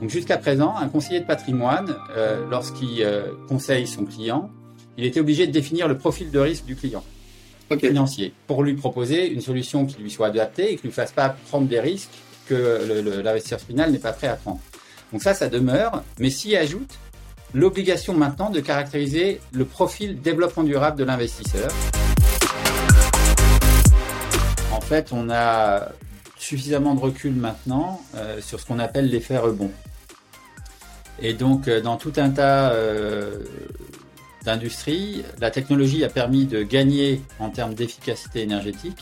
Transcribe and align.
Donc 0.00 0.08
jusqu'à 0.08 0.38
présent, 0.38 0.74
un 0.76 0.88
conseiller 0.88 1.20
de 1.20 1.26
patrimoine, 1.26 1.94
euh, 2.16 2.48
lorsqu'il 2.50 3.02
euh, 3.02 3.32
conseille 3.48 3.86
son 3.86 4.04
client, 4.04 4.50
il 4.96 5.04
était 5.04 5.20
obligé 5.20 5.46
de 5.46 5.52
définir 5.52 5.88
le 5.88 5.98
profil 5.98 6.30
de 6.30 6.38
risque 6.38 6.64
du 6.64 6.74
client 6.76 7.04
financier 7.78 8.32
pour 8.46 8.64
lui 8.64 8.74
proposer 8.74 9.30
une 9.30 9.40
solution 9.40 9.86
qui 9.86 10.02
lui 10.02 10.10
soit 10.10 10.28
adaptée 10.28 10.72
et 10.72 10.76
qui 10.76 10.86
ne 10.86 10.90
lui 10.90 10.92
fasse 10.92 11.12
pas 11.12 11.28
prendre 11.48 11.68
des 11.68 11.78
risques 11.78 12.10
que 12.46 13.22
l'investisseur 13.22 13.60
final 13.60 13.92
n'est 13.92 13.98
pas 13.98 14.12
prêt 14.12 14.26
à 14.26 14.34
prendre. 14.34 14.60
Donc 15.12 15.22
ça, 15.22 15.34
ça 15.34 15.48
demeure, 15.48 16.02
mais 16.18 16.30
s'y 16.30 16.56
ajoute 16.56 16.98
l'obligation 17.54 18.14
maintenant 18.14 18.50
de 18.50 18.60
caractériser 18.60 19.40
le 19.52 19.64
profil 19.64 20.20
développement 20.20 20.64
durable 20.64 20.98
de 20.98 21.04
l'investisseur. 21.04 21.70
En 24.72 24.80
fait, 24.80 25.10
on 25.12 25.30
a 25.30 25.88
suffisamment 26.36 26.94
de 26.94 27.00
recul 27.00 27.34
maintenant 27.34 28.00
euh, 28.16 28.40
sur 28.40 28.58
ce 28.58 28.66
qu'on 28.66 28.78
appelle 28.78 29.08
l'effet 29.08 29.38
rebond. 29.38 29.70
Et 31.20 31.34
donc, 31.34 31.68
euh, 31.68 31.80
dans 31.80 31.96
tout 31.96 32.12
un 32.16 32.30
tas 32.30 32.72
euh, 32.72 33.38
d'industries, 34.44 35.22
la 35.40 35.50
technologie 35.50 36.04
a 36.04 36.08
permis 36.08 36.46
de 36.46 36.62
gagner 36.62 37.20
en 37.38 37.50
termes 37.50 37.74
d'efficacité 37.74 38.42
énergétique, 38.42 38.98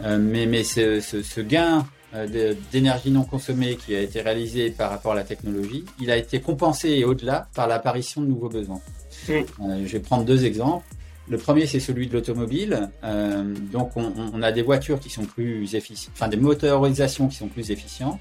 mais, 0.00 0.46
mais 0.46 0.62
ce, 0.62 1.00
ce 1.00 1.40
gain 1.40 1.84
euh, 2.14 2.54
d'énergie 2.72 3.10
non 3.10 3.24
consommée 3.24 3.76
qui 3.76 3.94
a 3.94 4.00
été 4.00 4.22
réalisé 4.22 4.70
par 4.70 4.88
rapport 4.88 5.12
à 5.12 5.14
la 5.14 5.24
technologie, 5.24 5.84
il 6.00 6.10
a 6.10 6.16
été 6.16 6.40
compensé 6.40 6.88
et 6.88 7.04
au-delà 7.04 7.48
par 7.54 7.68
l'apparition 7.68 8.22
de 8.22 8.28
nouveaux 8.28 8.48
besoins. 8.48 8.80
Mm. 9.28 9.32
Euh, 9.32 9.44
je 9.84 9.92
vais 9.92 10.00
prendre 10.00 10.24
deux 10.24 10.46
exemples. 10.46 10.86
Le 11.28 11.36
premier, 11.36 11.66
c'est 11.66 11.80
celui 11.80 12.06
de 12.06 12.14
l'automobile. 12.14 12.88
Euh, 13.04 13.54
donc, 13.70 13.94
on, 13.96 14.10
on, 14.32 14.40
a 14.40 14.52
des 14.52 14.62
voitures 14.62 15.00
qui 15.00 15.10
sont 15.10 15.26
plus 15.26 15.74
efficientes, 15.74 16.14
enfin 16.16 16.28
des 16.28 16.38
motorisations 16.38 17.28
qui 17.28 17.36
sont 17.36 17.48
plus 17.48 17.70
efficientes, 17.70 18.20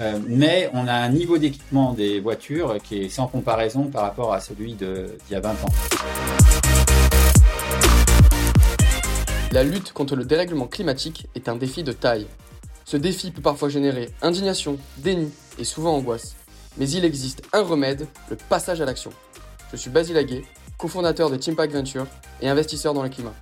euh, 0.00 0.18
mais 0.26 0.70
on 0.74 0.86
a 0.86 0.92
un 0.92 1.08
niveau 1.08 1.38
d'équipement 1.38 1.92
des 1.92 2.20
voitures 2.20 2.76
qui 2.82 3.02
est 3.02 3.08
sans 3.08 3.26
comparaison 3.26 3.84
par 3.84 4.02
rapport 4.02 4.32
à 4.32 4.40
celui 4.40 4.74
d'il 4.74 5.08
y 5.30 5.34
a 5.34 5.40
20 5.40 5.50
ans. 5.50 5.72
La 9.52 9.64
lutte 9.64 9.92
contre 9.92 10.16
le 10.16 10.24
dérèglement 10.24 10.66
climatique 10.66 11.28
est 11.34 11.48
un 11.48 11.56
défi 11.56 11.82
de 11.82 11.92
taille. 11.92 12.26
Ce 12.84 12.96
défi 12.96 13.30
peut 13.30 13.40
parfois 13.40 13.68
générer 13.68 14.10
indignation, 14.20 14.76
déni 14.98 15.32
et 15.58 15.64
souvent 15.64 15.94
angoisse. 15.94 16.36
Mais 16.76 16.88
il 16.90 17.04
existe 17.04 17.42
un 17.54 17.62
remède, 17.62 18.06
le 18.28 18.36
passage 18.36 18.82
à 18.82 18.84
l'action. 18.84 19.12
Je 19.72 19.76
suis 19.76 19.88
Basile 19.88 20.18
Aguet, 20.18 20.44
cofondateur 20.76 21.30
de 21.30 21.36
Teampack 21.36 21.72
Venture 21.72 22.06
et 22.42 22.48
investisseur 22.48 22.92
dans 22.92 23.02
le 23.02 23.08
climat. 23.08 23.34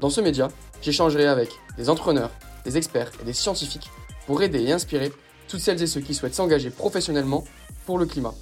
Dans 0.00 0.08
ce 0.08 0.20
média, 0.20 0.48
j'échangerai 0.82 1.26
avec 1.26 1.50
des 1.76 1.90
entrepreneurs, 1.90 2.30
des 2.64 2.76
experts 2.76 3.10
et 3.20 3.24
des 3.24 3.32
scientifiques 3.32 3.90
pour 4.26 4.42
aider 4.42 4.62
et 4.62 4.72
inspirer 4.72 5.10
toutes 5.48 5.60
celles 5.60 5.82
et 5.82 5.86
ceux 5.86 6.00
qui 6.00 6.14
souhaitent 6.14 6.34
s'engager 6.34 6.70
professionnellement 6.70 7.44
pour 7.86 7.98
le 7.98 8.06
climat. 8.06 8.34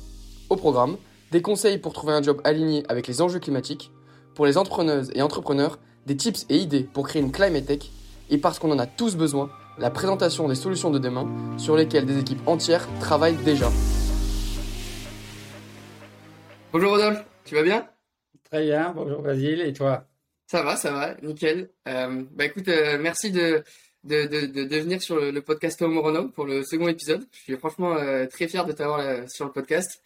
Au 0.51 0.57
programme, 0.57 0.97
des 1.33 1.43
conseils 1.43 1.79
pour 1.79 1.93
trouver 1.93 2.13
un 2.13 2.23
job 2.23 2.41
aligné 2.45 2.85
avec 2.89 3.07
les 3.07 3.21
enjeux 3.21 3.41
climatiques, 3.41 3.91
pour 4.35 4.47
les 4.47 4.59
entrepreneuses 4.59 5.11
et 5.15 5.23
entrepreneurs, 5.23 5.79
des 6.07 6.17
tips 6.17 6.47
et 6.49 6.57
idées 6.57 6.83
pour 6.83 7.07
créer 7.09 7.23
une 7.23 7.33
climate 7.33 7.67
tech, 7.67 7.91
et 8.31 8.39
parce 8.39 8.59
qu'on 8.59 8.71
en 8.71 8.79
a 8.79 8.87
tous 8.87 9.17
besoin, 9.17 9.51
la 9.79 9.91
présentation 9.91 10.49
des 10.49 10.55
solutions 10.55 10.91
de 10.91 10.99
demain 10.99 11.29
sur 11.59 11.77
lesquelles 11.77 12.07
des 12.07 12.19
équipes 12.19 12.47
entières 12.47 12.87
travaillent 13.01 13.43
déjà. 13.45 13.71
Bonjour 16.73 16.93
Rodolphe, 16.93 17.25
tu 17.45 17.55
vas 17.55 17.63
bien? 17.63 17.89
Très 18.51 18.65
bien, 18.65 18.93
bonjour 18.95 19.23
Basile, 19.23 19.61
et 19.61 19.73
toi? 19.73 20.05
Ça 20.47 20.63
va, 20.63 20.77
ça 20.77 20.93
va, 20.93 21.15
nickel. 21.23 21.71
Euh, 21.89 22.23
bah 22.33 22.45
écoute, 22.45 22.69
euh, 22.69 22.99
merci 23.01 23.31
de, 23.31 23.65
de, 24.05 24.27
de, 24.27 24.77
venir 24.79 25.03
sur 25.03 25.17
le, 25.17 25.41
podcast 25.41 25.81
Homo 25.83 26.29
pour 26.29 26.45
le 26.45 26.63
second 26.65 26.89
épisode. 26.89 27.27
Je 27.33 27.41
suis 27.41 27.57
franchement 27.57 27.97
euh, 27.97 28.27
très 28.27 28.49
fier 28.49 28.65
de 28.65 28.73
t'avoir 28.73 29.29
sur 29.29 29.45
le 29.45 29.53
podcast. 29.53 30.03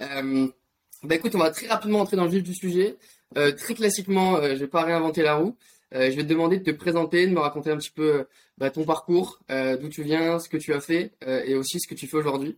bah 0.00 1.14
écoute, 1.14 1.34
on 1.34 1.38
va 1.38 1.50
très 1.50 1.66
rapidement 1.66 2.00
entrer 2.00 2.16
dans 2.16 2.24
le 2.24 2.30
vif 2.30 2.42
du 2.42 2.54
sujet. 2.54 2.96
très 3.34 3.74
classiquement, 3.74 4.42
je 4.42 4.54
vais 4.54 4.66
pas 4.66 4.82
réinventer 4.82 5.22
la 5.22 5.36
roue. 5.36 5.56
je 5.92 6.10
vais 6.10 6.22
te 6.22 6.28
demander 6.28 6.58
de 6.58 6.64
te 6.64 6.76
présenter, 6.76 7.26
de 7.26 7.32
me 7.32 7.40
raconter 7.40 7.70
un 7.70 7.76
petit 7.76 7.90
peu 7.90 8.26
bah, 8.58 8.70
ton 8.70 8.84
parcours, 8.84 9.40
euh, 9.50 9.76
d'où 9.76 9.88
tu 9.88 10.02
viens, 10.02 10.38
ce 10.38 10.48
que 10.48 10.56
tu 10.56 10.72
as 10.74 10.80
fait 10.80 11.12
euh, 11.26 11.42
et 11.44 11.54
aussi 11.56 11.80
ce 11.80 11.88
que 11.88 11.94
tu 11.94 12.06
fais 12.06 12.16
aujourd'hui. 12.16 12.56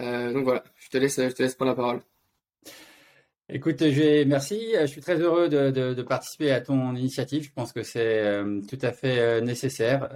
Euh, 0.00 0.32
donc 0.32 0.44
voilà, 0.44 0.64
je 0.76 0.88
te 0.88 0.98
laisse, 0.98 1.20
je 1.20 1.28
te 1.28 1.42
laisse 1.42 1.54
prendre 1.54 1.72
la 1.72 1.76
parole. 1.76 2.00
Écoute, 3.50 3.76
je 3.80 4.24
merci. 4.24 4.74
Je 4.80 4.86
suis 4.86 5.02
très 5.02 5.20
heureux 5.20 5.48
de, 5.50 5.70
de, 5.70 5.92
de, 5.92 6.02
participer 6.02 6.50
à 6.50 6.60
ton 6.60 6.94
initiative. 6.96 7.44
Je 7.44 7.52
pense 7.52 7.72
que 7.72 7.82
c'est 7.82 8.42
tout 8.68 8.78
à 8.80 8.92
fait 8.92 9.42
nécessaire. 9.42 10.08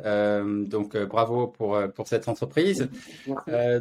donc, 0.67 0.97
bravo 0.97 1.47
pour, 1.47 1.79
pour 1.95 2.09
cette 2.09 2.27
entreprise. 2.29 2.89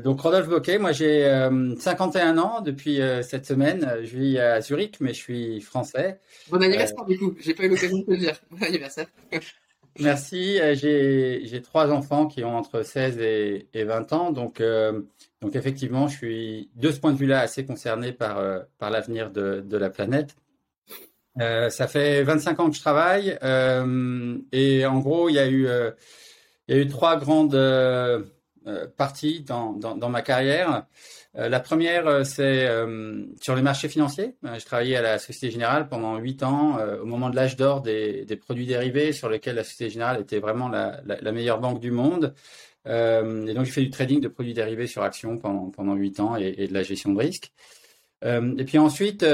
donc, 0.04 0.20
Rodolphe 0.20 0.50
Boquet, 0.50 0.80
moi 0.80 0.92
j'ai 0.92 1.50
51 1.80 2.38
ans 2.38 2.62
depuis 2.62 3.00
cette 3.24 3.46
semaine. 3.46 3.90
Je 4.04 4.18
vis 4.18 4.38
à 4.38 4.60
Zurich, 4.60 4.98
mais 5.00 5.14
je 5.14 5.20
suis 5.20 5.62
français. 5.62 6.20
Bon 6.50 6.62
anniversaire 6.62 7.06
du 7.06 7.18
coup. 7.18 7.34
J'ai 7.40 7.54
pas 7.54 7.64
eu 7.64 7.70
l'occasion 7.70 8.00
de 8.00 8.04
te 8.04 8.12
le 8.12 8.18
dire. 8.18 8.36
Bon 8.52 8.66
anniversaire. 8.66 9.08
Merci. 10.00 10.60
Euh, 10.60 10.76
j'ai 10.76 11.62
trois 11.62 11.92
enfants 11.92 12.28
qui 12.28 12.44
ont 12.44 12.56
entre 12.56 12.84
16 12.84 13.20
et, 13.20 13.84
20 13.84 14.14
ans. 14.14 14.32
Donc, 14.32 14.62
euh, 14.62 15.02
donc, 15.42 15.56
effectivement, 15.56 16.08
je 16.08 16.18
suis 16.18 16.70
de 16.76 16.92
ce 16.92 17.00
point 17.00 17.12
de 17.12 17.18
vue-là 17.18 17.40
assez 17.42 17.66
concerné 17.66 18.12
par, 18.12 18.38
euh, 18.40 18.60
l'avenir 18.82 19.32
de, 19.32 19.78
la 19.78 19.90
planète. 19.90 20.36
ça 21.38 21.88
fait 21.88 22.24
25 22.24 22.60
ans 22.60 22.70
que 22.70 22.76
je 22.76 22.82
travaille. 22.82 23.38
et 24.52 24.86
en 24.86 25.00
gros, 25.00 25.30
il 25.30 25.36
y 25.36 25.40
a 25.40 25.50
eu, 25.50 26.88
trois 26.88 27.18
grandes 27.18 27.58
parties 28.98 29.42
dans 29.42 30.10
ma 30.10 30.22
carrière. 30.22 30.86
Euh, 31.38 31.50
la 31.50 31.60
première, 31.60 32.08
euh, 32.08 32.24
c'est 32.24 32.68
euh, 32.68 33.26
sur 33.42 33.56
les 33.56 33.62
marchés 33.62 33.90
financiers. 33.90 34.36
je 34.44 34.66
travaillais 34.66 34.96
à 34.96 35.02
la 35.02 35.20
Société 35.20 35.52
Générale 35.52 35.88
pendant 35.88 36.18
huit 36.18 36.42
ans, 36.44 36.78
au 37.02 37.06
moment 37.06 37.30
de 37.30 37.36
l'âge 37.36 37.56
d'or 37.56 37.82
des, 37.82 38.26
produits 38.40 38.66
dérivés, 38.66 39.14
sur 39.14 39.30
lesquels 39.30 39.56
la 39.56 39.64
Société 39.64 39.92
Générale 39.92 40.22
était 40.22 40.40
vraiment 40.40 40.70
la, 40.70 41.32
meilleure 41.32 41.60
banque 41.60 41.80
du 41.80 41.92
monde. 41.92 42.34
et 42.86 43.54
donc, 43.54 43.66
j'ai 43.66 43.72
fait 43.72 43.82
du 43.82 43.90
trading 43.90 44.22
de 44.22 44.28
produits 44.28 44.54
dérivés 44.54 44.88
sur 44.88 45.04
actions 45.04 45.38
pendant 45.38 45.94
huit 45.94 46.20
ans 46.20 46.36
et, 46.36 46.68
de 46.68 46.74
la 46.74 46.84
gestion 46.84 47.14
de 47.14 47.20
risque. 47.20 47.52
et 48.24 48.64
puis 48.66 48.78
ensuite, 48.78 49.26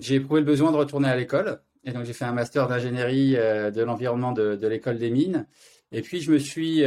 j'ai 0.00 0.14
éprouvé 0.16 0.40
le 0.40 0.46
besoin 0.46 0.70
de 0.72 0.76
retourner 0.76 1.08
à 1.08 1.16
l'école. 1.16 1.60
Et 1.84 1.92
donc, 1.92 2.04
j'ai 2.04 2.12
fait 2.12 2.24
un 2.24 2.32
master 2.32 2.68
d'ingénierie 2.68 3.32
de 3.32 3.82
l'environnement 3.82 4.32
de, 4.32 4.66
l'école 4.66 4.98
des 4.98 5.10
mines. 5.10 5.46
Et 5.90 6.02
puis, 6.02 6.20
je 6.20 6.30
me 6.30 6.38
suis 6.38 6.84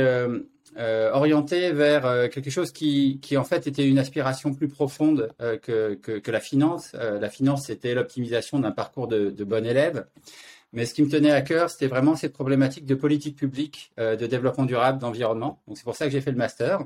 orienté 0.78 1.72
vers 1.72 2.06
euh, 2.06 2.28
quelque 2.28 2.50
chose 2.50 2.72
qui, 2.72 3.20
qui, 3.22 3.38
en 3.38 3.44
fait, 3.44 3.68
était 3.68 3.88
une 3.88 4.00
aspiration 4.00 4.53
plus 4.53 4.68
profonde 4.68 5.30
euh, 5.42 5.58
que, 5.58 5.96
que, 5.96 6.20
que, 6.20 6.31
la 6.31 6.40
finance. 6.40 6.94
la 6.94 7.30
finance, 7.30 7.68
c'était 7.68 7.94
l'optimisation 7.94 8.59
d'un 8.59 8.72
parcours 8.72 9.08
de, 9.08 9.30
de, 9.30 9.44
bon 9.44 9.66
élève. 9.66 10.06
Mais 10.74 10.86
ce 10.86 10.94
qui 10.94 11.03
me 11.03 11.09
tenait 11.09 11.31
à 11.31 11.42
cœur, 11.42 11.70
c'était 11.70 11.88
vraiment 11.88 12.16
cette 12.16 12.34
problématique 12.34 12.86
de 12.86 12.96
politique 12.96 13.38
publique, 13.38 13.94
de 13.98 14.26
développement 14.28 14.66
durable, 14.66 15.00
d'environnement. 15.00 15.62
Donc, 15.68 15.78
c'est 15.78 15.86
pour 15.86 15.96
ça 15.96 16.06
que 16.06 16.12
j'ai 16.12 16.20
fait 16.20 16.31
le 16.31 16.38
master. 16.38 16.82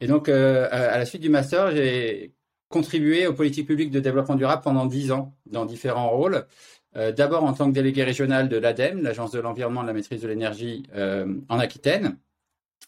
Et 0.00 0.06
donc, 0.06 0.28
à 0.28 0.96
la 0.96 1.04
suite 1.06 1.22
du 1.22 1.28
master, 1.28 1.72
j'ai 1.72 2.34
contribué 2.68 3.26
aux 3.26 3.32
politiques 3.32 3.66
publiques 3.66 3.90
de 3.90 3.98
développement 3.98 4.36
durable 4.36 4.62
pendant 4.62 4.86
dix 4.86 5.10
ans, 5.10 5.34
dans 5.46 5.64
différents 5.64 6.10
rôles. 6.10 6.46
D'abord 6.94 7.42
en 7.42 7.52
tant 7.52 7.68
que 7.68 7.74
délégué 7.74 8.04
régional 8.04 8.48
de 8.48 8.58
l'ADEME, 8.58 9.02
l'Agence 9.02 9.32
de 9.32 9.40
l'environnement 9.40 9.80
et 9.80 9.84
de 9.84 9.88
la 9.88 9.94
maîtrise 9.94 10.22
de 10.22 10.28
l'énergie 10.28 10.84
en 10.94 11.58
Aquitaine. 11.58 12.16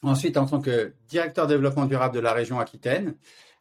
Ensuite, 0.03 0.36
en 0.36 0.47
tant 0.47 0.60
que 0.60 0.92
directeur 1.09 1.47
développement 1.47 1.84
durable 1.84 2.14
de 2.14 2.20
la 2.20 2.32
région 2.32 2.60
Aquitaine, 2.60 3.14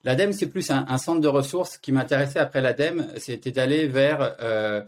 l'ADEME, 0.03 0.33
c'est 0.33 0.47
plus 0.47 0.69
un, 0.69 0.97
centre 0.97 1.19
de 1.19 1.27
ressources 1.27 1.77
qui 1.77 1.91
m'intéressait 1.91 2.39
après 2.39 2.61
l'ADEME, 2.61 3.07
c'était 3.17 3.51
d'aller 3.51 3.87
vers 3.87 4.35
euh, 4.39 4.83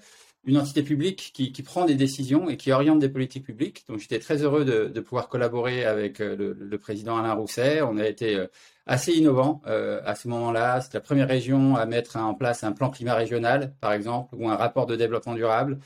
une 0.45 0.57
entité 0.57 0.83
publique 0.83 1.31
qui, 1.33 1.63
prend 1.63 1.85
des 1.85 1.95
décisions 1.95 2.49
et 2.49 2.57
qui 2.57 2.71
oriente 2.71 2.99
des 2.99 3.09
politiques 3.09 3.45
publiques. 3.45 3.83
Donc, 3.89 3.97
j'étais 3.97 4.19
très 4.19 4.43
heureux 4.43 4.63
de, 4.63 4.99
pouvoir 4.99 5.27
collaborer 5.27 5.85
avec 5.85 6.21
euh, 6.21 6.55
le, 6.59 6.77
président 6.77 7.17
Alain 7.17 7.33
Rousset. 7.33 7.81
On 7.81 7.97
a 7.97 8.07
été 8.07 8.35
euh, 8.35 8.47
assez 8.85 9.13
innovant 9.13 9.61
à 9.65 10.15
ce 10.15 10.27
moment-là. 10.27 10.81
C'est 10.81 10.93
la 10.93 11.01
première 11.01 11.27
région 11.27 11.75
à 11.75 11.85
mettre 11.85 12.17
en 12.17 12.35
place 12.35 12.63
un 12.63 12.71
plan 12.71 12.89
climat 12.89 13.15
régional, 13.15 13.73
par 13.81 13.93
exemple, 13.93 14.35
ou 14.35 14.49
un 14.49 14.55
rapport 14.55 14.85
de 14.85 14.95
développement 14.95 15.35
durable. 15.35 15.79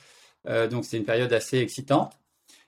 donc, 0.72 0.86
c'est 0.86 0.98
une 0.98 1.04
période 1.04 1.34
assez 1.34 1.58
excitante. 1.58 2.14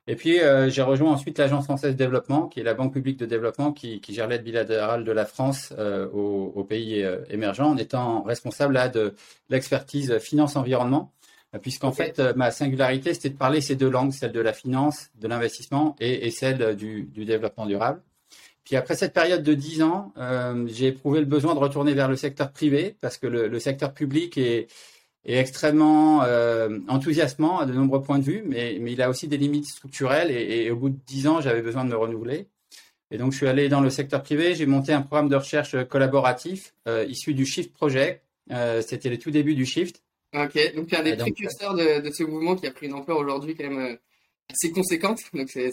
Et 0.08 0.16
puis, 0.16 0.40
euh, 0.40 0.70
j'ai 0.70 0.84
rejoint 0.84 1.12
ensuite 1.12 1.40
l'Agence 1.40 1.64
française 1.66 1.94
de 1.94 1.98
développement, 1.98 2.48
qui 2.48 2.60
est 2.60 2.64
la 2.64 2.76
banque 2.76 2.94
publique 2.94 3.18
de 3.18 3.26
développement 3.26 3.72
qui, 3.72 4.02
qui 4.02 4.14
gère 4.14 4.28
l'aide 4.28 4.44
bilatérale 4.44 5.04
de 5.04 5.12
la 5.12 5.26
France 5.26 5.74
euh, 5.80 6.08
aux, 6.10 6.64
pays 6.64 7.04
euh, 7.04 7.24
émergents, 7.30 7.72
en 7.72 7.78
étant 7.78 8.22
responsable 8.22 8.76
là 8.76 8.88
de 8.88 9.16
l'expertise 9.50 10.20
finance-environnement, 10.20 11.12
puisqu'en 11.62 11.92
fait, 11.92 12.20
ma 12.36 12.52
singularité, 12.52 13.14
c'était 13.14 13.30
de 13.30 13.38
parler 13.38 13.62
ces 13.62 13.76
deux 13.76 13.90
langues, 13.90 14.12
celle 14.12 14.34
de 14.34 14.42
la 14.42 14.54
finance, 14.54 15.10
de 15.16 15.28
l'investissement 15.28 15.96
et, 16.00 16.28
et, 16.28 16.32
celle 16.32 16.76
du, 16.76 17.04
du, 17.04 17.24
développement 17.24 17.66
durable. 17.66 18.02
Puis 18.66 18.76
après 18.76 18.96
cette 18.96 19.14
période 19.14 19.42
de 19.42 19.54
dix 19.54 19.82
ans, 19.82 20.12
j'ai 20.66 20.88
éprouvé 20.88 21.22
le 21.22 21.26
besoin 21.26 21.56
de 21.56 21.60
retourner 21.60 21.94
vers 21.94 22.10
le 22.10 22.18
secteur 22.18 22.52
privé, 22.52 22.98
parce 23.00 23.18
que 23.18 23.28
le, 23.28 23.48
le 23.48 23.60
secteur 23.60 23.94
public 23.94 24.38
est 24.38 24.68
est 25.26 25.38
extrêmement 25.38 26.24
euh, 26.24 26.80
enthousiasmant 26.88 27.60
à 27.60 27.66
de 27.66 27.74
nombreux 27.74 28.02
points 28.02 28.20
de 28.20 28.24
vue, 28.24 28.44
mais, 28.46 28.78
mais 28.80 28.94
il 28.94 29.02
a 29.02 29.10
aussi 29.10 29.28
des 29.28 29.38
limites 29.38 29.68
structurelles 29.68 30.32
et, 30.32 30.70
au 30.72 30.76
bout 30.76 30.90
de 30.90 31.00
dix 31.06 31.28
ans, 31.28 31.42
j'avais 31.42 31.62
besoin 31.62 31.84
de 31.84 31.90
me 31.90 31.98
renouveler. 31.98 32.48
Et 33.12 33.18
donc, 33.18 33.32
je 33.32 33.38
suis 33.38 33.48
allé 33.48 33.70
dans 33.70 33.82
le 33.82 33.90
secteur 33.90 34.24
privé. 34.24 34.56
J'ai 34.56 34.66
monté 34.66 34.92
un 34.92 35.02
programme 35.02 35.30
de 35.30 35.36
recherche 35.36 35.76
collaboratif 35.86 36.74
issu 37.08 37.34
du 37.34 37.46
Shift 37.46 37.72
Project. 37.74 38.24
C'était 38.82 39.10
le 39.10 39.18
tout 39.18 39.32
début 39.32 39.56
du 39.56 39.66
Shift. 39.66 40.02
Ok, 40.34 40.76
donc 40.76 40.88
tu 40.88 40.96
es 40.96 40.98
un 40.98 41.04
des 41.04 41.16
précurseurs 41.16 41.76
de, 41.76 42.02
de, 42.02 42.12
ce 42.12 42.24
mouvement 42.24 42.56
qui 42.56 42.68
a 42.68 42.72
pris 42.72 42.88
une 42.88 42.94
ampleur 42.94 43.20
aujourd'hui 43.20 43.56
quand 43.56 43.70
même 43.70 43.98
assez 44.52 44.72
conséquente. 44.72 45.20
Donc 45.34 45.50
c'est. 45.50 45.72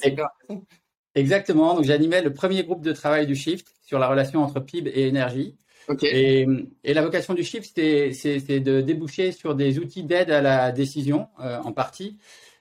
Exactement. 1.14 1.75
Donc 1.75 1.84
j'animais 1.84 2.22
le 2.22 2.32
premier 2.32 2.62
groupe 2.64 2.82
de 2.82 2.93
travail 2.93 3.26
du 3.26 3.34
Shift 3.34 3.66
sur 3.82 3.98
la 3.98 4.08
relation 4.08 4.43
entre 4.43 4.60
PIB 4.60 4.90
et 4.90 5.08
énergie. 5.08 5.56
Et, 6.02 6.46
la 6.84 7.02
vocation 7.02 7.34
du 7.34 7.44
Shift, 7.44 7.73
c'est 7.75 8.61
de 8.61 8.81
déboucher 8.81 9.32
sur 9.32 9.55
des 9.55 9.79
outils 9.79 10.05
d'aide 10.05 10.31
à 10.31 10.40
la 10.40 10.73
décision 10.73 11.29
euh, 11.40 11.58
en 11.58 11.73
partie. 11.73 12.19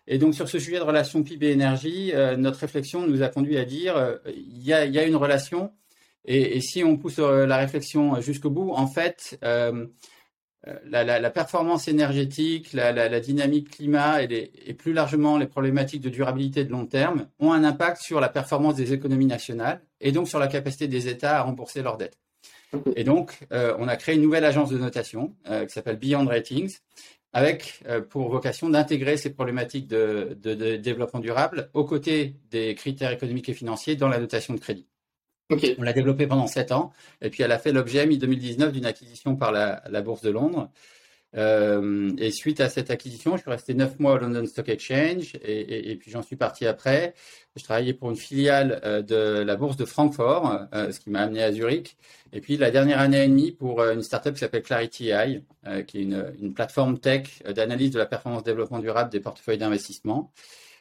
Et 0.07 0.17
donc 0.17 0.33
sur 0.33 0.49
ce 0.49 0.59
sujet 0.59 0.77
de 0.77 0.83
relation 0.83 1.23
PIB 1.23 1.47
et 1.47 1.51
énergie, 1.51 2.11
euh, 2.13 2.35
notre 2.35 2.59
réflexion 2.59 3.05
nous 3.07 3.21
a 3.21 3.29
conduit 3.29 3.57
à 3.57 3.65
dire 3.65 3.95
euh, 3.95 4.17
il 4.25 4.63
y, 4.63 4.73
a, 4.73 5.05
une 5.05 5.15
relation. 5.15 5.71
Et, 6.25 6.57
et, 6.57 6.61
si 6.61 6.83
on 6.83 6.97
pousse 6.97 7.19
la 7.19 7.57
réflexion 7.57 8.19
jusqu'au 8.21 8.49
bout, 8.49 8.71
en 8.71 8.87
fait, 8.87 9.39
la, 10.85 11.29
performance 11.29 11.87
énergétique, 11.87 12.73
la, 12.73 13.19
dynamique 13.19 13.71
climat 13.71 14.23
et, 14.23 14.73
plus 14.77 14.93
largement 14.93 15.37
les 15.37 15.47
problématiques 15.47 16.01
de 16.01 16.09
durabilité 16.09 16.65
de 16.65 16.71
long 16.71 16.85
terme 16.85 17.27
ont 17.39 17.53
un 17.53 17.63
impact 17.63 18.01
sur 18.01 18.19
la 18.19 18.29
performance 18.29 18.75
des 18.75 18.93
économies 18.93 19.25
nationales 19.25 19.81
et 19.99 20.11
donc 20.11 20.27
sur 20.27 20.39
la 20.39 20.47
capacité 20.47 20.87
des 20.87 21.07
États 21.07 21.37
à 21.37 21.41
rembourser 21.41 21.81
leurs 21.81 21.97
dettes. 21.97 22.17
Et 22.95 23.03
donc, 23.03 23.39
euh, 23.51 23.75
on 23.79 23.87
a 23.87 23.95
créé 23.97 24.15
une 24.15 24.21
nouvelle 24.21 24.45
agence 24.45 24.69
de 24.69 24.77
notation 24.77 25.35
euh, 25.49 25.65
qui 25.65 25.73
s'appelle 25.73 25.97
Beyond 25.97 26.25
Ratings, 26.25 26.77
avec 27.33 27.81
pour 28.09 28.29
vocation 28.29 28.69
d'intégrer 28.69 29.15
ces 29.15 29.33
problématiques 29.33 29.87
de, 29.87 30.37
développement 30.75 31.21
durable 31.21 31.69
aux 31.73 31.85
côtés 31.85 32.35
des 32.49 32.75
critères 32.75 33.11
économiques 33.11 33.47
et 33.47 33.53
financiers 33.53 33.95
dans 33.95 34.09
la 34.09 34.19
notation 34.19 34.53
de 34.53 34.59
crédit. 34.59 34.85
On 35.77 35.83
l'a 35.83 35.93
développé 35.93 36.27
pendant 36.27 36.47
sept 36.47 36.71
ans. 36.71 36.91
Et 37.21 37.29
puis, 37.29 37.43
elle 37.43 37.51
a 37.51 37.59
fait 37.59 37.71
l'objet, 37.71 38.05
mi-2019, 38.05 38.71
d'une 38.71 38.85
acquisition 38.85 39.35
par 39.35 39.51
la, 39.51 40.01
Bourse 40.01 40.21
de 40.21 40.29
Londres. 40.29 40.69
Euh, 41.37 42.11
et 42.17 42.31
suite 42.31 42.59
à 42.59 42.69
cette 42.69 42.91
acquisition, 42.91 43.37
je 43.37 43.41
suis 43.41 43.49
resté 43.49 43.73
neuf 43.73 43.99
mois 43.99 44.13
au 44.13 44.17
London 44.17 44.45
Stock 44.45 44.67
Exchange 44.67 45.33
et, 45.43 45.95
puis 45.95 46.11
j'en 46.11 46.21
suis 46.21 46.35
parti 46.35 46.65
après. 46.65 47.13
Je 47.55 47.63
travaillais 47.63 47.93
pour 47.93 48.09
une 48.09 48.17
filiale 48.17 48.81
euh, 48.83 49.01
de 49.01 49.41
la 49.41 49.55
bourse 49.55 49.77
de 49.77 49.85
Francfort, 49.85 50.67
euh, 50.73 50.91
ce 50.91 50.99
qui 50.99 51.09
m'a 51.09 51.21
amené 51.21 51.43
à 51.43 51.51
Zurich. 51.51 51.97
Et 52.33 52.41
puis 52.41 52.57
la 52.57 52.71
dernière 52.71 52.99
année 52.99 53.23
et 53.23 53.27
demie 53.27 53.51
pour 53.51 53.83
une 53.83 54.03
startup 54.03 54.33
qui 54.33 54.39
s'appelle 54.39 54.63
Clarity 54.63 55.09
AI, 55.09 55.43
qui 55.85 55.99
est 55.99 56.03
une, 56.03 56.33
une 56.41 56.53
plateforme 56.53 56.97
tech 56.97 57.43
d'analyse 57.43 57.91
de 57.91 57.97
la 57.97 58.05
performance 58.05 58.43
développement 58.43 58.79
durable 58.79 59.09
des 59.09 59.19
portefeuilles 59.19 59.57
d'investissement. 59.57 60.31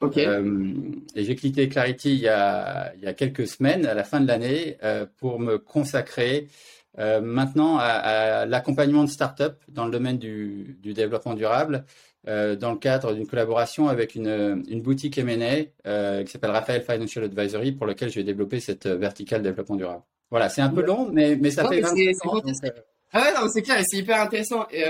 Euh, 0.03 0.73
et 1.15 1.25
j'ai 1.25 1.37
quitté 1.37 1.69
Clarity 1.69 2.15
il 2.15 2.21
y, 2.21 2.29
a, 2.29 2.95
il 2.95 3.03
y, 3.03 3.07
a, 3.07 3.13
quelques 3.13 3.47
semaines, 3.47 3.85
à 3.85 3.93
la 3.93 4.05
fin 4.05 4.21
de 4.21 4.27
l'année, 4.27 4.79
pour 5.19 5.41
me 5.41 5.59
consacrer 5.59 6.47
euh, 7.01 7.21
maintenant 7.21 7.79
à, 7.79 8.47
l'accompagnement 8.47 9.05
de 9.05 9.09
start-up 9.09 9.59
dans 9.69 9.85
le 9.85 9.91
domaine 9.91 10.19
du, 10.19 10.77
du 10.81 10.95
développement 10.95 11.35
durable, 11.35 11.85
dans 12.27 12.73
le 12.73 12.77
cadre 12.77 13.15
d'une 13.15 13.27
collaboration 13.27 13.89
avec 13.89 14.15
une, 14.15 14.63
une 14.69 14.83
boutique 14.83 15.17
M&A 15.17 16.23
qui 16.23 16.31
s'appelle 16.31 16.51
Raphaël 16.51 16.83
Financial 16.83 17.25
Advisory, 17.25 17.73
pour 17.73 17.87
lequel 17.87 18.11
je 18.11 18.17
vais 18.17 18.25
développer 18.25 18.61
cette 18.61 18.87
verticale 18.87 19.41
développement 19.41 19.77
durable. 19.77 20.03
Voilà, 20.31 20.51
c'est 20.51 20.61
un 20.61 20.69
peu 20.69 20.83
long, 20.83 21.09
mais, 21.11 21.37
mais 21.41 21.51
ça 21.51 21.67
fait 21.67 21.81
20 21.81 21.89
ans. 21.89 22.43
Ah 23.13 23.23
ouais, 23.23 23.49
c'est 23.51 23.63
clair, 23.63 23.83
c'est 23.89 23.97
hyper 23.97 24.21
intéressant. 24.21 24.67
Et, 24.71 24.85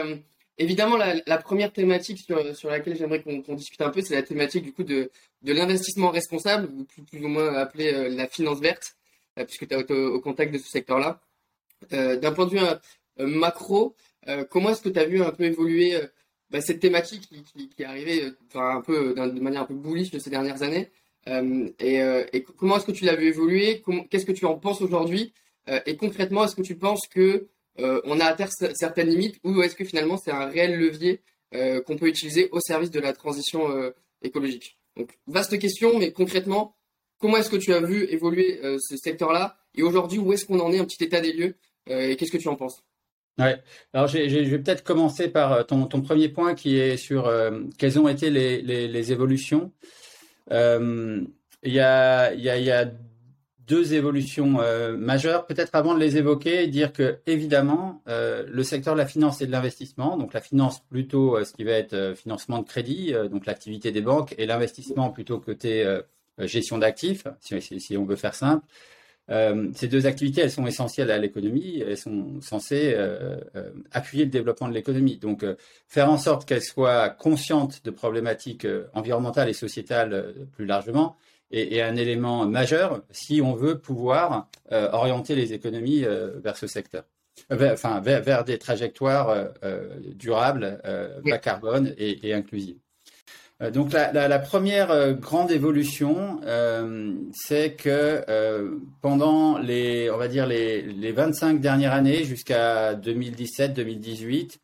Évidemment, 0.61 0.99
la, 0.99 1.39
première 1.39 1.73
thématique 1.73 2.19
sur, 2.19 2.69
laquelle 2.69 2.95
j'aimerais 2.95 3.23
qu'on 3.23 3.55
discute 3.55 3.81
un 3.81 3.89
peu, 3.89 4.03
c'est 4.03 4.15
la 4.15 4.23
thématique 4.23 4.63
du 4.63 4.75
coup 4.75 4.83
de, 4.83 5.11
l'investissement 5.43 6.11
responsable, 6.11 6.69
ou 6.77 6.85
plus, 6.85 7.25
ou 7.25 7.29
moins 7.29 7.55
appelé 7.55 7.95
euh, 7.95 8.11
la 8.11 8.29
finance 8.29 8.61
verte, 8.61 8.95
euh, 9.39 9.47
puisque 9.47 9.67
tu 9.67 9.75
été 9.75 9.95
au, 9.95 10.21
contact 10.21 10.53
de 10.53 10.59
ce 10.59 10.69
secteur-là. 10.69 11.19
Euh, 11.93 12.17
d'un 12.17 12.33
point 12.33 12.47
de 12.47 12.51
vue 12.51 12.61
macro, 13.19 13.95
comment 14.51 14.71
est-ce 14.71 14.83
que 14.83 14.89
tu 14.89 14.99
as 14.99 15.05
vu 15.05 15.23
un 15.23 15.31
peu 15.31 15.45
évoluer 15.45 15.99
bah, 16.51 16.61
cette 16.61 16.81
thématique 16.81 17.29
qui, 17.29 17.71
est 17.79 17.85
arrivée 17.85 18.33
un 18.55 18.81
peu 18.81 19.15
de 19.15 19.41
manière 19.41 19.63
un 19.63 19.67
peu 19.67 19.75
bullish 19.75 20.17
ces 20.17 20.31
dernières 20.31 20.63
années 20.63 20.91
et, 21.27 22.45
comment 22.57 22.77
est-ce 22.77 22.87
que 22.87 22.93
tu 22.93 23.05
l'as 23.05 23.17
vu 23.17 23.27
évoluer? 23.27 23.83
Qu'est-ce 24.09 24.25
que 24.25 24.33
tu 24.33 24.47
en 24.47 24.57
penses 24.59 24.81
aujourd'hui? 24.81 25.35
Et 25.87 25.97
concrètement, 25.97 26.45
est-ce 26.45 26.57
que 26.57 26.63
tu 26.63 26.77
penses 26.77 27.07
que 27.09 27.49
euh, 27.79 28.01
on 28.05 28.21
a 28.21 28.25
atteint 28.25 28.49
certaines 28.75 29.09
limites 29.09 29.39
ou 29.45 29.63
est-ce 29.63 29.77
que 29.77 29.85
finalement 29.85 30.17
c'est 30.17 30.31
un 30.31 30.47
réel 30.47 30.79
levier 30.79 31.21
euh, 31.55 31.81
qu'on 31.81 31.97
peut 31.97 32.09
utiliser 32.09 32.49
au 32.51 32.61
service 32.61 32.91
de 32.91 33.01
la 33.01 33.13
transition 33.13 33.71
euh, 33.71 33.91
écologique? 34.23 34.79
Donc, 34.97 35.19
vaste 35.27 35.59
question, 35.59 35.99
mais 35.99 36.13
concrètement, 36.13 36.77
comment 37.19 37.37
est-ce 37.37 37.51
que 37.51 37.57
tu 37.57 37.73
as 37.73 37.81
vu 37.81 38.05
évoluer 38.11 38.61
ce 38.81 38.97
secteur-là? 38.97 39.57
Et 39.77 39.83
aujourd'hui, 39.83 40.19
où 40.19 40.33
est-ce 40.33 40.45
qu'on 40.45 40.59
en 40.59 40.73
est, 40.73 40.79
un 40.79 40.85
petit 40.85 41.05
état 41.05 41.21
des 41.21 41.33
lieux 41.33 41.55
et 41.91 42.17
qu'est-ce 42.17 42.33
que 42.33 42.39
tu 42.39 42.49
en 42.49 42.57
penses? 42.57 42.85
Alors, 43.93 44.07
je 44.07 44.19
vais 44.19 44.59
peut-être 44.59 44.85
commencer 44.85 45.29
par 45.29 45.67
ton, 45.67 45.87
premier 45.87 46.29
point 46.29 46.55
qui 46.55 46.79
est 46.79 46.97
sur 46.97 47.33
quelles 47.79 47.99
ont 47.99 48.09
été 48.09 48.29
les, 48.31 49.13
évolutions. 49.13 49.73
il, 50.51 51.27
y 51.65 51.81
a, 51.81 52.31
deux 53.71 53.95
évolutions 53.95 54.61
euh, 54.61 54.97
majeures. 54.97 55.47
Peut-être 55.47 55.77
avant 55.77 55.95
de 55.95 56.01
les 56.01 56.17
évoquer, 56.17 56.67
dire 56.67 56.93
que 56.93 57.21
évidemment, 57.27 58.03
euh, 58.09 58.45
le 58.49 58.65
secteur 58.65 58.95
de 58.95 58.99
la 58.99 59.07
finance 59.07 59.41
et 59.43 59.47
de 59.47 59.53
l'investissement, 59.53 60.17
donc 60.17 60.35
la 60.35 60.41
finance 60.41 60.81
plutôt 60.81 61.37
euh, 61.37 61.45
ce 61.45 61.53
qui 61.53 61.63
va 61.63 61.73
être 61.73 62.15
financement 62.17 62.59
de 62.59 62.67
crédit, 62.67 63.15
donc 63.31 63.47
l'activité 63.47 63.93
des 63.93 64.01
banques, 64.01 64.35
et 64.39 64.47
l'investissement 64.47 65.11
plutôt 65.11 65.39
côté 65.39 65.87
gestion 66.39 66.79
d'actifs, 66.79 67.25
si, 67.41 67.97
on 67.97 68.05
veut 68.05 68.17
faire 68.17 68.35
simple. 68.35 68.67
Ces 69.75 69.87
deux 69.87 70.07
activités, 70.07 70.41
elles 70.41 70.51
sont 70.51 70.67
essentielles 70.67 71.11
à 71.11 71.19
l'économie, 71.19 71.81
elles 71.87 71.97
sont 71.97 72.41
censées 72.41 72.97
appuyer 73.93 74.25
le 74.25 74.31
développement 74.31 74.69
de 74.69 74.75
l'économie. 74.75 75.19
Donc, 75.19 75.45
faire 75.87 76.11
en 76.11 76.19
sorte 76.19 76.49
qu'elles 76.49 76.63
soient 76.63 77.11
conscientes 77.11 77.85
de 77.85 77.91
problématiques 77.91 78.67
environnementales 78.93 79.49
et 79.49 79.53
sociétales 79.53 80.35
plus 80.53 80.67
largement, 80.67 81.17
est, 81.51 81.81
un 81.81 81.97
élément 81.97 82.47
majeur 82.47 83.03
si 83.11 83.41
on 83.43 83.55
veut 83.55 83.79
pouvoir 83.79 84.49
euh, 84.73 84.89
orienter 84.93 85.35
les 85.35 85.53
économies 85.53 86.05
euh, 86.05 86.39
vers 86.43 86.57
ce 86.57 86.67
secteur. 86.67 87.05
Euh, 87.53 87.73
enfin, 87.73 88.01
vers, 88.01 88.45
des 88.45 88.59
trajectoires 88.59 89.49
durables, 90.15 90.81
bas 91.25 91.39
carbone 91.39 91.95
et, 91.97 92.35
inclusives. 92.35 92.79
Donc 93.73 93.93
la, 93.93 94.39
première 94.39 95.15
grande 95.15 95.51
évolution, 95.51 96.41
c'est 97.35 97.75
que 97.75 98.25
pendant 99.03 99.59
les, 99.59 100.11
on 100.11 100.17
va 100.17 100.29
dire 100.29 100.47
les, 100.47 100.81
les 100.81 101.13
25 101.13 101.61
dernières 101.61 101.93
années 101.93 102.25
jusqu'à 102.25 102.95
2017-2018, 102.95 104.59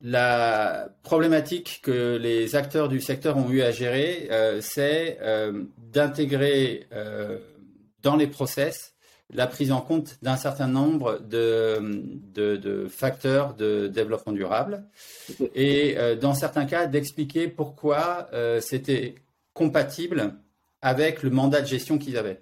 la 0.00 0.90
problématique 1.02 1.80
que 1.82 2.16
les 2.16 2.54
acteurs 2.54 2.88
du 2.88 3.00
secteur 3.00 3.36
ont 3.36 3.50
eu 3.50 3.62
à 3.62 3.72
gérer, 3.72 4.28
euh, 4.30 4.60
c'est 4.60 5.18
euh, 5.22 5.64
d'intégrer 5.78 6.86
euh, 6.92 7.38
dans 8.02 8.16
les 8.16 8.28
process 8.28 8.94
la 9.30 9.46
prise 9.46 9.72
en 9.72 9.80
compte 9.80 10.16
d'un 10.22 10.36
certain 10.36 10.68
nombre 10.68 11.20
de, 11.20 12.86
facteurs 12.88 13.54
de 13.54 13.86
développlement 13.86 14.34
durable 14.34 14.84
et 15.54 15.96
dans 16.20 16.32
certains 16.32 16.64
cas 16.64 16.86
d'expliquer 16.86 17.48
pourquoi 17.48 18.30
c'était 18.60 19.16
compatible 19.52 20.34
avec 20.80 21.22
le 21.22 21.30
mandat 21.30 21.60
de 21.60 21.66
gestion 21.66 21.98
qu'ils 21.98 22.16
avaient. 22.16 22.40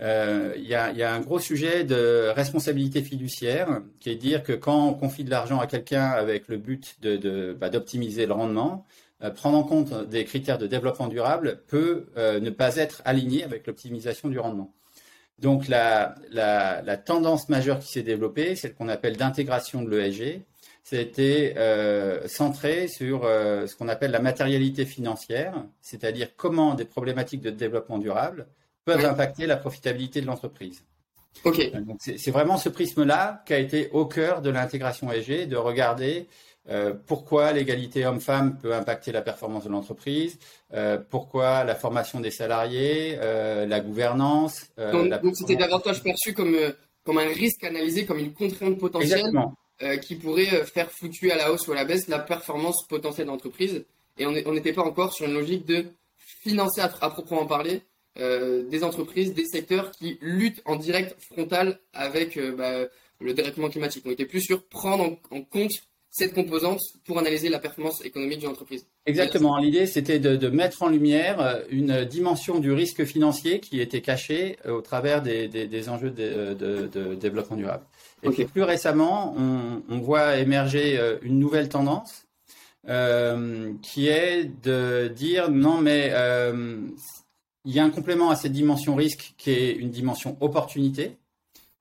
Euh, 0.00 0.54
il 0.56 0.64
y, 0.64 0.74
a, 0.74 1.14
un 1.14 1.20
gros 1.20 1.38
sujet 1.38 1.84
de 1.84 2.28
responsabilité 2.34 3.02
fiduciaire, 3.02 3.80
qui 4.00 4.10
est 4.10 4.16
de 4.16 4.20
dire 4.20 4.42
que 4.42 4.52
quand 4.52 4.88
on 4.88 4.94
confie 4.94 5.24
de 5.24 5.30
l'argent 5.30 5.60
à 5.60 5.66
quelqu'un 5.66 6.06
avec 6.06 6.48
le 6.48 6.56
but 6.56 6.96
bah, 7.58 7.70
d'optimiser 7.70 8.26
le 8.26 8.32
rendement, 8.32 8.86
euh, 9.22 9.30
prendre 9.30 9.56
en 9.56 9.62
compte 9.62 10.08
des 10.08 10.24
critères 10.24 10.58
de 10.58 10.66
développement 10.66 11.06
durable 11.06 11.62
peut 11.68 12.06
euh, 12.16 12.40
ne 12.40 12.50
pas 12.50 12.76
être 12.76 13.02
aligné 13.04 13.44
avec 13.44 13.66
l'optimisation 13.66 14.28
du 14.28 14.38
rendement. 14.38 14.74
Donc 15.38 15.68
la, 15.68 16.14
tendance 17.04 17.48
majeure 17.48 17.80
qui 17.80 17.88
s'est 17.88 18.02
développée, 18.02 18.56
c'est 18.56 18.68
ce 18.68 18.72
qu'on 18.74 18.88
appelle 18.88 19.16
d'intégration 19.16 19.82
de 19.82 19.90
l'ESG. 19.90 20.42
C'était 20.82 21.54
centré 22.26 22.88
sur 22.88 23.22
ce 23.22 23.74
qu'on 23.74 23.88
appelle 23.88 24.10
la 24.10 24.20
matérialité 24.20 24.84
financière, 24.84 25.54
c'est-à-dire 25.80 26.36
comment 26.36 26.74
des 26.74 26.84
problématiques 26.84 27.40
de 27.40 27.50
développement 27.50 27.98
durable 27.98 28.46
peuvent 28.84 29.04
impacter 29.04 29.46
la 29.46 29.56
profitabilité 29.56 30.20
de 30.20 30.26
l'entreprise. 30.26 30.84
Ok. 31.42 31.58
Euh, 31.58 31.80
c'est 31.98 32.30
vraiment 32.30 32.56
ce 32.56 32.68
prisme-là 32.68 33.42
qui 33.46 33.54
a 33.54 33.58
été 33.58 33.90
au 33.90 34.06
cœur 34.06 34.40
de 34.40 34.50
l'intégration 34.50 35.10
ESG, 35.10 35.48
de 35.48 35.56
regarder 35.56 36.28
euh, 36.70 36.94
pourquoi 37.06 37.52
l'égalité 37.52 38.06
homme-femme 38.06 38.58
peut 38.58 38.74
impacter 38.74 39.12
la 39.12 39.20
performance 39.20 39.64
de 39.64 39.68
l'entreprise, 39.68 40.38
euh, 40.72 40.98
pourquoi 41.10 41.62
la 41.64 41.74
formation 41.74 42.20
des 42.20 42.30
salariés, 42.30 43.16
la 43.16 43.80
gouvernance. 43.80 44.66
donc 44.76 45.36
c'était 45.36 45.56
davantage 45.56 46.02
perçu 46.02 46.32
comme, 46.32 46.56
comme 47.04 47.18
un 47.18 47.28
risque 47.28 47.64
analysé, 47.64 48.06
comme 48.06 48.18
une 48.18 48.32
contrainte 48.32 48.78
potentielle 48.78 49.30
qui 50.02 50.14
pourrait 50.14 50.64
faire 50.64 50.90
fluctuer 50.90 51.32
à 51.32 51.36
la 51.36 51.52
hausse 51.52 51.68
ou 51.68 51.72
à 51.72 51.74
la 51.74 51.84
baisse 51.84 52.08
la 52.08 52.18
performance 52.18 52.86
potentielle 52.88 53.26
de 53.26 53.32
l'entreprise. 53.32 53.84
Et 54.16 54.26
on 54.26 54.52
n'était 54.52 54.72
pas 54.72 54.84
encore 54.84 55.12
sur 55.12 55.26
une 55.26 55.34
logique 55.34 55.66
de 55.66 55.86
financer 56.18 56.80
à 56.80 56.88
proprement 56.88 57.46
parler 57.46 57.82
des 58.16 58.84
entreprises, 58.84 59.34
des 59.34 59.44
secteurs 59.44 59.90
qui 59.90 60.18
luttent 60.22 60.62
en 60.64 60.76
direct 60.76 61.16
frontal 61.20 61.78
avec 61.92 62.38
bah, 62.56 62.86
le 63.20 63.34
dérèglement 63.34 63.68
climatique. 63.68 64.04
On 64.06 64.10
était 64.10 64.26
plus 64.26 64.40
sur 64.40 64.64
prendre 64.64 65.18
en 65.30 65.42
compte 65.42 65.82
cette 66.14 66.32
composante 66.32 66.80
pour 67.04 67.18
analyser 67.18 67.48
la 67.48 67.58
performance 67.58 68.04
économique 68.04 68.38
d'une 68.38 68.50
entreprise. 68.50 68.86
Exactement. 69.04 69.58
L'idée, 69.58 69.86
c'était 69.86 70.20
de, 70.20 70.48
mettre 70.48 70.84
en 70.84 70.88
lumière 70.88 71.40
euh, 71.40 71.62
une 71.70 72.04
dimension 72.04 72.60
du 72.60 72.70
risque 72.70 73.04
financier 73.04 73.58
qui 73.58 73.80
était 73.80 74.00
cachée 74.00 74.56
euh, 74.64 74.74
au 74.74 74.80
travers 74.80 75.22
des, 75.22 75.88
enjeux 75.88 76.12
de, 76.12 76.54
de, 76.54 77.14
développement 77.16 77.56
durable. 77.56 77.84
Et 78.22 78.30
puis 78.30 78.44
plus 78.44 78.62
récemment, 78.62 79.34
on, 79.36 79.98
voit 79.98 80.36
émerger 80.36 80.98
euh, 81.00 81.18
une 81.22 81.40
nouvelle 81.40 81.68
tendance 81.68 82.26
qui 83.82 84.08
est 84.08 84.44
de 84.62 85.08
dire 85.08 85.50
non, 85.50 85.80
mais 85.80 86.12
il 87.64 87.72
y 87.72 87.80
a 87.80 87.84
un 87.84 87.90
complément 87.90 88.30
à 88.30 88.36
cette 88.36 88.52
dimension 88.52 88.94
risque 88.94 89.34
qui 89.36 89.50
est 89.50 89.72
une 89.72 89.90
dimension 89.90 90.36
opportunité. 90.40 91.16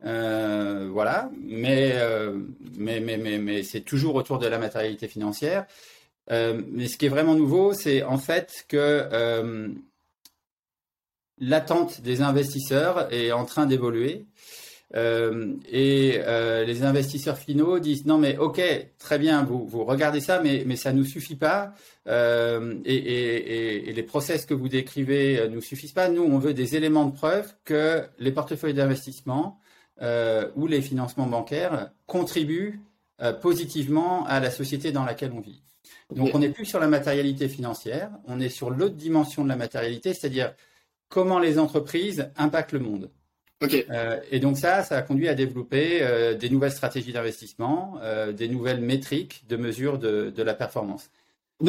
Euh, 0.06 0.90
voilà, 0.92 1.30
euh, 1.50 2.38
mais, 2.78 3.00
mais, 3.00 3.18
mais, 3.18 3.38
mais, 3.38 3.64
c'est 3.64 3.82
toujours 3.82 4.16
autour 4.16 4.38
de 4.40 4.48
la 4.48 4.58
matérialité 4.58 5.08
financière. 5.08 5.66
Euh, 6.32 6.62
mais 6.72 6.88
ce 6.88 6.98
qui 6.98 7.06
est 7.06 7.10
vraiment 7.10 7.36
nouveau, 7.36 7.74
c'est 7.74 8.04
en 8.04 8.18
fait 8.18 8.66
que 8.68 9.74
l'attente 11.40 12.02
des 12.02 12.22
investisseurs 12.22 13.12
est 13.14 13.32
en 13.32 13.46
train 13.46 13.66
d'évoluer. 13.66 14.26
et 14.94 16.20
les 16.68 16.84
investisseurs 16.84 17.38
finaux 17.38 17.80
disent 17.80 18.06
non 18.06 18.18
mais 18.20 18.38
ok 18.38 18.62
très 19.00 19.18
bien 19.18 19.44
vous, 19.44 19.66
vous 19.68 19.84
regardez 19.86 20.22
ça 20.22 20.40
mais, 20.40 20.64
mais 20.68 20.76
ça 20.76 20.94
nous 20.94 21.04
suffit 21.04 21.36
pas 21.36 21.74
et, 22.06 22.12
et, 22.86 23.90
et, 23.90 23.94
les 23.94 24.04
process 24.04 24.46
que 24.46 24.54
vous 24.54 24.70
décrivez 24.70 25.50
nous 25.50 25.62
suffisent 25.62 25.94
pas 25.94 26.10
nous 26.10 26.24
on 26.24 26.38
veut 26.38 26.54
des 26.54 26.76
éléments 26.76 27.06
de 27.06 27.16
preuve 27.16 27.52
que 27.66 28.04
les 28.20 28.32
portefeuilles 28.32 28.76
d'investissement 28.76 29.60
euh, 30.02 30.50
où 30.56 30.66
les 30.66 30.82
financements 30.82 31.28
bancaires 31.28 31.92
contribuent 32.08 32.82
euh, 33.22 33.32
positivement 33.32 34.26
à 34.26 34.40
la 34.40 34.50
société 34.50 34.92
dans 34.92 35.06
laquelle 35.06 35.32
on 35.34 35.40
vit. 35.40 35.62
Donc 36.16 36.34
on 36.34 36.40
n'est 36.40 36.50
plus 36.50 36.66
sur 36.66 36.80
la 36.80 36.88
matérialité 36.88 37.48
financière, 37.48 38.10
on 38.26 38.40
est 38.40 38.50
sur 38.50 38.70
l'autre 38.70 38.96
dimension 38.96 39.44
de 39.44 39.50
la 39.50 39.56
matérialité, 39.56 40.14
c'est-à-dire 40.14 40.54
comment 41.10 41.40
les 41.40 41.60
entreprises 41.60 42.30
impactent 42.38 42.72
le 42.72 42.80
monde. 42.80 43.12
Euh, 43.62 44.20
et 44.30 44.40
donc 44.40 44.58
ça, 44.58 44.84
ça 44.84 44.98
a 44.98 45.02
conduit 45.04 45.30
à 45.30 45.36
développer 45.36 46.36
des 46.40 46.50
nouvelles 46.50 46.72
stratégies 46.72 47.14
d'investissement, 47.14 48.00
des 48.34 48.48
nouvelles 48.48 48.82
métriques 48.82 49.46
de 49.48 49.56
mesure 49.56 50.00
de, 50.00 50.44
la 50.44 50.54
performance. 50.54 51.10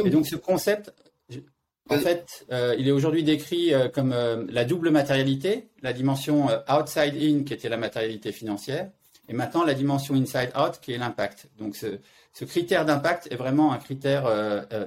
et 0.05 0.11
donc 0.11 0.27
ce 0.27 0.37
concept 0.37 0.93
en 1.91 1.99
fait, 1.99 2.47
euh, 2.51 2.75
il 2.79 2.89
est 2.89 2.93
aujourd'hui 2.93 3.23
décrit 3.23 3.75
euh, 3.75 3.89
comme 3.89 4.13
euh, 4.13 4.45
la 4.49 4.65
double 4.65 4.91
matérialité, 4.91 5.69
la 5.83 5.93
dimension 5.93 6.47
outside 6.69 7.15
in 7.21 7.45
qui 7.45 7.53
était 7.53 7.69
la 7.69 7.77
matérialité 7.77 8.33
financière, 8.33 8.91
et 9.29 9.35
maintenant 9.35 9.65
la 9.65 9.75
dimension 9.75 10.15
inside 10.15 10.51
out 10.57 10.81
qui 10.81 10.93
est 10.93 10.99
l'impact. 10.99 11.49
Donc 11.59 11.77
ce, 11.77 12.45
critère 12.45 12.87
d'impact 12.87 13.29
est 13.31 13.37
vraiment 13.37 13.73
un 13.73 13.79
critère 13.79 14.27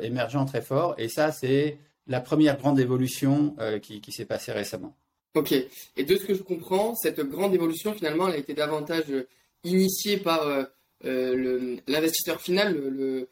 émergent 0.02 0.46
très 0.46 0.62
fort, 0.62 0.96
et 0.98 1.08
ça 1.08 1.32
c'est 1.32 1.78
la 2.08 2.20
première 2.20 2.58
grande 2.58 2.80
évolution 2.80 3.56
qui, 3.82 4.00
qui 4.00 4.12
s'est 4.12 4.26
passée 4.26 4.52
récemment. 4.52 4.96
Ok. 5.34 5.54
Et 5.54 6.04
de 6.04 6.16
ce 6.16 6.26
que 6.26 6.36
je 6.36 6.44
comprends, 6.44 6.94
cette 6.96 7.20
grande 7.22 7.54
évolution 7.54 7.94
finalement, 7.94 8.28
elle 8.28 8.36
a 8.36 8.38
été 8.38 8.54
davantage 8.54 9.06
initiée 9.64 10.18
par 10.18 10.46
l'investisseur 11.04 12.40
final, 12.40 12.76
le 12.76 12.90
le, 12.90 13.28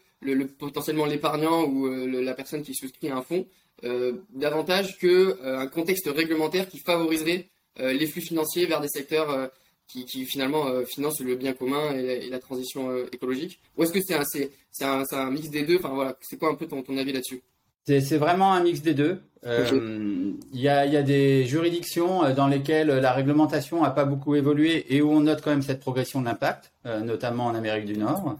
potentiellement 0.57 1.05
l'épargnant 1.05 1.63
ou 1.65 1.87
euh, 1.87 2.21
la 2.21 2.33
personne 2.33 2.61
qui 2.61 2.73
souscrit 2.73 3.09
à 3.09 3.17
un 3.17 3.21
fonds, 3.21 3.45
euh, 3.83 4.13
davantage 4.33 4.97
qu'un 4.97 5.07
euh, 5.07 5.67
contexte 5.67 6.09
réglementaire 6.13 6.67
qui 6.67 6.79
favoriserait 6.79 7.49
les 7.77 8.07
flux 8.07 8.21
financiers 8.21 8.65
vers 8.67 8.79
des 8.79 8.87
secteurs 8.87 9.49
qui, 9.85 10.05
finalement 10.25 10.65
financent 10.85 11.19
le 11.19 11.35
bien 11.35 11.51
commun 11.51 11.93
et 11.93 12.29
la, 12.29 12.39
transition 12.39 12.89
écologique. 13.11 13.59
Ou 13.75 13.83
est-ce 13.83 13.91
que 13.91 13.99
c'est 13.99 14.85
un, 14.85 15.03
un, 15.11 15.29
mix 15.29 15.49
des 15.49 15.63
deux? 15.63 15.75
Enfin 15.79 15.89
voilà, 15.93 16.15
c'est 16.21 16.39
quoi 16.39 16.49
un 16.49 16.55
peu 16.55 16.67
ton, 16.67 16.97
avis 16.97 17.11
là-dessus? 17.11 17.41
C'est 17.85 18.15
vraiment 18.15 18.53
un 18.53 18.63
mix 18.63 18.81
des 18.81 18.93
deux. 18.93 19.19
Il 19.43 20.37
y, 20.53 20.69
a, 20.69 21.03
des 21.03 21.43
juridictions 21.43 22.33
dans 22.33 22.47
lesquelles 22.47 22.87
la 22.87 23.11
réglementation 23.11 23.81
n'a 23.81 23.89
pas 23.89 24.05
beaucoup 24.05 24.35
évolué 24.35 24.85
et 24.95 25.01
où 25.01 25.11
on 25.11 25.19
note 25.19 25.41
quand 25.41 25.51
même 25.51 25.61
cette 25.61 25.81
progression 25.81 26.21
de 26.21 26.25
l'impact, 26.27 26.71
notamment 27.03 27.47
en 27.47 27.55
Amérique 27.55 27.87
du 27.87 27.97
Nord. 27.97 28.37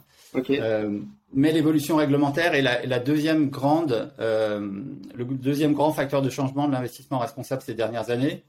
Mais 1.37 1.51
l'évolution 1.51 1.97
réglementaire 1.97 2.55
est 2.55 2.61
la, 2.61 2.99
deuxième 2.99 3.49
grande, 3.49 4.13
euh, 4.19 4.71
le 5.13 5.25
deuxième 5.25 5.73
grand 5.73 5.91
facteur 5.91 6.21
de 6.21 6.29
changement 6.29 6.65
de 6.65 6.71
l'investissement 6.71 7.19
responsable 7.19 7.61
ces 7.61 7.73
dernières 7.73 8.09
années, 8.09 8.45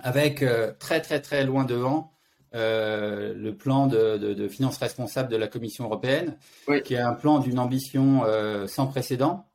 avec 0.00 0.40
euh, 0.44 0.72
très 0.78 1.00
très 1.00 1.20
très 1.20 1.44
loin 1.44 1.64
devant 1.64 2.12
euh, 2.54 3.34
le 3.34 3.56
plan 3.56 3.88
de, 3.88 4.16
de, 4.16 4.48
finances 4.48 4.78
responsables 4.78 5.28
de 5.28 5.36
la 5.36 5.48
Commission 5.48 5.86
européenne, 5.86 6.36
qui 6.84 6.94
est 6.94 7.00
un 7.00 7.14
plan 7.14 7.40
d'une 7.40 7.58
ambition 7.58 8.22
sans 8.68 8.86
précédent 8.86 9.46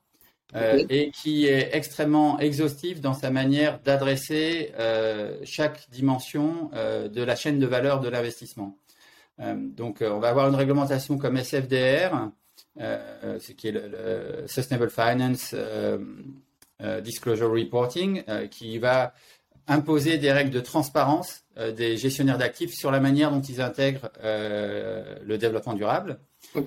et 0.54 1.12
qui 1.12 1.46
est 1.46 1.70
extrêmement 1.72 2.40
exhaustif 2.40 3.00
dans 3.00 3.14
sa 3.14 3.30
manière 3.30 3.80
d'adresser 3.80 4.74
chaque 5.44 5.90
dimension 5.92 6.72
de 6.74 7.24
la 7.24 7.38
chaîne 7.38 7.58
de 7.58 7.68
valeur 7.68 8.02
de 8.02 8.10
l'investissement. 8.10 8.78
donc, 9.38 10.00
on 10.02 10.20
va 10.20 10.28
avoir 10.28 10.50
une 10.50 10.56
réglementation 10.56 11.18
comme 11.18 11.38
SFDR 11.38 12.32
ce 12.80 13.52
qui 13.52 13.68
est 13.68 13.72
le, 13.72 14.46
Sustainable 14.48 14.90
Finance 14.90 15.52
euh, 15.54 15.98
euh, 16.82 17.02
Disclosure 17.02 17.52
Reporting, 17.52 18.24
qui 18.50 18.78
va 18.78 19.14
imposer 19.68 20.18
des 20.18 20.32
règles 20.32 20.52
de 20.52 20.62
transparence 20.62 21.44
des 21.76 21.98
gestionnaires 21.98 22.38
d'actifs 22.38 22.74
sur 22.74 22.90
la 22.90 23.00
manière 23.00 23.32
dont 23.32 23.42
ils 23.42 23.62
intègrent 23.62 24.10
le 24.24 25.38
développement 25.38 25.74
durable 25.74 26.20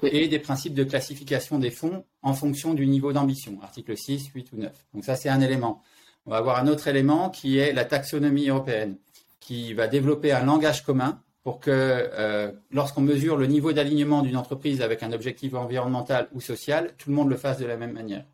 et 0.04 0.28
des 0.28 0.38
principes 0.38 0.74
de 0.74 0.84
classification 0.84 1.58
des 1.58 1.70
fonds 1.70 2.04
en 2.22 2.34
fonction 2.34 2.74
du 2.74 2.86
niveau 2.86 3.12
d'ambition, 3.12 3.58
article 3.62 3.96
6, 3.96 4.28
8 4.34 4.52
ou 4.52 4.56
9. 4.58 4.72
Donc 4.94 5.04
ça, 5.04 5.16
c'est 5.16 5.28
un 5.28 5.40
élément. 5.40 5.82
On 6.26 6.30
va 6.30 6.36
avoir 6.36 6.58
un 6.58 6.68
autre 6.68 6.86
élément 6.86 7.30
qui 7.30 7.58
est 7.58 7.72
la 7.72 7.84
taxonomie 7.84 8.48
européenne, 8.48 8.98
qui 9.40 9.74
va 9.74 9.88
développer 9.88 10.30
un 10.30 10.44
langage 10.44 10.84
commun 10.84 11.20
pour 11.42 11.58
que 11.58 11.70
euh, 11.70 12.52
lorsqu'on 12.70 13.00
mesure 13.00 13.36
le 13.36 13.46
niveau 13.46 13.72
d'alignement 13.72 14.22
d'une 14.22 14.36
entreprise 14.36 14.80
avec 14.80 15.02
un 15.02 15.12
objectif 15.12 15.54
environnemental 15.54 16.28
ou 16.32 16.40
social, 16.40 16.92
tout 16.98 17.10
le 17.10 17.16
monde 17.16 17.28
le 17.28 17.36
fasse 17.36 17.58
de 17.58 17.66
la 17.66 17.76
même 17.76 17.92
manière. 17.92 18.24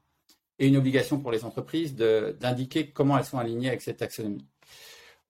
Et 0.59 0.67
une 0.67 0.77
obligation 0.77 1.19
pour 1.19 1.31
les 1.31 1.45
entreprises 1.45 1.95
d'indiquer 1.95 2.89
comment 2.89 3.17
elles 3.17 3.25
sont 3.25 3.39
alignées 3.39 3.69
avec 3.69 3.81
cette 3.81 3.99
taxonomie. 3.99 4.45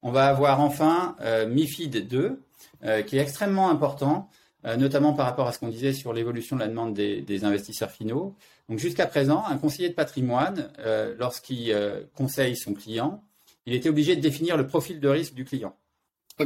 On 0.02 0.10
va 0.10 0.26
avoir 0.26 0.60
enfin 0.60 1.16
euh, 1.20 1.46
MIFID 1.46 2.08
2, 2.08 2.42
euh, 2.84 3.02
qui 3.02 3.18
est 3.18 3.20
extrêmement 3.20 3.70
important, 3.70 4.28
notamment 4.76 5.14
par 5.14 5.24
rapport 5.24 5.46
à 5.46 5.52
ce 5.52 5.60
qu'on 5.60 5.68
disait 5.68 5.92
sur 5.92 6.12
l'évolution 6.12 6.56
de 6.56 6.60
la 6.60 6.68
demande 6.68 6.92
des, 6.92 7.22
des 7.22 7.44
investisseurs 7.44 7.92
finaux. 7.92 8.34
Donc 8.68 8.80
jusqu'à 8.80 9.06
présent, 9.06 9.44
un 9.46 9.56
conseiller 9.56 9.88
de 9.88 9.94
patrimoine, 9.94 10.70
lorsqu'il 11.16 11.74
conseille 12.16 12.56
son 12.56 12.74
client, 12.74 13.22
il 13.66 13.72
était 13.72 13.88
obligé 13.88 14.16
de 14.16 14.20
définir 14.20 14.56
le 14.56 14.66
profil 14.66 14.98
de 14.98 15.08
risque 15.08 15.32
du 15.32 15.44
client 15.44 15.74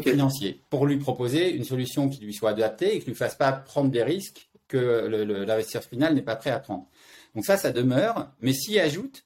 financier 0.00 0.60
pour 0.70 0.86
lui 0.86 0.96
proposer 0.96 1.52
une 1.52 1.64
solution 1.64 2.08
qui 2.08 2.24
lui 2.24 2.32
soit 2.32 2.50
adaptée 2.50 2.96
et 2.96 2.98
qui 2.98 3.06
ne 3.06 3.10
lui 3.10 3.14
fasse 3.14 3.34
pas 3.34 3.52
prendre 3.52 3.90
des 3.90 4.02
risques 4.02 4.48
que 4.68 5.06
l'investisseur 5.46 5.82
final 5.82 6.14
n'est 6.14 6.22
pas 6.22 6.36
prêt 6.36 6.50
à 6.50 6.58
prendre. 6.58 6.86
Donc 7.34 7.44
ça, 7.44 7.56
ça 7.56 7.72
demeure, 7.72 8.30
mais 8.40 8.52
s'y 8.52 8.78
ajoute 8.78 9.24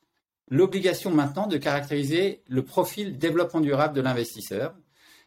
l'obligation 0.49 1.11
maintenant 1.11 1.47
de 1.47 1.57
caractériser 1.57 2.43
le 2.49 2.63
profil 2.63 3.19
développement 3.19 3.61
durable 3.61 3.95
de 3.95 4.01
l'investisseur. 4.01 4.75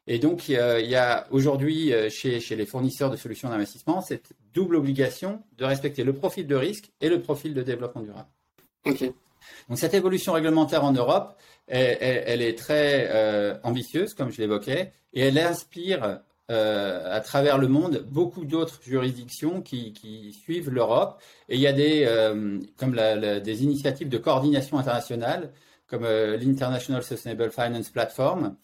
Et 0.07 0.17
donc, 0.17 0.49
il 0.49 0.55
y 0.55 0.95
a, 0.95 1.27
aujourd'hui 1.29 1.93
euh, 1.93 2.09
chez, 2.09 2.39
chez, 2.39 2.55
les 2.55 2.65
fournisseurs 2.65 3.11
de 3.11 3.17
solutions 3.17 3.49
d'investissement 3.49 4.01
cette 4.01 4.31
double 4.53 4.75
obligation 4.75 5.43
de 5.57 5.65
respecter 5.65 6.03
le 6.03 6.13
profil 6.13 6.47
de 6.47 6.55
risque 6.55 6.89
et 6.99 7.09
le 7.09 7.21
profil 7.21 7.53
de 7.53 7.61
développement 7.61 8.01
durable. 8.01 8.29
Ok. 8.85 9.11
Donc 9.67 9.77
cette 9.77 9.93
évolution 9.93 10.33
réglementaire 10.33 10.83
en 10.83 10.91
Europe, 10.91 11.37
elle, 11.69 12.41
est 12.41 12.57
très 12.57 13.07
euh, 13.11 13.55
ambitieuse, 13.63 14.13
comme 14.13 14.31
je 14.31 14.41
l'évoquais, 14.41 14.91
et 15.13 15.21
elle 15.21 15.37
inspire 15.37 16.19
euh, 16.51 17.15
à 17.15 17.19
travers 17.21 17.57
le 17.57 17.67
monde 17.67 18.05
beaucoup 18.09 18.45
d'autres 18.45 18.79
juridictions 18.83 19.61
qui, 19.61 20.33
suivent 20.43 20.69
l'Europe. 20.69 21.21
Et 21.47 21.55
il 21.55 21.61
y 21.61 21.67
a 21.67 21.73
des, 21.73 22.05
euh, 22.05 22.59
comme 22.77 22.95
des 22.95 23.63
initiatives 23.63 24.09
de 24.09 24.17
coordination 24.17 24.79
internationale, 24.79 25.51
comme 25.87 26.05
l'International 26.05 27.03
Sustainable 27.03 27.49
Finance 27.51 27.89
Platform, 27.89 28.55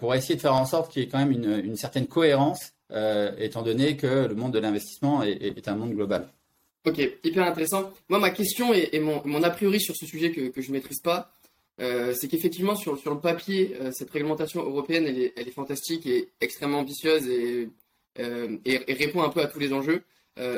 pour 0.00 0.14
essayer 0.14 0.34
de 0.34 0.40
faire 0.40 0.54
en 0.54 0.66
sorte 0.66 0.92
qu'il 0.92 1.02
y 1.02 1.06
ait 1.06 1.08
quand 1.08 1.18
même 1.18 1.32
une, 1.32 1.76
certaine 1.76 2.06
cohérence, 2.06 2.74
étant 3.38 3.62
donné 3.62 3.96
que 3.96 4.26
le 4.26 4.34
monde 4.34 4.52
de 4.52 4.58
l'investissement 4.58 5.22
est, 5.22 5.66
un 5.66 5.76
monde 5.76 5.94
global. 5.94 6.28
Ok, 6.84 6.98
hyper 7.24 7.46
intéressant. 7.46 7.90
Moi, 8.10 8.18
ma 8.18 8.30
question 8.30 8.74
et, 8.74 9.00
mon, 9.00 9.42
a 9.42 9.50
priori 9.50 9.80
sur 9.80 9.96
ce 9.96 10.04
sujet 10.04 10.30
que, 10.30 10.60
je 10.60 10.68
ne 10.68 10.72
maîtrise 10.72 11.00
pas, 11.00 11.32
euh, 11.80 12.12
c'est 12.18 12.28
qu'effectivement, 12.28 12.74
sur, 12.74 12.94
le 12.94 13.20
papier, 13.20 13.76
euh, 13.80 13.92
cette 13.92 14.10
réglementation 14.10 14.62
européenne, 14.62 15.06
elle 15.06 15.48
est, 15.48 15.50
fantastique 15.52 16.06
et 16.06 16.28
extrêmement 16.40 16.80
ambitieuse 16.80 17.22
euh, 17.28 18.58
et, 18.64 18.94
répond 18.94 19.22
un 19.22 19.28
peu 19.28 19.40
à 19.40 19.46
tous 19.46 19.60
les 19.60 19.72
enjeux, 19.72 20.02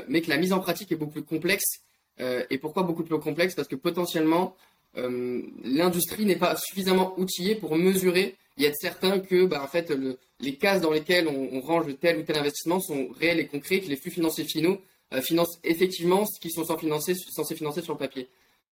mais 0.09 0.21
que 0.21 0.29
la 0.29 0.37
mise 0.37 0.53
en 0.53 0.61
pratique 0.61 0.93
est 0.93 0.97
beaucoup 0.97 1.13
plus 1.13 1.23
complexe. 1.23 1.81
et 2.19 2.59
pourquoi 2.59 2.83
beaucoup 2.83 3.03
plus 3.03 3.19
complexe? 3.19 3.55
Parce 3.55 3.69
que 3.69 3.77
potentiellement, 3.77 4.55
l'industrie 4.95 6.27
n'est 6.27 6.37
pas 6.37 6.57
suffisamment 6.57 7.19
outillée 7.19 7.55
pour 7.55 7.77
mesurer 7.77 8.37
et 8.59 8.65
être 8.65 8.77
certain 8.77 9.21
que 9.21 9.47
bah, 9.47 9.63
en 9.63 10.19
les 10.41 10.57
cases 10.57 10.83
dans 10.83 10.91
lesquelles 10.91 11.29
on, 11.29 11.61
range 11.61 11.87
tel 11.99 12.19
ou 12.19 12.23
tel 12.23 12.37
investissement 12.37 12.81
sont 12.81 13.09
réels 13.19 13.41
et 13.41 13.47
concrets, 13.47 13.81
que 13.81 13.89
les 13.89 13.97
flux 13.97 14.11
financiers 14.11 14.45
finaux 14.45 14.81
financent 15.23 15.59
effectivement 15.65 16.27
ce 16.27 16.39
qu'ils 16.41 16.53
sont 16.53 16.65
censés 16.65 17.55
financer 17.55 17.83
sur 17.83 17.95
le 17.95 17.99
papier. 17.99 18.29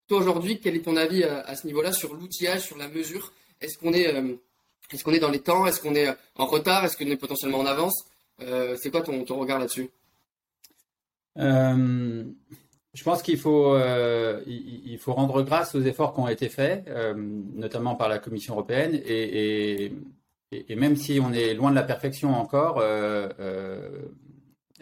Toi 0.08 0.18
aujourd'hui, 0.18 0.60
quel 0.60 0.76
est 0.76 0.82
ton 0.82 0.96
avis 0.96 1.24
à, 1.24 1.54
ce 1.56 1.66
niveau-là 1.66 1.92
sur 1.92 2.14
l'outillage, 2.14 2.62
sur 2.62 2.76
la 2.78 2.88
mesure? 2.88 3.32
Est-ce 3.60 3.78
qu'on 3.78 3.92
est, 3.92 4.04
est, 4.04 5.02
qu'on 5.02 5.12
est 5.12 5.18
dans 5.18 5.30
les 5.30 5.40
temps? 5.40 5.66
Est-ce 5.66 5.80
qu'on 5.80 5.94
est 5.94 6.08
en 6.36 6.46
retard? 6.46 6.84
Est-ce 6.84 6.96
qu'on 6.96 7.06
est 7.06 7.16
potentiellement 7.16 7.58
en 7.58 7.66
avance? 7.66 8.04
C'est 8.38 8.90
quoi 8.90 9.00
ton, 9.00 9.24
ton 9.24 9.38
regard 9.38 9.58
là-dessus? 9.58 9.90
Je 12.96 13.04
pense 13.04 13.22
qu'il 13.22 13.38
faut, 13.38 13.74
euh, 13.74 14.40
faut 14.98 15.12
rendre 15.12 15.42
grâce 15.42 15.74
aux 15.74 15.82
efforts 15.82 16.14
qui 16.14 16.20
ont 16.20 16.28
été 16.28 16.48
faits, 16.48 16.84
euh, 16.88 17.12
notamment 17.14 17.94
par 17.94 18.08
la 18.08 18.18
Commission 18.18 18.54
européenne, 18.54 18.98
et, 19.04 19.92
même 20.74 20.96
si 20.96 21.20
on 21.20 21.30
est 21.34 21.52
loin 21.52 21.70
de 21.70 21.74
la 21.74 21.82
perfection 21.82 22.34
encore, 22.34 22.82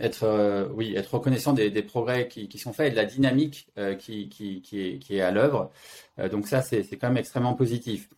euh, 0.01 0.05
être, 0.05 0.71
oui, 0.75 0.95
être 0.97 1.15
reconnaissant 1.15 1.53
des, 1.53 1.71
progrès 1.83 2.29
qui, 2.29 2.59
sont 2.59 2.73
faits 2.73 2.89
et 2.89 2.91
de 2.91 2.97
la 2.97 3.05
dynamique 3.05 3.69
qui, 3.99 4.29
qui, 4.29 5.07
est, 5.11 5.21
à 5.21 5.31
l'œuvre. 5.31 5.71
donc 6.31 6.47
ça, 6.47 6.63
c'est 6.63 6.85
quand 6.97 7.09
même 7.09 7.19
extrêmement 7.19 7.55
positif. 7.55 8.09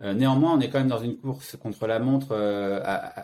néanmoins, 0.00 0.54
on 0.56 0.60
est 0.60 0.68
quand 0.68 0.78
même 0.78 0.88
dans 0.88 1.02
une 1.02 1.16
course 1.16 1.56
contre 1.56 1.86
la 1.86 1.98
montre 1.98 2.34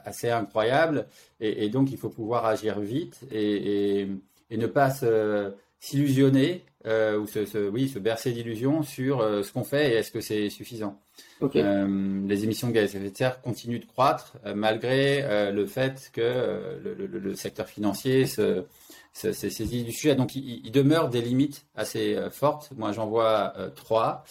assez 0.05 0.31
incroyable, 0.31 1.07
et, 1.41 1.69
donc 1.69 1.91
il 1.91 1.99
faut 1.99 2.11
pouvoir 2.11 2.47
agir 2.47 2.81
vite 2.81 3.21
et, 3.33 4.09
ne 4.51 4.67
pas 4.67 4.91
se 4.91 5.53
s'illusionner 5.87 6.65
euh, 6.87 7.19
ou 7.19 7.27
se, 7.27 7.69
oui, 7.69 7.89
se 7.89 7.99
bercer 7.99 8.33
d'illusions 8.33 8.83
sur 8.83 9.21
euh, 9.21 9.43
ce 9.43 9.53
qu'on 9.53 9.65
fait 9.65 9.93
et 9.93 9.95
est-ce 9.95 10.11
que 10.11 10.21
c'est 10.21 10.51
suffisant. 10.51 11.01
Euh, 11.43 12.27
les 12.27 12.45
émissions 12.45 12.69
de 12.69 12.73
gaz 12.73 12.95
à 12.95 12.99
effet 12.99 13.11
de 13.11 13.17
serre 13.17 13.41
continuent 13.41 13.81
de 13.81 13.87
croître 13.87 14.37
malgré 14.55 15.53
le 15.53 15.67
fait 15.67 16.11
que 16.13 16.79
le, 16.83 17.35
secteur 17.35 17.67
financier 17.67 18.27
se, 18.27 18.65
saisit 19.13 19.85
du 19.85 19.93
sujet. 19.93 20.15
Donc 20.15 20.35
il, 20.35 20.71
demeure 20.71 21.09
des 21.09 21.21
limites 21.21 21.67
assez 21.75 22.17
fortes. 22.31 22.71
Moi 22.77 22.93
j'en 22.93 23.07
vois 23.07 23.55
trois. 23.75 24.25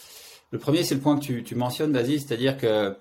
Le 0.50 0.58
premier 0.58 0.82
c'est 0.82 0.94
le 0.94 1.00
point 1.00 1.18
que 1.18 1.24
tu, 1.24 1.42
tu 1.42 1.54
mentionnes, 1.54 1.92
Basile, 1.92 2.20
c'est-à-dire 2.20 2.56
que 2.56 2.96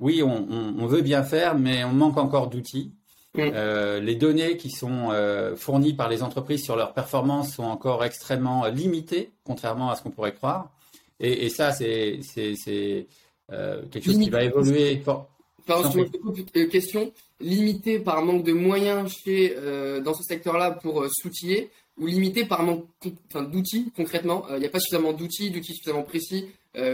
oui, 0.00 0.22
on, 0.22 0.86
veut 0.86 1.00
bien 1.00 1.22
faire, 1.22 1.56
mais 1.56 1.82
on 1.84 1.92
manque 1.92 2.18
encore 2.18 2.48
d'outils. 2.48 2.92
Mm. 3.36 3.52
Euh, 3.54 4.00
les 4.00 4.14
données 4.14 4.56
qui 4.56 4.70
sont 4.70 5.10
euh, 5.10 5.56
fournies 5.56 5.94
par 5.94 6.08
les 6.08 6.22
entreprises 6.22 6.64
sur 6.64 6.76
leurs 6.76 6.92
performances 6.92 7.54
sont 7.54 7.64
encore 7.64 8.04
extrêmement 8.04 8.66
limitées, 8.66 9.30
contrairement 9.44 9.90
à 9.90 9.96
ce 9.96 10.02
qu'on 10.02 10.10
pourrait 10.10 10.34
croire. 10.34 10.72
Et, 11.18 11.48
ça, 11.48 11.72
c'est 11.72 12.20
euh, 13.50 13.82
quelque 13.90 14.04
chose 14.04 14.18
qui 14.18 14.30
va 14.30 14.44
évoluer. 14.44 15.02
Pardon, 15.66 15.90
question. 16.70 17.12
Limité 17.40 17.98
par 17.98 18.22
manque 18.22 18.44
de 18.44 18.52
moyens 18.52 19.10
chez, 19.12 19.54
dans 20.04 20.14
ce 20.14 20.22
secteur-là 20.22 20.72
pour 20.72 21.06
s'outiller 21.10 21.70
ou 21.98 22.06
limité 22.06 22.44
par 22.44 22.62
manque 22.62 22.84
d'outils 23.34 23.90
concrètement? 23.96 24.44
Il 24.50 24.58
n'y 24.58 24.66
a 24.66 24.68
pas 24.68 24.78
suffisamment 24.78 25.14
d'outils, 25.14 25.50
d'outils 25.50 25.74
suffisamment 25.74 26.02
précis 26.02 26.48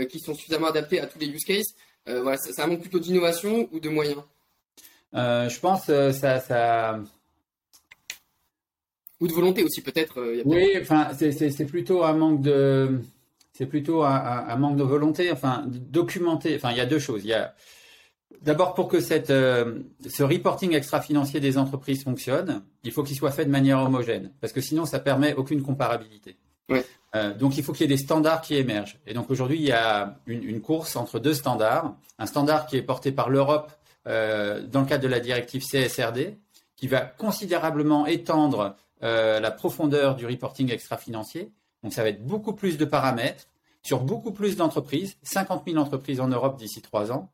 qui 0.09 0.21
sont 0.21 0.35
suffisamment 0.35 0.69
adaptés 0.69 1.01
à 1.01 1.07
tous 1.07 1.19
les 1.19 1.27
use 1.27 1.45
cases. 1.45 1.75
voilà, 2.07 2.37
ça, 2.39 2.67
manque 2.69 2.81
plutôt 2.81 3.01
d'innovation 3.01 3.69
ou 3.73 3.81
de 3.81 3.89
moyens? 3.89 4.23
Euh, 5.15 5.49
je 5.49 5.61
pense 5.61 5.89
euh, 5.89 6.13
ça, 6.13 6.41
ça. 6.41 6.99
Ou 9.21 9.29
de 9.29 9.33
volonté 9.33 9.63
aussi, 9.63 9.83
peut-être. 9.83 10.21
Euh, 10.21 10.43
oui, 10.45 10.73
enfin, 10.81 11.11
c'est 11.15 11.67
plutôt 11.67 12.05
un 12.05 12.15
manque 12.15 12.41
de. 12.41 13.01
C'est 13.53 13.67
plutôt 13.67 14.03
un, 14.03 14.57
manque 14.57 14.77
de 14.77 14.83
volonté, 14.83 15.31
enfin, 15.31 15.65
documenter. 15.67 16.57
Enfin, 16.57 16.71
il 16.71 16.79
y 16.79 16.81
a 16.81 16.87
deux 16.87 16.99
choses. 16.99 17.23
Il 17.25 17.29
y 17.29 17.35
a. 17.35 17.55
D'abord, 18.41 18.75
pour 18.75 18.89
que 18.89 19.01
cette, 19.01 19.29
ce 19.29 20.23
reporting 20.23 20.75
extra-financier 20.75 21.39
des 21.39 21.59
entreprises 21.59 22.03
fonctionne, 22.03 22.63
il 22.83 22.91
faut 22.91 23.05
qu'il 23.05 23.15
soit 23.15 23.31
fait 23.31 23.45
de 23.45 23.51
manière 23.51 23.79
homogène, 23.79 24.33
parce 24.41 24.53
que 24.53 24.61
sinon, 24.61 24.85
ça 24.85 24.99
permet 24.99 25.35
aucune 25.35 25.63
comparabilité. 25.63 26.37
donc, 27.39 27.57
il 27.57 27.63
faut 27.63 27.73
qu'il 27.73 27.83
y 27.83 27.93
ait 27.93 27.95
des 27.95 28.03
standards 28.03 28.41
qui 28.41 28.57
émergent. 28.57 28.99
Et 29.07 29.13
donc, 29.15 29.31
aujourd'hui, 29.31 29.59
il 29.59 29.67
y 29.67 29.71
a 29.71 30.19
une, 30.27 30.43
une, 30.43 30.61
course 30.61 30.97
entre 30.97 31.21
deux 31.21 31.35
standards. 31.35 31.95
Un 32.19 32.27
standard 32.27 32.67
qui 32.67 32.79
est 32.79 32.83
porté 32.83 33.13
par 33.13 33.29
l'Europe 33.29 33.71
euh, 34.09 34.67
dans 34.67 34.81
le 34.81 34.87
cadre 34.87 35.05
de 35.05 35.09
la 35.09 35.21
directive 35.21 35.63
CSRD, 35.63 36.37
qui 36.75 36.89
va 36.89 37.03
considérablement 37.03 38.05
étendre 38.07 38.75
euh, 39.05 39.39
la 39.39 39.53
profondeur 39.53 40.17
du 40.17 40.27
reporting 40.27 40.73
extra-financier. 40.73 41.53
Donc 41.85 41.93
ça 41.93 42.03
va 42.03 42.09
être 42.09 42.27
beaucoup 42.27 42.53
plus 42.53 42.79
de 42.79 42.85
paramètres 42.85 43.47
sur 43.85 44.01
beaucoup 44.01 44.33
plus 44.33 44.57
d'entreprises, 44.57 45.17
50 45.23 45.63
000 45.67 45.79
entreprises 45.79 46.21
en 46.21 46.27
Europe 46.27 46.59
d'ici 46.59 46.83
trois 46.83 47.13
ans, 47.13 47.31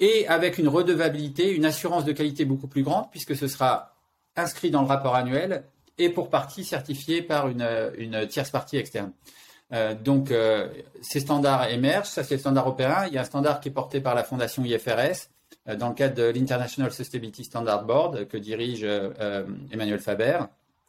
et 0.00 0.28
avec 0.28 0.58
une 0.58 0.68
redevabilité, 0.68 1.50
une 1.50 1.64
assurance 1.64 2.04
de 2.04 2.12
qualité 2.12 2.44
beaucoup 2.44 2.68
plus 2.68 2.82
grande, 2.82 3.10
puisque 3.10 3.34
ce 3.34 3.48
sera 3.48 3.94
inscrit 4.36 4.70
dans 4.70 4.82
le 4.82 4.88
rapport 4.88 5.14
annuel 5.14 5.64
et 5.96 6.10
pour 6.10 6.28
partie 6.28 6.64
certifié 6.64 7.22
par 7.22 7.48
une, 7.48 8.26
tierce 8.28 8.50
partie 8.50 8.76
externe. 8.76 9.12
Euh, 9.72 9.94
donc, 9.94 10.32
ces 11.00 11.20
standards 11.20 11.70
émergent. 11.70 12.08
Ça, 12.08 12.24
c'est 12.24 12.34
le 12.34 12.40
standard 12.40 12.66
européen. 12.66 13.06
Il 13.06 13.14
y 13.14 13.18
a 13.18 13.22
un 13.22 13.24
standard 13.24 13.60
qui 13.60 13.68
est 13.68 13.72
porté 13.72 14.00
par 14.00 14.14
la 14.14 14.24
fondation 14.24 14.64
IFRS, 14.64 15.28
dans 15.76 15.88
le 15.88 15.94
cadre 15.94 16.14
de 16.14 16.24
l'International 16.24 16.92
Sustainability 16.92 17.44
Standard 17.44 17.84
Board 17.84 18.28
que 18.28 18.36
dirige 18.36 18.80
euh, 18.84 19.44
Emmanuel 19.72 19.98
Faber. 19.98 20.40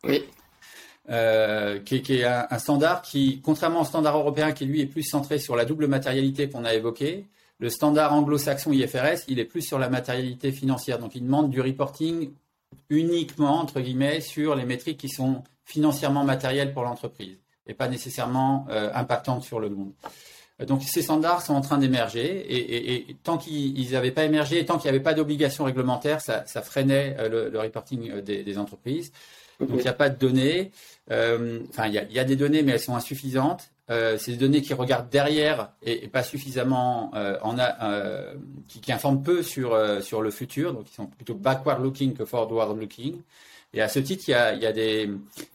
Oui. 0.03 0.23
Euh, 1.09 1.79
qui, 1.79 1.95
est 1.95 2.23
un, 2.23 2.59
standard 2.59 3.01
qui, 3.01 3.41
contrairement 3.41 3.81
au 3.81 3.85
standard 3.85 4.17
européen 4.17 4.51
qui 4.51 4.65
lui 4.65 4.81
est 4.81 4.85
plus 4.85 5.03
centré 5.03 5.39
sur 5.39 5.55
la 5.55 5.65
double 5.65 5.87
matérialité 5.87 6.47
qu'on 6.47 6.63
a 6.63 6.73
évoqué, 6.73 7.25
le 7.59 7.69
standard 7.69 8.13
anglo-saxon 8.13 8.71
IFRS, 8.71 9.25
il 9.27 9.39
est 9.39 9.45
plus 9.45 9.61
sur 9.61 9.79
la 9.79 9.89
matérialité 9.89 10.51
financière. 10.51 10.99
Donc 10.99 11.15
il 11.15 11.23
demande 11.23 11.49
du 11.49 11.59
reporting 11.59 12.31
uniquement, 12.89 13.59
entre 13.59 13.81
guillemets, 13.81 14.21
sur 14.21 14.55
les 14.55 14.65
métriques 14.65 14.99
qui 14.99 15.09
sont 15.09 15.43
financièrement 15.65 16.23
matérielles 16.23 16.73
pour 16.73 16.83
l'entreprise 16.83 17.37
et 17.67 17.73
pas 17.73 17.87
nécessairement 17.87 18.65
impactantes 18.69 19.43
sur 19.43 19.59
le 19.59 19.69
monde. 19.69 19.91
Donc 20.67 20.83
ces 20.83 21.01
standards 21.01 21.41
sont 21.41 21.53
en 21.53 21.61
train 21.61 21.77
d'émerger 21.77 22.45
et, 22.49 23.15
tant 23.23 23.37
qu'ils 23.37 23.91
n'avaient 23.91 24.11
pas 24.11 24.25
émergé, 24.25 24.63
tant 24.65 24.77
qu'il 24.77 24.89
n'y 24.89 24.95
avait 24.95 25.03
pas 25.03 25.13
d'obligation 25.13 25.63
réglementaire, 25.63 26.21
ça, 26.21 26.43
freinait 26.61 27.15
euh, 27.19 27.49
le, 27.49 27.59
reporting 27.59 28.11
euh, 28.11 28.21
des, 28.21 28.57
entreprises. 28.57 29.11
Donc 29.59 29.69
il 29.73 29.83
n'y 29.83 29.87
a 29.87 29.93
pas 29.93 30.09
de 30.09 30.17
données. 30.17 30.71
Euh, 31.11 31.59
enfin, 31.69 31.87
il 31.87 31.93
y, 31.93 32.19
a, 32.19 32.23
des 32.23 32.35
données, 32.35 32.63
mais 32.63 32.73
elles 32.73 32.79
sont 32.79 32.95
insuffisantes. 32.95 33.69
c'est 33.87 34.31
des 34.31 34.37
données 34.37 34.61
qui 34.61 34.73
regardent 34.73 35.09
derrière 35.09 35.71
et, 35.83 36.07
pas 36.07 36.23
suffisamment 36.23 37.11
en 37.43 37.55
qui, 38.67 38.91
informent 38.91 39.21
peu 39.21 39.43
sur 39.43 39.77
sur 40.01 40.21
le 40.21 40.31
futur, 40.31 40.73
donc 40.73 40.85
ils 40.91 40.95
sont 40.95 41.05
plutôt 41.05 41.35
backward 41.35 41.83
looking 41.83 42.13
que 42.13 42.25
forward 42.25 42.79
looking. 42.79 43.21
Et 43.73 43.81
à 43.81 43.87
ce 43.87 43.99
titre, 43.99 44.23
il 44.27 44.31
y 44.31 44.33
a, 44.33 44.53
y 44.53 44.65
a 44.65 44.73
des 44.73 45.09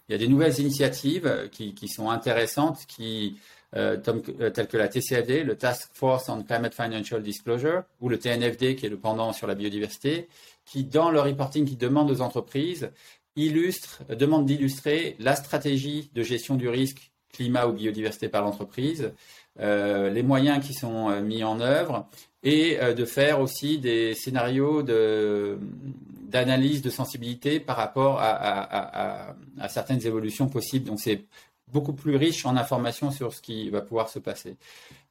il 0.09 0.12
y 0.12 0.14
a 0.14 0.19
des 0.19 0.29
nouvelles 0.29 0.59
initiatives 0.61 1.49
qui, 1.51 1.75
qui 1.75 1.88
sont 1.88 2.11
intéressantes, 2.11 2.79
qui 2.87 3.37
euh, 3.37 3.37
euh, 3.37 3.56
tels 3.72 4.68
que 4.68 4.76
la 4.76 4.88
TCFD, 4.88 5.44
le 5.44 5.57
Task 5.57 5.90
Force 5.92 6.29
on 6.29 6.42
Climate 6.42 6.74
Financial 6.74 7.22
Disclosure, 7.22 7.83
ou 8.00 8.09
le 8.09 8.18
TNFD, 8.18 8.76
qui 8.76 8.87
est 8.87 8.88
le 8.88 8.98
pendant 8.98 9.33
sur 9.33 9.46
la 9.46 9.55
biodiversité, 9.55 10.29
qui, 10.64 10.85
dans 10.85 11.11
le 11.11 11.20
reporting 11.20 11.64
qui 11.64 11.76
demande 11.76 12.11
aux 12.11 12.20
entreprises, 12.20 12.90
illustre, 13.37 14.02
demande 14.09 14.46
d'illustrer 14.46 15.16
la 15.18 15.37
stratégie 15.37 16.11
de 16.14 16.22
gestion 16.22 16.55
du 16.55 16.68
risque 16.68 17.12
climat 17.33 17.66
ou 17.66 17.72
biodiversité 17.72 18.29
par 18.29 18.42
l'entreprise, 18.42 19.12
euh, 19.61 20.11
les 20.11 20.22
moyens 20.22 20.64
qui 20.64 20.72
sont 20.72 21.20
mis 21.20 21.44
en 21.44 21.61
œuvre 21.61 22.09
et 22.42 22.79
de 22.79 23.05
faire 23.05 23.40
aussi 23.40 23.79
des 23.79 24.14
scénarios 24.14 24.83
d'analyse 24.83 26.81
de, 26.81 26.90
sensibilité 26.90 27.59
par 27.59 27.76
rapport 27.76 28.18
à, 28.20 29.35
à, 29.59 29.68
certaines 29.68 30.07
évolutions 30.07 30.48
possibles. 30.48 30.87
Donc 30.87 31.00
c'est 31.00 31.24
beaucoup 31.72 31.92
plus 31.92 32.16
riche 32.16 32.46
en 32.46 32.57
informations 32.57 33.11
sur 33.11 33.35
ce 33.35 33.40
qui 33.40 33.70
va 33.70 33.81
pouvoir 33.81 34.09
se 34.09 34.18
passer. 34.18 34.57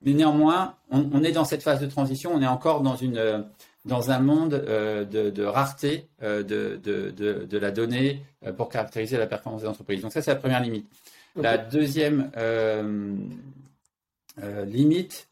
Mais 0.02 0.14
néanmoins, 0.14 0.76
on, 0.90 1.24
est 1.24 1.32
dans 1.32 1.46
cette 1.46 1.64
phase 1.64 1.82
de 1.82 1.88
transition, 1.88 2.32
on 2.34 2.42
est 2.42 2.48
encore 2.48 2.82
dans, 2.82 2.96
une, 2.96 3.46
dans 3.86 4.12
un 4.12 4.20
monde 4.20 4.54
euh, 4.54 5.04
de, 5.04 5.44
rareté 5.44 6.08
euh, 6.24 6.44
de, 6.44 6.80
de, 6.82 7.12
de, 7.46 7.58
la 7.58 7.72
donnée 7.72 8.22
euh, 8.46 8.54
pour 8.54 8.70
caractériser 8.70 9.18
la 9.18 9.28
performance 9.28 9.62
des 9.62 9.68
entreprises. 9.68 10.02
Donc 10.02 10.14
ça, 10.14 10.22
c'est 10.22 10.32
la 10.32 10.40
première 10.40 10.62
limite. 10.62 10.88
La 11.36 11.58
deuxième 11.58 12.32
limite 14.66 15.28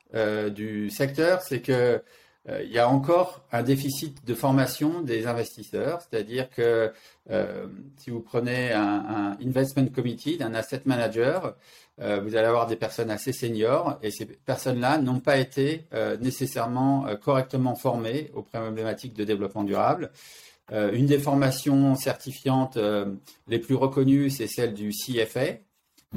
du 0.54 0.90
secteur, 0.90 1.42
c'est 1.42 1.62
que 1.62 2.02
il 2.50 2.72
y 2.72 2.80
a 2.80 2.90
encore 2.90 3.46
un 3.54 3.64
déficit 3.64 4.26
de 4.26 4.34
formation 4.34 5.02
des 5.02 5.28
investisseurs, 5.28 6.02
c'est-à-dire 6.02 6.50
que 6.50 6.92
euh, 7.32 7.68
si 7.98 8.10
vous 8.10 8.20
prenez 8.20 8.74
un, 8.74 9.38
investment 9.42 9.88
committee 9.88 10.38
d'un 10.38 10.54
asset 10.54 10.82
manager, 10.86 11.56
euh, 12.02 12.20
vous 12.20 12.36
allez 12.36 12.48
avoir 12.48 12.68
des 12.68 12.76
personnes 12.76 13.10
assez 13.10 13.32
seniors 13.32 13.98
et 14.04 14.12
ces 14.12 14.26
personnes-là 14.26 14.98
n'ont 14.98 15.22
pas 15.22 15.38
été 15.38 15.86
euh, 15.94 16.18
nécessairement 16.18 17.06
correctement 17.22 17.76
formées 17.76 18.30
aux 18.34 18.42
problématiques 18.42 19.14
de 19.14 19.24
développement 19.24 19.64
durable. 19.64 20.12
une 20.72 21.06
des 21.06 21.20
formations 21.20 21.96
certifiantes 21.96 22.78
les 23.48 23.60
plus 23.60 23.76
reconnues, 23.76 24.30
c'est 24.30 24.48
celle 24.48 24.74
du 24.74 24.92
CFA, 24.92 25.60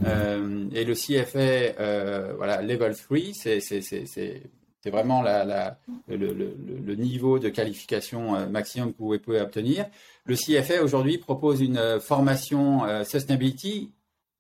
et 0.05 0.85
le 0.85 0.95
CFA, 0.95 2.35
voilà, 2.37 2.63
level 2.63 2.97
3, 2.97 3.19
c'est 3.33 4.43
vraiment 4.91 5.23
la, 5.23 5.45
la, 5.45 5.79
le, 6.09 6.17
le, 6.17 6.57
le, 6.85 6.95
niveau 6.95 7.39
de 7.39 7.49
qualification 7.49 8.49
maximum 8.49 8.93
que 8.93 8.99
vous 8.99 9.19
pouvez 9.19 9.41
obtenir. 9.41 9.87
Le 10.25 10.37
CFA 10.37 10.83
aujourd'hui 10.83 11.19
propose 11.19 11.61
une 11.61 12.01
formation 12.01 12.83
sustainability 13.05 13.93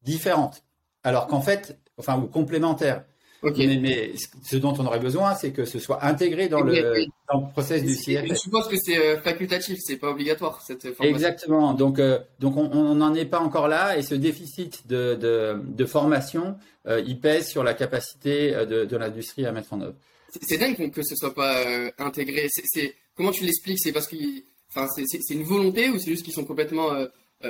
différente, 0.02 0.62
alors 1.04 1.26
qu'en 1.26 1.40
fait, 1.40 1.78
enfin, 1.98 2.18
ou 2.18 2.26
complémentaire. 2.26 3.04
Mais, 3.42 4.12
ce 4.42 4.56
dont 4.56 4.74
on 4.78 4.86
aurait 4.86 4.98
besoin, 4.98 5.34
c'est 5.34 5.52
que 5.52 5.64
ce 5.64 5.78
soit 5.78 6.04
intégré 6.04 6.48
dans, 6.48 6.62
le, 6.62 7.04
dans 7.32 7.40
le 7.42 7.52
process 7.52 7.84
du 7.84 7.94
CFA. 7.94 8.26
Je 8.26 8.34
suppose 8.34 8.66
que 8.66 8.76
c'est 8.76 8.98
euh, 8.98 9.18
facultatif, 9.18 9.78
c'est 9.80 9.96
pas 9.96 10.10
obligatoire 10.10 10.60
cette 10.62 10.82
formation. 10.82 11.04
Exactement. 11.04 11.74
Donc, 11.74 11.98
euh, 11.98 12.18
donc 12.40 12.56
on 12.56 12.94
n'en 12.94 13.14
est 13.14 13.26
pas 13.26 13.40
encore 13.40 13.68
là, 13.68 13.96
et 13.96 14.02
ce 14.02 14.14
déficit 14.14 14.86
de, 14.86 15.14
de, 15.14 15.60
de 15.64 15.84
formation, 15.84 16.56
euh, 16.88 17.02
il 17.06 17.20
pèse 17.20 17.48
sur 17.48 17.62
la 17.62 17.74
capacité 17.74 18.52
de, 18.52 18.84
de 18.84 18.96
l'industrie 18.96 19.46
à 19.46 19.52
mettre 19.52 19.72
en 19.74 19.80
œuvre. 19.80 19.94
C'est 20.42 20.58
dingue 20.58 20.90
que 20.90 21.02
ce 21.02 21.14
soit 21.16 21.34
pas 21.34 21.64
intégré. 21.98 22.48
C'est 22.50 22.94
comment 23.14 23.30
tu 23.30 23.44
l'expliques? 23.44 23.78
C'est 23.80 23.92
parce 23.92 24.06
que, 24.06 24.16
enfin, 24.70 24.86
c'est 24.88 25.34
une 25.34 25.44
volonté 25.44 25.88
ou 25.88 25.98
c'est 25.98 26.10
juste 26.10 26.24
qu'ils 26.24 26.34
sont 26.34 26.44
complètement 26.44 26.90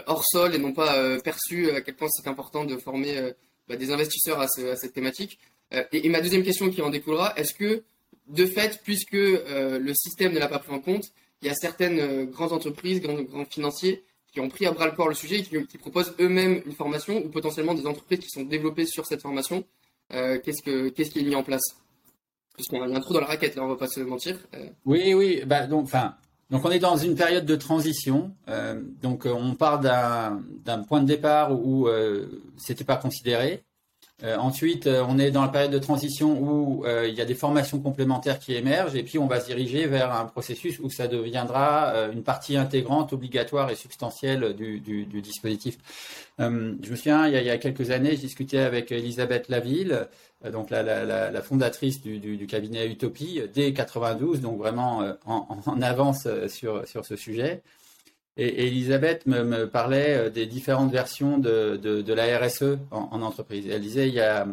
hors 0.07 0.25
sol 0.25 0.55
et 0.55 0.59
n'ont 0.59 0.73
pas 0.73 1.19
perçu 1.21 1.71
à 1.71 1.81
quel 1.81 1.95
point 1.95 2.09
c'est 2.11 2.29
important 2.29 2.65
de 2.65 2.77
former 2.77 3.33
bah, 3.69 3.77
des 3.77 3.91
investisseurs 3.91 4.41
à, 4.41 4.49
ce, 4.49 4.73
à 4.73 4.77
cette 4.77 4.93
thématique? 4.93 5.39
Euh, 5.75 5.83
et, 5.93 6.09
ma 6.09 6.21
deuxième 6.21 6.43
question 6.43 6.71
qui 6.71 6.83
en 6.83 6.91
découlera, 6.91 7.33
est-ce 7.37 7.55
que, 7.55 7.83
de 8.29 8.47
fait, 8.47 8.81
puisque 8.85 9.15
euh, 9.15 9.79
le 9.79 9.93
système 9.95 10.33
ne 10.33 10.39
l'a 10.39 10.49
pas 10.49 10.59
pris 10.59 10.73
en 10.73 10.81
compte, 10.81 11.05
il 11.43 11.49
y 11.49 11.51
a 11.51 11.55
certaines 11.55 11.99
euh, 11.99 12.25
grandes 12.25 12.53
entreprises, 12.53 13.01
grands, 13.01 13.45
financiers 13.47 14.05
qui 14.33 14.41
ont 14.41 14.49
pris 14.49 14.67
à 14.67 14.73
bras 14.73 14.87
le 14.87 14.93
corps 14.93 15.09
le 15.09 15.15
sujet 15.15 15.39
et 15.39 15.43
qui, 15.43 15.79
proposent 15.79 16.15
eux-mêmes 16.21 16.63
une 16.67 16.75
formation 16.75 17.25
ou 17.25 17.29
potentiellement 17.29 17.75
des 17.75 17.87
entreprises 17.87 18.21
qui 18.21 18.29
sont 18.29 18.43
développées 18.43 18.87
sur 18.87 19.07
cette 19.07 19.23
formation. 19.23 19.65
qu'est-ce, 20.11 20.63
que, 20.63 20.91
qu'est-ce 20.91 21.11
qui 21.11 21.21
est 21.21 21.23
mis 21.23 21.35
en 21.35 21.43
place? 21.43 21.63
Puisqu'on 22.57 22.83
a 22.83 22.97
un 22.97 23.01
trou 23.01 23.15
dans 23.15 23.21
la 23.21 23.27
raquette, 23.27 23.55
là, 23.55 23.63
on 23.63 23.69
va 23.69 23.77
pas 23.77 23.87
se 23.87 24.01
mentir. 24.01 24.37
Oui, 24.85 25.15
oui. 25.15 25.43
Bah, 25.47 25.67
donc, 25.67 25.85
enfin, 25.85 26.15
donc 26.51 26.65
on 26.65 26.71
est 26.71 26.79
dans 26.79 26.97
une 26.97 27.15
période 27.15 27.47
de 27.47 27.57
transition. 27.57 28.33
donc 29.03 29.27
on 29.27 29.55
part 29.55 29.81
d'un, 29.81 30.83
point 30.89 31.01
de 31.01 31.07
départ 31.07 31.53
où 31.53 31.87
euh, 31.87 32.43
c'était 32.57 32.85
pas 32.85 32.97
considéré. 32.97 33.63
Euh, 34.25 34.37
ensuite, 34.39 34.87
euh, 34.87 35.05
on 35.07 35.19
est 35.19 35.31
dans 35.31 35.43
la 35.43 35.49
période 35.49 35.73
de 35.73 35.79
transition 35.79 36.41
où 36.41 36.87
euh, 36.87 37.07
il 37.07 37.15
y 37.15 37.21
a 37.21 37.27
des 37.27 37.35
formations 37.35 37.79
complémentaires 37.81 38.39
qui 38.39 38.55
émergent 38.55 38.95
et 38.95 39.03
puis 39.03 39.19
on 39.19 39.27
va 39.27 39.41
se 39.41 39.47
diriger 39.47 39.87
vers 39.87 40.11
un 40.11 40.25
processus 40.25 40.79
où 40.79 40.89
ça 40.89 41.07
deviendra 41.07 42.09
une 42.13 42.23
partie 42.23 42.57
intégrante, 42.57 43.13
obligatoire 43.13 43.71
et 43.71 43.75
substantielle 43.75 44.55
du, 44.55 44.81
dispositif. 45.21 45.77
je 46.39 46.47
me 46.47 46.97
souviens, 46.97 47.27
il 47.27 47.35
y, 47.35 47.51
a, 47.51 47.59
quelques 47.59 47.91
années, 47.91 48.17
je 48.17 48.21
discutais 48.21 48.59
avec 48.59 48.91
Elisabeth 48.91 49.49
Laville, 49.49 50.09
donc 50.45 50.71
la, 50.71 51.43
fondatrice 51.43 52.01
du, 52.01 52.47
cabinet 52.47 52.87
Utopie, 52.87 53.43
dès 53.53 53.73
92, 53.73 54.41
donc 54.41 54.59
vraiment 54.59 55.05
en, 55.25 55.83
avance 55.83 56.29
sur, 56.49 56.87
sur 56.87 57.05
ce 57.05 57.17
sujet. 57.17 57.63
Et, 58.37 58.67
Elisabeth 58.67 59.27
me, 59.27 59.67
parlait 59.67 60.15
euh, 60.15 60.31
des 60.31 60.47
différentes 60.47 60.93
versions 60.93 61.39
de, 61.39 61.77
de, 61.77 62.13
la 62.13 62.39
RSE 62.39 62.79
en, 62.91 63.23
entreprise. 63.23 63.67
Elle 63.71 63.81
disait 63.81 64.09
il 64.09 64.15
y 64.15 64.21
a, 64.21 64.47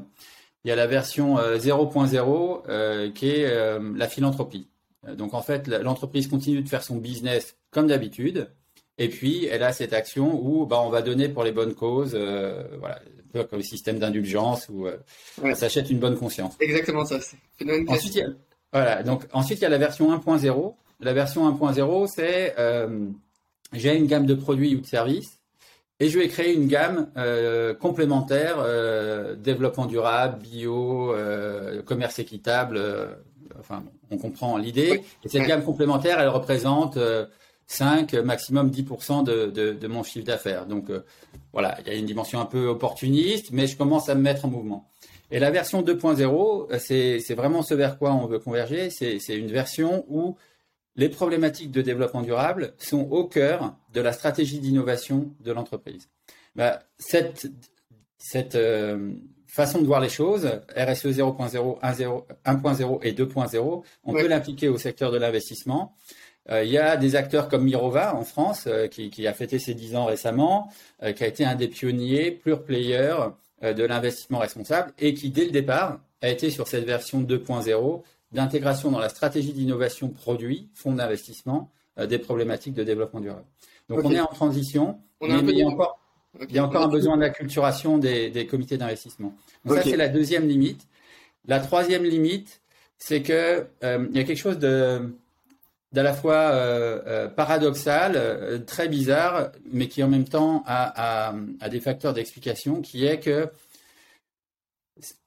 il 0.63 0.69
y 0.69 0.71
a 0.71 0.75
la 0.75 0.87
version 0.87 1.37
0.0 1.37 2.15
euh, 2.17 2.61
euh, 2.69 3.11
qui 3.11 3.29
est 3.29 3.79
la 3.95 4.07
philanthropie. 4.07 4.67
Donc 5.17 5.33
en 5.33 5.41
fait, 5.41 5.67
l'entreprise 5.67 6.27
continue 6.27 6.61
de 6.61 6.69
faire 6.69 6.83
son 6.83 6.95
business 6.95 7.57
comme 7.71 7.87
d'habitude. 7.87 8.49
Et 8.97 9.09
puis, 9.09 9.45
elle 9.45 9.63
a 9.63 9.73
cette 9.73 9.93
action 9.93 10.39
où 10.41 10.65
bah, 10.65 10.79
on 10.81 10.89
va 10.89 11.01
donner 11.01 11.29
pour 11.29 11.43
les 11.43 11.51
bonnes 11.51 11.73
causes, 11.73 12.15
voilà, 12.15 12.95
un 12.97 13.31
peu 13.31 13.43
comme 13.43 13.59
le 13.59 13.63
système 13.63 13.99
d'indulgence 13.99 14.69
où 14.69 14.87
on 15.41 15.55
s'achète 15.55 15.89
une 15.89 15.99
bonne 15.99 16.17
conscience. 16.17 16.55
Exactement 16.59 17.03
ça. 17.05 17.17
Ensuite, 17.87 18.15
il 18.15 18.19
y 18.19 18.21
a, 18.21 18.27
voilà, 18.71 19.03
donc, 19.03 19.23
ensuite, 19.33 19.59
il 19.59 19.63
y 19.63 19.65
a 19.65 19.69
la 19.69 19.77
version 19.77 20.15
1.0. 20.15 20.75
La 20.99 21.13
version 21.13 21.49
1.0, 21.51 22.07
c'est 22.07 22.55
j'ai 23.73 23.97
une 23.97 24.05
gamme 24.05 24.25
de 24.25 24.35
produits 24.35 24.75
ou 24.75 24.81
de 24.81 24.85
services 24.85 25.39
et 25.99 26.09
je 26.09 26.19
vais 26.19 26.27
créer 26.27 26.53
une 26.53 26.67
gamme 26.67 27.07
euh, 27.17 27.73
complémentaire, 27.73 28.57
euh, 28.59 29.35
développement 29.35 29.85
durable, 29.85 30.41
bio, 30.41 31.13
euh, 31.13 31.81
commerce 31.83 32.19
équitable. 32.19 32.81
enfin, 33.59 33.83
on 34.11 34.17
comprend 34.17 34.57
l'idée. 34.57 35.01
Et 35.23 35.29
cette 35.29 35.47
gamme 35.47 35.63
complémentaire, 35.63 36.19
elle 36.19 36.29
représente 36.29 36.97
5, 37.67 38.13
maximum 38.13 38.69
10% 38.69 39.23
de, 39.23 39.47
de, 39.47 39.71
de, 39.73 39.87
mon 39.87 40.03
chiffre 40.03 40.25
d'affaires. 40.25 40.65
Donc 40.65 40.91
voilà, 41.51 41.77
il 41.81 41.91
y 41.91 41.95
a 41.95 41.97
une 41.97 42.05
dimension 42.05 42.39
un 42.39 42.45
peu 42.45 42.67
opportuniste, 42.67 43.51
mais 43.51 43.67
je 43.67 43.77
commence 43.77 44.09
à 44.09 44.15
me 44.15 44.21
mettre 44.21 44.45
en 44.45 44.49
mouvement. 44.49 44.89
Et 45.31 45.39
la 45.39 45.49
version 45.49 45.81
2.0, 45.81 46.77
c'est 46.77 47.33
vraiment 47.33 47.63
ce 47.63 47.73
vers 47.73 47.97
quoi 47.97 48.13
on 48.13 48.27
veut 48.27 48.39
converger. 48.39 48.89
C'est 48.89 49.35
une 49.35 49.51
version 49.51 50.05
où 50.07 50.35
les 50.95 51.09
problématiques 51.09 51.71
de 51.71 51.81
développement 51.81 52.21
durable 52.21 52.73
sont 52.77 53.09
au 53.09 53.25
cœur 53.25 53.75
de 53.93 54.01
la 54.01 54.13
stratégie 54.13 54.59
d'innovation 54.59 55.31
de 55.39 55.51
l'entreprise. 55.51 56.09
Bah, 56.55 56.79
cette 56.99 57.47
cette 58.23 58.55
euh, 58.55 59.11
façon 59.47 59.81
de 59.81 59.85
voir 59.85 59.99
les 59.99 60.07
choses, 60.07 60.45
RSE 60.77 61.07
0.0, 61.07 61.79
1.0 61.81 62.99
et 63.03 63.11
2.0, 63.11 63.83
on 64.05 64.13
peut 64.13 64.27
l'impliquer 64.27 64.69
au 64.69 64.77
secteur 64.77 65.11
de 65.11 65.17
l'investissement. 65.17 65.93
Euh, 66.49 66.63
il 66.63 66.71
y 66.71 66.77
a 66.77 66.97
des 66.97 67.15
acteurs 67.15 67.47
comme 67.47 67.63
Mirova 67.63 68.15
en 68.15 68.23
France, 68.23 68.65
euh, 68.67 68.87
qui, 68.87 69.09
qui, 69.09 69.27
a 69.27 69.33
fêté 69.33 69.59
ses 69.59 69.73
10 69.73 69.95
ans 69.95 70.05
récemment, 70.05 70.69
qui 71.15 71.23
a 71.23 71.27
été 71.27 71.45
un 71.45 71.55
des 71.55 71.67
pionniers, 71.67 72.31
pure 72.31 72.63
player 72.63 73.15
de 73.61 73.83
l'investissement 73.83 74.39
responsable 74.39 74.91
et 74.99 75.13
qui, 75.13 75.29
dès 75.29 75.45
le 75.45 75.51
départ, 75.51 75.99
a 76.21 76.29
été 76.29 76.49
sur 76.49 76.67
cette 76.67 76.85
version 76.85 77.21
2.0 77.21 78.01
d'intégration 78.33 78.91
dans 78.91 78.99
la 78.99 79.09
stratégie 79.09 79.53
d'innovation 79.53 80.09
produit, 80.09 80.69
fonds 80.73 80.93
d'investissement, 80.93 81.69
euh, 81.99 82.07
des 82.07 82.17
problématiques 82.17 82.73
de 82.73 82.83
développement 82.83 83.19
durable. 83.19 83.45
Donc 83.89 83.99
on 84.03 84.11
est 84.11 84.19
en 84.19 84.27
transition, 84.27 84.99
on 85.21 85.27
mais, 85.27 85.51
il 85.51 85.59
y 85.59 85.63
a 85.63 85.67
encore, 85.67 85.99
il 86.49 86.55
y 86.55 86.59
a 86.59 86.65
encore 86.65 86.83
un 86.83 86.87
besoin 86.87 87.17
d'acculturation 87.17 87.97
des, 87.97 88.29
des 88.29 88.47
comités 88.47 88.77
d'investissement. 88.77 89.35
Donc 89.65 89.77
ça 89.77 89.83
c'est 89.83 89.97
la 89.97 90.09
deuxième 90.09 90.47
limite. 90.47 90.87
La 91.45 91.59
troisième 91.59 92.03
limite, 92.03 92.61
c'est 92.97 93.21
que 93.21 93.67
euh, 93.83 94.07
il 94.09 94.17
y 94.17 94.19
a 94.19 94.23
quelque 94.23 94.37
chose 94.37 94.57
de 94.57 95.13
d'à 95.93 96.03
la 96.03 96.13
fois 96.13 96.35
euh, 96.35 97.27
paradoxal, 97.27 98.65
très 98.65 98.87
bizarre, 98.89 99.51
mais 99.71 99.87
qui 99.87 100.03
en 100.03 100.09
même 100.09 100.27
temps 100.27 100.63
a, 100.65 101.29
a, 101.29 101.35
a 101.61 101.69
des 101.69 101.79
facteurs 101.79 102.13
d'explication, 102.13 102.81
qui 102.81 103.05
est 103.05 103.19
que 103.19 103.49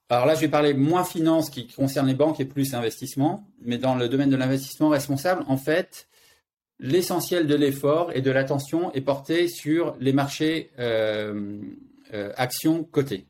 alors 0.09 0.27
là, 0.27 0.37
je 0.37 0.41
vais 0.41 0.49
parler 0.49 0.73
moins 0.73 1.05
finance 1.05 1.51
qui 1.51 1.67
concerne 1.67 2.07
les 2.07 2.15
banques 2.15 2.39
et 2.39 2.45
plus 2.45 2.75
investissement, 2.75 3.45
mais 3.61 3.77
dans 3.77 3.97
le 3.97 4.09
domaine 4.09 4.31
de 4.31 4.37
l'investissement 4.37 4.89
responsable, 4.89 5.43
en 5.49 5.57
fait, 5.57 6.09
l'essentiel 6.79 7.49
de 7.49 7.55
l'effort 7.57 8.13
et 8.15 8.21
de 8.21 8.31
l'attention 8.31 8.93
est 8.93 9.01
porté 9.01 9.49
sur 9.49 9.97
les 9.99 10.13
marchés 10.13 10.71
euh, 10.79 11.61
euh, 12.15 12.33
actions 12.37 12.85
cotées. 12.85 13.27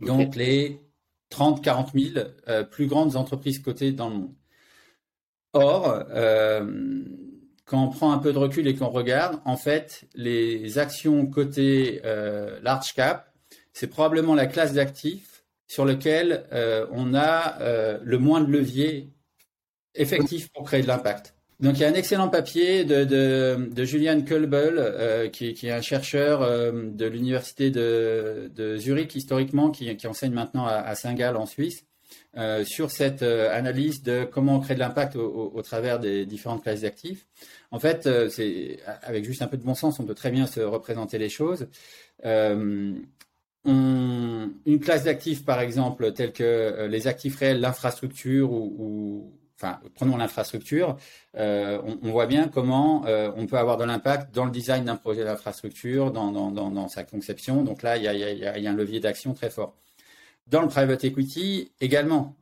Donc 0.00 0.34
les 0.34 0.80
30, 1.28 1.62
40 1.62 1.92
000 1.94 2.26
plus 2.70 2.86
grandes 2.86 3.16
entreprises 3.16 3.60
cotées 3.60 3.92
dans 3.92 4.08
le 4.08 4.14
monde. 4.16 4.34
Or, 5.52 6.04
euh, 6.10 7.04
quand 7.64 7.84
on 7.84 7.88
prend 7.88 8.12
un 8.12 8.18
peu 8.18 8.32
de 8.32 8.38
recul 8.38 8.66
et 8.68 8.74
qu'on 8.74 8.88
regarde, 8.88 9.40
en 9.44 9.56
fait, 9.56 10.04
les 10.14 10.78
actions 10.78 11.26
cotées 11.26 12.00
large 12.62 12.94
cap, 12.94 13.32
c'est 13.72 13.86
probablement 13.86 14.34
la 14.34 14.46
classe 14.46 14.72
d'actifs 14.72 15.30
sur 15.70 15.84
lequel 15.84 16.46
euh, 16.52 16.84
on 16.90 17.14
a 17.14 17.60
euh, 17.60 17.98
le 18.02 18.18
moins 18.18 18.40
de 18.40 18.50
levier 18.50 19.10
effectif 19.94 20.48
pour 20.52 20.64
créer 20.64 20.82
de 20.82 20.88
l'impact. 20.88 21.36
Donc 21.60 21.78
il 21.78 21.82
y 21.82 21.84
a 21.84 21.88
un 21.88 21.94
excellent 21.94 22.28
papier 22.28 22.84
de, 22.84 23.04
de, 23.04 23.84
Julian 23.84 24.20
Kolbel, 24.22 24.74
euh, 24.78 25.28
qui, 25.28 25.50
est 25.62 25.70
un 25.70 25.80
chercheur 25.80 26.40
de 26.40 27.06
l'université 27.06 27.70
de, 27.70 28.76
Zurich 28.78 29.14
historiquement, 29.14 29.70
qui, 29.70 29.96
enseigne 30.08 30.32
maintenant 30.32 30.66
à, 30.66 30.92
Saint-Gall 30.96 31.36
en 31.36 31.46
Suisse, 31.46 31.84
sur 32.64 32.90
cette 32.90 33.22
analyse 33.22 34.02
de 34.02 34.24
comment 34.24 34.56
on 34.56 34.60
crée 34.60 34.74
de 34.74 34.78
l'impact 34.78 35.16
au, 35.16 35.60
travers 35.62 35.98
des 35.98 36.26
différentes 36.26 36.62
classes 36.62 36.82
d'actifs. 36.82 37.26
En 37.70 37.80
fait, 37.80 38.08
c'est 38.28 38.78
avec 39.02 39.24
juste 39.24 39.42
un 39.42 39.48
peu 39.48 39.56
de 39.56 39.64
bon 39.64 39.74
sens, 39.74 39.98
on 39.98 40.04
peut 40.04 40.14
très 40.14 40.30
bien 40.30 40.46
se 40.46 40.60
représenter 40.60 41.18
les 41.18 41.28
choses 41.28 41.66
une 43.64 44.80
classe 44.80 45.04
d'actifs, 45.04 45.44
par 45.44 45.60
exemple, 45.60 46.12
tels 46.12 46.32
que 46.32 46.44
euh, 46.44 46.88
les 46.88 47.06
actifs 47.06 47.36
réels, 47.36 47.60
l'infrastructure 47.60 48.50
ou, 48.52 49.32
enfin, 49.56 49.80
prenons 49.94 50.16
l'infrastructure, 50.16 50.96
euh, 51.36 51.80
on, 52.02 52.10
voit 52.10 52.26
bien 52.26 52.48
comment 52.48 53.04
euh, 53.06 53.30
on 53.36 53.46
peut 53.46 53.58
avoir 53.58 53.76
de 53.76 53.84
l'impact 53.84 54.34
dans 54.34 54.44
le 54.44 54.50
design 54.50 54.84
d'un 54.84 54.96
projet 54.96 55.24
d'infrastructure, 55.24 56.10
dans, 56.10 56.88
sa 56.88 57.04
conception. 57.04 57.62
Donc 57.62 57.82
là, 57.82 57.96
il 57.96 58.04
y 58.04 58.66
a, 58.66 58.70
un 58.70 58.74
levier 58.74 59.00
d'action 59.00 59.34
très 59.34 59.50
fort. 59.50 59.74
Dans 60.50 60.62
le 60.62 60.68
private 60.68 61.04
equity 61.04 61.70
également, 61.80 62.34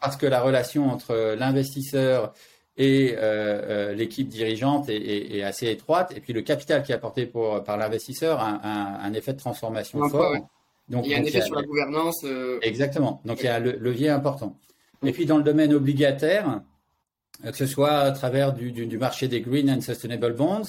parce 0.00 0.16
que 0.16 0.26
la 0.26 0.40
relation 0.40 0.90
entre 0.90 1.34
l'investisseur 1.38 2.32
et 2.76 3.14
l'équipe 3.94 4.28
dirigeante 4.28 4.88
est, 4.88 5.42
assez 5.42 5.68
étroite, 5.68 6.12
et 6.16 6.20
puis 6.20 6.32
le 6.32 6.42
capital 6.42 6.82
qui 6.82 6.92
est 6.92 6.94
apporté 6.94 7.26
par 7.26 7.76
l'investisseur 7.76 8.40
a, 8.40 9.04
un 9.04 9.12
effet 9.12 9.34
de 9.34 9.38
transformation 9.38 10.08
fort. 10.08 10.36
Donc, 10.88 11.06
il 11.06 11.12
y 11.12 11.14
a 11.14 11.18
un 11.18 11.24
effet 11.24 11.42
sur 11.42 11.54
la 11.54 11.62
gouvernance. 11.62 12.24
Exactement. 12.62 13.20
Donc 13.24 13.40
il 13.40 13.44
y 13.44 13.48
a 13.48 13.56
un 13.56 13.60
levier 13.60 14.08
important. 14.08 14.56
Et 15.04 15.12
puis 15.12 15.26
dans 15.26 15.36
le 15.36 15.44
domaine 15.44 15.74
obligataire, 15.74 16.62
que 17.42 17.56
ce 17.56 17.66
soit 17.66 17.98
à 17.98 18.10
travers 18.12 18.52
du, 18.52 18.72
du, 18.72 18.98
marché 18.98 19.28
des 19.28 19.40
green 19.40 19.70
and 19.70 19.80
sustainable 19.80 20.34
bonds, 20.34 20.62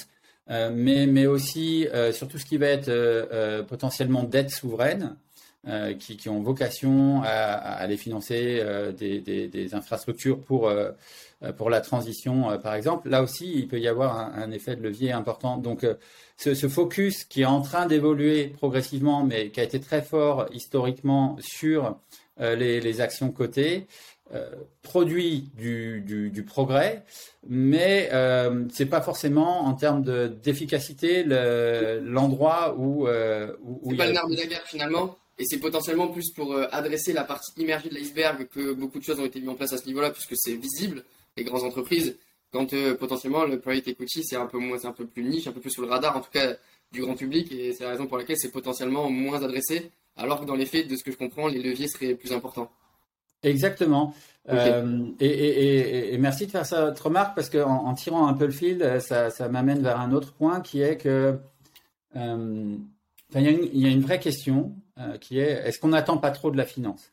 euh, 0.50 0.72
mais, 0.74 1.08
mais 1.08 1.26
aussi 1.26 1.88
euh, 1.88 2.12
sur 2.12 2.28
tout 2.28 2.38
ce 2.38 2.46
qui 2.46 2.58
va 2.58 2.68
être 2.68 2.90
euh, 2.90 3.64
potentiellement 3.64 4.24
dette 4.24 4.52
souveraine, 4.52 5.16
qui, 6.00 6.18
qui, 6.18 6.30
ont 6.30 6.42
vocation 6.42 7.22
à, 7.24 7.28
à 7.28 7.74
aller 7.76 7.98
financer 7.98 8.64
des, 8.98 9.20
des, 9.20 9.48
des, 9.48 9.76
infrastructures 9.76 10.40
pour, 10.40 10.72
pour 11.58 11.70
la 11.70 11.82
transition, 11.82 12.58
par 12.60 12.76
exemple. 12.76 13.10
Là 13.10 13.24
aussi, 13.24 13.52
il 13.56 13.68
peut 13.68 13.80
y 13.80 13.88
avoir 13.88 14.20
un, 14.20 14.34
un 14.34 14.52
effet 14.52 14.76
de 14.76 14.82
levier 14.82 15.12
important. 15.12 15.58
Donc, 15.58 15.86
ce, 16.38 16.54
ce, 16.54 16.68
focus 16.68 17.24
qui 17.24 17.42
est 17.42 17.46
en 17.46 17.62
train 17.62 17.88
d'évoluer 17.88 18.48
progressivement, 18.48 19.24
mais 19.24 19.50
qui 19.50 19.60
a 19.60 19.64
été 19.64 19.80
très 19.80 20.02
fort 20.02 20.48
historiquement 20.54 21.38
sur 21.40 21.98
les, 22.40 22.80
les, 22.80 23.02
actions 23.02 23.32
cotées, 23.32 23.88
euh, 24.34 24.50
produit 24.82 25.52
du, 25.56 26.02
du, 26.02 26.44
progrès, 26.44 27.04
mais 27.48 28.10
euh, 28.12 28.66
c'est 28.74 28.88
pas 28.88 29.02
forcément 29.02 29.66
en 29.68 29.74
termes 29.74 30.02
d'efficacité 30.42 31.24
l'endroit 31.24 32.74
où, 32.76 33.08
euh, 33.08 33.56
où, 33.62 33.92
c'est 33.92 33.98
pas 33.98 34.08
le 34.08 34.14
nerf 34.14 34.28
de 34.28 34.36
la 34.36 34.46
guerre 34.48 34.64
finalement? 34.66 35.16
Et 35.38 35.46
c'est 35.46 35.60
potentiellement 35.60 36.08
plus 36.08 36.32
pour 36.32 36.54
euh, 36.54 36.68
adresser 36.72 37.12
la 37.14 37.24
partie 37.24 37.52
immergée 37.58 37.90
de 37.90 37.96
l'iceberg 37.96 38.48
que 38.48 38.74
beaucoup 38.74 39.00
de 39.00 39.04
choses 39.04 39.20
ont 39.20 39.26
été 39.26 39.40
mises 39.40 39.50
en 39.50 39.56
place 39.56 39.74
à 39.74 39.78
ce 39.78 39.86
niveau-là, 39.86 40.12
puisque 40.12 40.36
c'est 40.36 40.56
visible, 40.56 41.04
les 41.36 41.44
grandes 41.44 41.64
entreprises, 41.64 42.18
quand 42.52 42.74
potentiellement 42.98 43.44
le 43.44 43.60
private 43.60 43.90
equity 43.90 44.24
c'est 44.24 44.38
un 44.38 44.46
peu 44.46 44.60
moins, 44.60 44.78
c'est 44.78 44.88
un 44.88 44.94
peu 44.94 45.06
plus 45.06 45.24
niche, 45.24 45.48
un 45.48 45.52
peu 45.52 45.60
plus 45.60 45.72
sur 45.72 45.82
le 45.82 45.90
radar, 45.90 46.16
en 46.16 46.22
tout 46.22 46.32
cas 46.32 46.56
du 46.94 47.02
grand 47.02 47.16
public, 47.16 47.52
et 47.52 47.74
c'est 47.74 47.84
la 47.84 47.90
raison 47.90 48.08
pour 48.08 48.18
laquelle 48.18 48.38
c'est 48.38 48.52
potentiellement 48.52 49.10
moins 49.10 49.44
adressé, 49.44 49.92
alors 50.16 50.40
que 50.40 50.46
dans 50.46 50.56
les 50.56 50.66
faits, 50.66 50.88
de 50.88 50.96
ce 50.96 51.04
que 51.04 51.12
je 51.12 51.18
comprends, 51.18 51.48
les 51.48 51.62
leviers 51.62 51.88
seraient 51.88 52.16
plus 52.16 52.32
importants. 52.32 52.72
Exactement. 53.44 54.14
Euh, 54.50 55.08
et, 55.20 56.18
merci 56.20 56.46
de 56.46 56.52
faire 56.52 56.66
cette 56.66 57.00
remarque 57.00 57.36
parce 57.36 57.50
qu'en 57.50 57.86
en, 57.86 57.94
tirant 57.94 58.28
un 58.28 58.34
peu 58.34 58.46
le 58.46 58.52
fil, 58.52 58.82
euh, 58.82 59.00
ça, 59.00 59.50
m'amène 59.50 59.82
vers 59.82 60.00
un 60.00 60.12
autre 60.12 60.34
point 60.34 60.62
qui 60.62 60.82
est 60.82 60.98
que 60.98 61.38
euh, 62.16 62.76
il 63.34 63.42
y, 63.74 63.86
a 63.86 63.90
une 63.90 64.02
vraie 64.02 64.20
question 64.20 64.76
qui 65.20 65.40
est 65.40 65.62
est-ce 65.66 65.80
qu'on 65.80 65.90
n'attend 65.90 66.18
pas 66.18 66.32
trop 66.32 66.52
de 66.52 66.58
la 66.58 66.66
finance? 66.66 67.12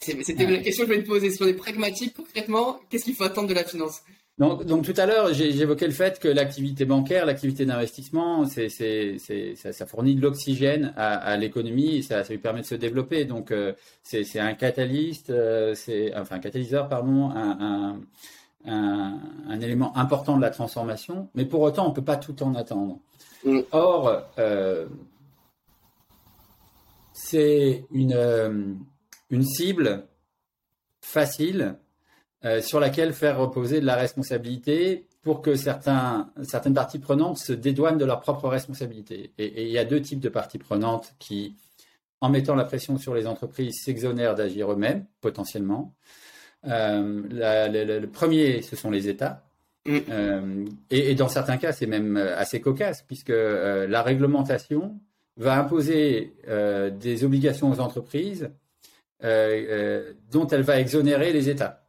C'était 0.00 0.46
la 0.46 0.58
question 0.58 0.84
que 0.84 0.92
je 0.92 0.94
voulais 0.94 1.02
te 1.04 1.08
poser. 1.08 1.30
Sur 1.30 1.44
les 1.44 1.54
pragmatiques, 1.54 2.14
concrètement, 2.14 2.78
qu'est-ce 2.88 3.04
qu'il 3.04 3.14
faut 3.14 3.24
attendre 3.24 3.48
de 3.48 3.54
la 3.54 3.64
finance? 3.64 4.00
Donc, 4.40 4.64
donc, 4.64 4.86
tout 4.86 4.94
à 4.96 5.04
l'heure, 5.04 5.34
j'évoquais 5.34 5.86
le 5.86 5.92
fait 5.92 6.18
que 6.18 6.26
l'activité 6.26 6.86
bancaire, 6.86 7.26
l'activité 7.26 7.66
d'investissement, 7.66 8.46
ça, 8.46 8.62
ça, 8.70 9.86
fournit 9.86 10.14
de 10.14 10.22
l'oxygène 10.22 10.94
à, 10.96 11.16
à 11.18 11.36
l'économie 11.36 11.96
et 11.96 12.02
ça, 12.02 12.24
ça, 12.24 12.32
lui 12.32 12.38
permet 12.38 12.62
de 12.62 12.66
se 12.66 12.74
développer. 12.74 13.26
Donc 13.26 13.50
euh, 13.50 13.74
c'est, 14.02 14.40
un 14.40 14.54
catalyste, 14.54 15.28
euh, 15.28 15.74
c'est 15.74 16.16
enfin 16.16 16.36
un 16.36 16.38
catalyseur, 16.38 16.88
pardon, 16.88 17.28
un, 17.28 18.00
un, 18.64 19.20
un, 19.46 19.60
élément 19.60 19.94
important 19.94 20.38
de 20.38 20.42
la 20.42 20.50
transformation. 20.50 21.28
Mais 21.34 21.44
pour 21.44 21.60
autant, 21.60 21.86
on 21.86 21.92
peut 21.92 22.00
pas 22.00 22.16
tout 22.16 22.42
en 22.42 22.54
attendre. 22.54 22.98
Mm. 23.44 23.60
Or, 23.72 24.22
euh, 24.38 24.86
c'est 27.22 27.84
une, 27.92 28.14
euh, 28.14 28.74
une 29.28 29.44
cible 29.44 30.06
facile 31.00 31.76
euh, 32.44 32.62
sur 32.62 32.80
laquelle 32.80 33.12
faire 33.12 33.38
reposer 33.38 33.80
de 33.80 33.86
la 33.86 33.96
responsabilité 33.96 35.06
pour 35.22 35.42
que 35.42 35.54
certains, 35.54 36.32
certaines 36.42 36.72
parties 36.72 36.98
prenantes 36.98 37.38
se 37.38 37.52
dédouanent 37.52 37.98
de 37.98 38.06
leurs 38.06 38.20
propres 38.20 38.48
responsabilités. 38.48 39.32
Et, 39.36 39.64
il 39.66 39.70
y 39.70 39.78
a 39.78 39.84
deux 39.84 40.00
types 40.00 40.20
de 40.20 40.30
parties 40.30 40.58
prenantes 40.58 41.14
qui, 41.18 41.56
en 42.22 42.30
mettant 42.30 42.54
la 42.54 42.64
pression 42.64 42.96
sur 42.96 43.14
les 43.14 43.26
entreprises, 43.26 43.82
s'exonèrent 43.84 44.34
d'agir 44.34 44.72
eux-mêmes, 44.72 45.04
potentiellement. 45.20 45.94
Euh, 46.66 47.22
le, 47.30 48.06
premier, 48.06 48.62
ce 48.62 48.76
sont 48.76 48.90
les 48.90 49.08
États. 49.08 49.44
Mm. 49.84 50.64
Et, 50.90 51.14
dans 51.14 51.28
certains 51.28 51.58
cas, 51.58 51.72
c'est 51.72 51.86
même 51.86 52.16
assez 52.16 52.62
cocasse, 52.62 53.02
puisque 53.02 53.28
la 53.28 54.02
réglementation 54.02 54.98
va 55.36 55.58
imposer 55.58 56.34
des 56.46 57.24
obligations 57.24 57.70
aux 57.70 57.80
entreprises 57.80 58.50
dont 59.22 60.46
elle 60.50 60.62
va 60.62 60.80
exonérer 60.80 61.32
les 61.32 61.48
États. 61.48 61.80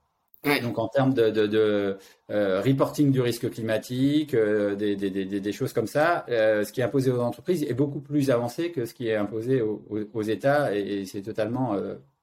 Donc 0.43 0.79
en 0.79 0.87
termes 0.87 1.13
de, 1.13 1.29
de, 1.29 1.45
de 1.45 1.97
euh, 2.31 2.61
reporting 2.61 3.11
du 3.11 3.21
risque 3.21 3.51
climatique, 3.51 4.33
euh, 4.33 4.75
des, 4.75 4.95
des, 4.95 5.11
des, 5.11 5.39
des, 5.39 5.51
choses 5.51 5.71
comme 5.71 5.85
ça, 5.85 6.25
euh, 6.29 6.63
ce 6.63 6.71
qui 6.71 6.81
est 6.81 6.83
imposé 6.83 7.11
aux 7.11 7.19
entreprises 7.19 7.61
est 7.63 7.75
beaucoup 7.75 7.99
plus 7.99 8.31
avancé 8.31 8.71
que 8.71 8.85
ce 8.85 8.95
qui 8.95 9.07
est 9.07 9.15
imposé 9.15 9.61
aux, 9.61 9.83
aux, 10.13 10.21
États 10.23 10.75
et, 10.75 11.05
c'est 11.05 11.21
totalement. 11.21 11.73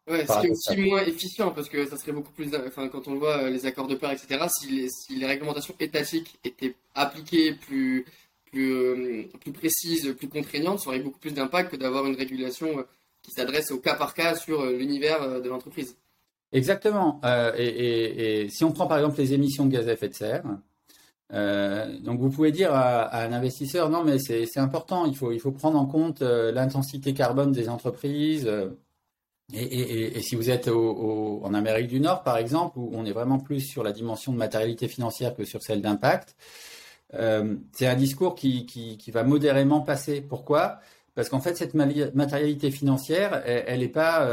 ouais, 0.09 0.26
ce 0.26 0.40
qui 0.40 0.46
est 0.48 0.50
aussi 0.50 0.76
moins 0.78 1.04
efficient 1.04 1.52
parce 1.52 1.68
que 1.68 1.87
ça 1.87 1.96
serait 1.96 2.11
beaucoup 2.11 2.33
plus. 2.33 2.50
Enfin, 2.66 2.88
quand 2.88 3.07
on 3.07 3.14
voit 3.14 3.48
les 3.50 3.66
accords 3.66 3.87
de 3.87 3.94
paix, 3.94 4.09
etc., 4.12 4.46
si 4.48 4.68
les, 4.68 4.88
si 4.88 5.14
les 5.14 5.26
réglementations 5.26 5.74
étatiques 5.78 6.40
étaient 6.42 6.74
appliquées 6.96 7.52
plus, 7.52 8.04
plus, 8.51 9.29
plus 9.41 9.53
précises, 9.53 10.15
plus 10.19 10.29
contraignantes, 10.29 10.81
ça 10.81 10.89
aurait 10.89 11.01
beaucoup 11.01 11.19
plus 11.19 11.33
d'impact 11.33 11.73
que 11.73 11.77
d'avoir 11.77 12.07
une 12.07 12.17
régulation 12.17 12.85
qui 13.23 13.33
s'adresse 13.33 13.71
au 13.71 13.79
cas 13.79 13.95
par 13.95 14.15
cas 14.15 14.35
sur 14.35 14.65
l'univers 14.67 15.41
de 15.41 15.49
l'entreprise. 15.49 15.97
Exactement. 16.53 17.21
Euh, 17.25 17.53
et, 17.57 18.49
si 18.51 18.65
on 18.65 18.73
prend 18.73 18.87
par 18.87 18.99
exemple 18.99 19.19
les 19.19 19.35
émissions 19.35 19.67
de 19.67 19.73
gaz 19.73 19.89
à 19.89 19.93
effet 19.93 20.09
de 20.09 20.15
serre, 20.15 20.45
euh, 21.35 21.99
donc 22.01 22.21
vous 22.21 22.31
pouvez 22.31 22.53
dire 22.53 22.73
à, 22.73 23.23
un 23.23 23.33
investisseur 23.33 23.91
non 23.91 24.03
mais 24.03 24.19
c'est 24.19 24.59
important, 24.59 25.05
il 25.05 25.15
faut, 25.15 25.31
il 25.31 25.41
faut 25.41 25.53
prendre 25.53 25.79
en 25.79 25.85
compte 25.85 26.23
euh, 26.23 26.51
l'intensité 26.53 27.13
carbone 27.13 27.53
des 27.53 27.69
entreprises. 27.69 28.51
Et, 29.55 30.21
si 30.21 30.37
vous 30.37 30.51
êtes 30.51 30.69
en 30.69 31.55
Amérique 31.55 31.89
du 31.89 32.01
Nord 32.01 32.23
par 32.23 32.37
exemple, 32.39 32.79
où 32.79 32.91
on 32.93 33.05
est 33.05 33.13
vraiment 33.13 33.39
plus 33.39 33.61
sur 33.61 33.83
la 33.83 33.93
dimension 33.93 34.33
de 34.33 34.39
matérialité 34.39 34.89
financière 34.89 35.35
que 35.35 35.45
sur 35.45 35.63
celle 35.63 35.81
d'impact, 35.81 36.37
c'est 37.12 37.87
un 37.87 37.97
discours 37.97 38.35
qui, 38.35 38.66
qui, 38.66 39.11
va 39.11 39.25
modérément 39.25 39.81
passer. 39.81 40.21
Pourquoi? 40.21 40.81
Parce 41.14 41.29
qu'en 41.29 41.40
fait 41.40 41.57
cette 41.57 41.75
matérialité 41.75 42.71
financière, 42.71 43.42
elle 43.44 43.81
n'est 43.81 43.88
pas, 43.88 44.29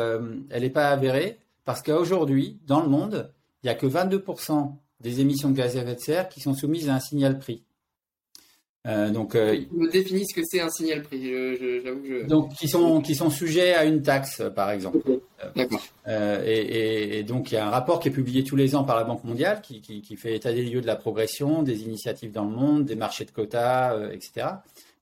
est 0.51 0.69
pas 0.69 0.89
avérée 0.89 1.39
parce 1.65 1.81
qu'aujourd'hui, 1.81 2.59
dans 2.67 2.81
le 2.81 2.87
monde, 2.87 3.31
il 3.63 3.65
n'y 3.65 3.71
a 3.71 3.75
que 3.75 3.87
22% 3.87 4.75
des 5.01 5.19
émissions 5.19 5.49
de 5.49 5.55
gaz 5.55 5.75
à 5.75 5.81
effet 5.81 5.95
de 5.95 5.99
serre 5.99 6.29
qui 6.29 6.39
sont 6.39 6.53
soumises 6.53 6.89
à 6.89 6.95
un 6.95 6.99
signal 6.99 7.39
prix. 7.39 7.63
Euh, 8.85 9.09
donc, 9.09 9.33
euh, 9.33 9.59
me 9.71 9.89
définis 9.89 10.27
ce 10.27 10.35
que 10.35 10.41
c'est 10.45 10.61
un 10.61 10.69
signal 10.69 11.01
prix. 11.01 11.23
Je, 11.23 12.27
Donc, 12.27 12.53
qui 12.53 12.67
sont 12.67 13.01
qui 13.01 13.15
sont 13.15 13.29
sujets 13.29 13.73
à 13.73 13.85
une 13.85 14.03
taxe, 14.03 14.43
par 14.55 14.69
exemple. 14.69 14.99
D'accord. 15.55 15.81
Euh, 16.07 16.43
et, 16.45 17.19
et, 17.19 17.23
donc, 17.23 17.51
il 17.51 17.55
y 17.55 17.57
a 17.57 17.65
un 17.65 17.71
rapport 17.71 17.99
qui 17.99 18.09
est 18.09 18.11
publié 18.11 18.43
tous 18.43 18.55
les 18.55 18.75
ans 18.75 18.83
par 18.83 18.95
la 18.95 19.03
Banque 19.03 19.23
mondiale, 19.23 19.61
qui, 19.61 19.81
qui, 19.81 20.01
qui, 20.01 20.15
fait 20.15 20.35
état 20.35 20.53
des 20.53 20.63
lieux 20.63 20.81
de 20.81 20.87
la 20.87 20.95
progression, 20.95 21.63
des 21.63 21.83
initiatives 21.83 22.31
dans 22.31 22.45
le 22.45 22.55
monde, 22.55 22.85
des 22.85 22.95
marchés 22.95 23.25
de 23.25 23.31
quotas, 23.31 23.95
euh, 23.95 24.11
etc. 24.11 24.47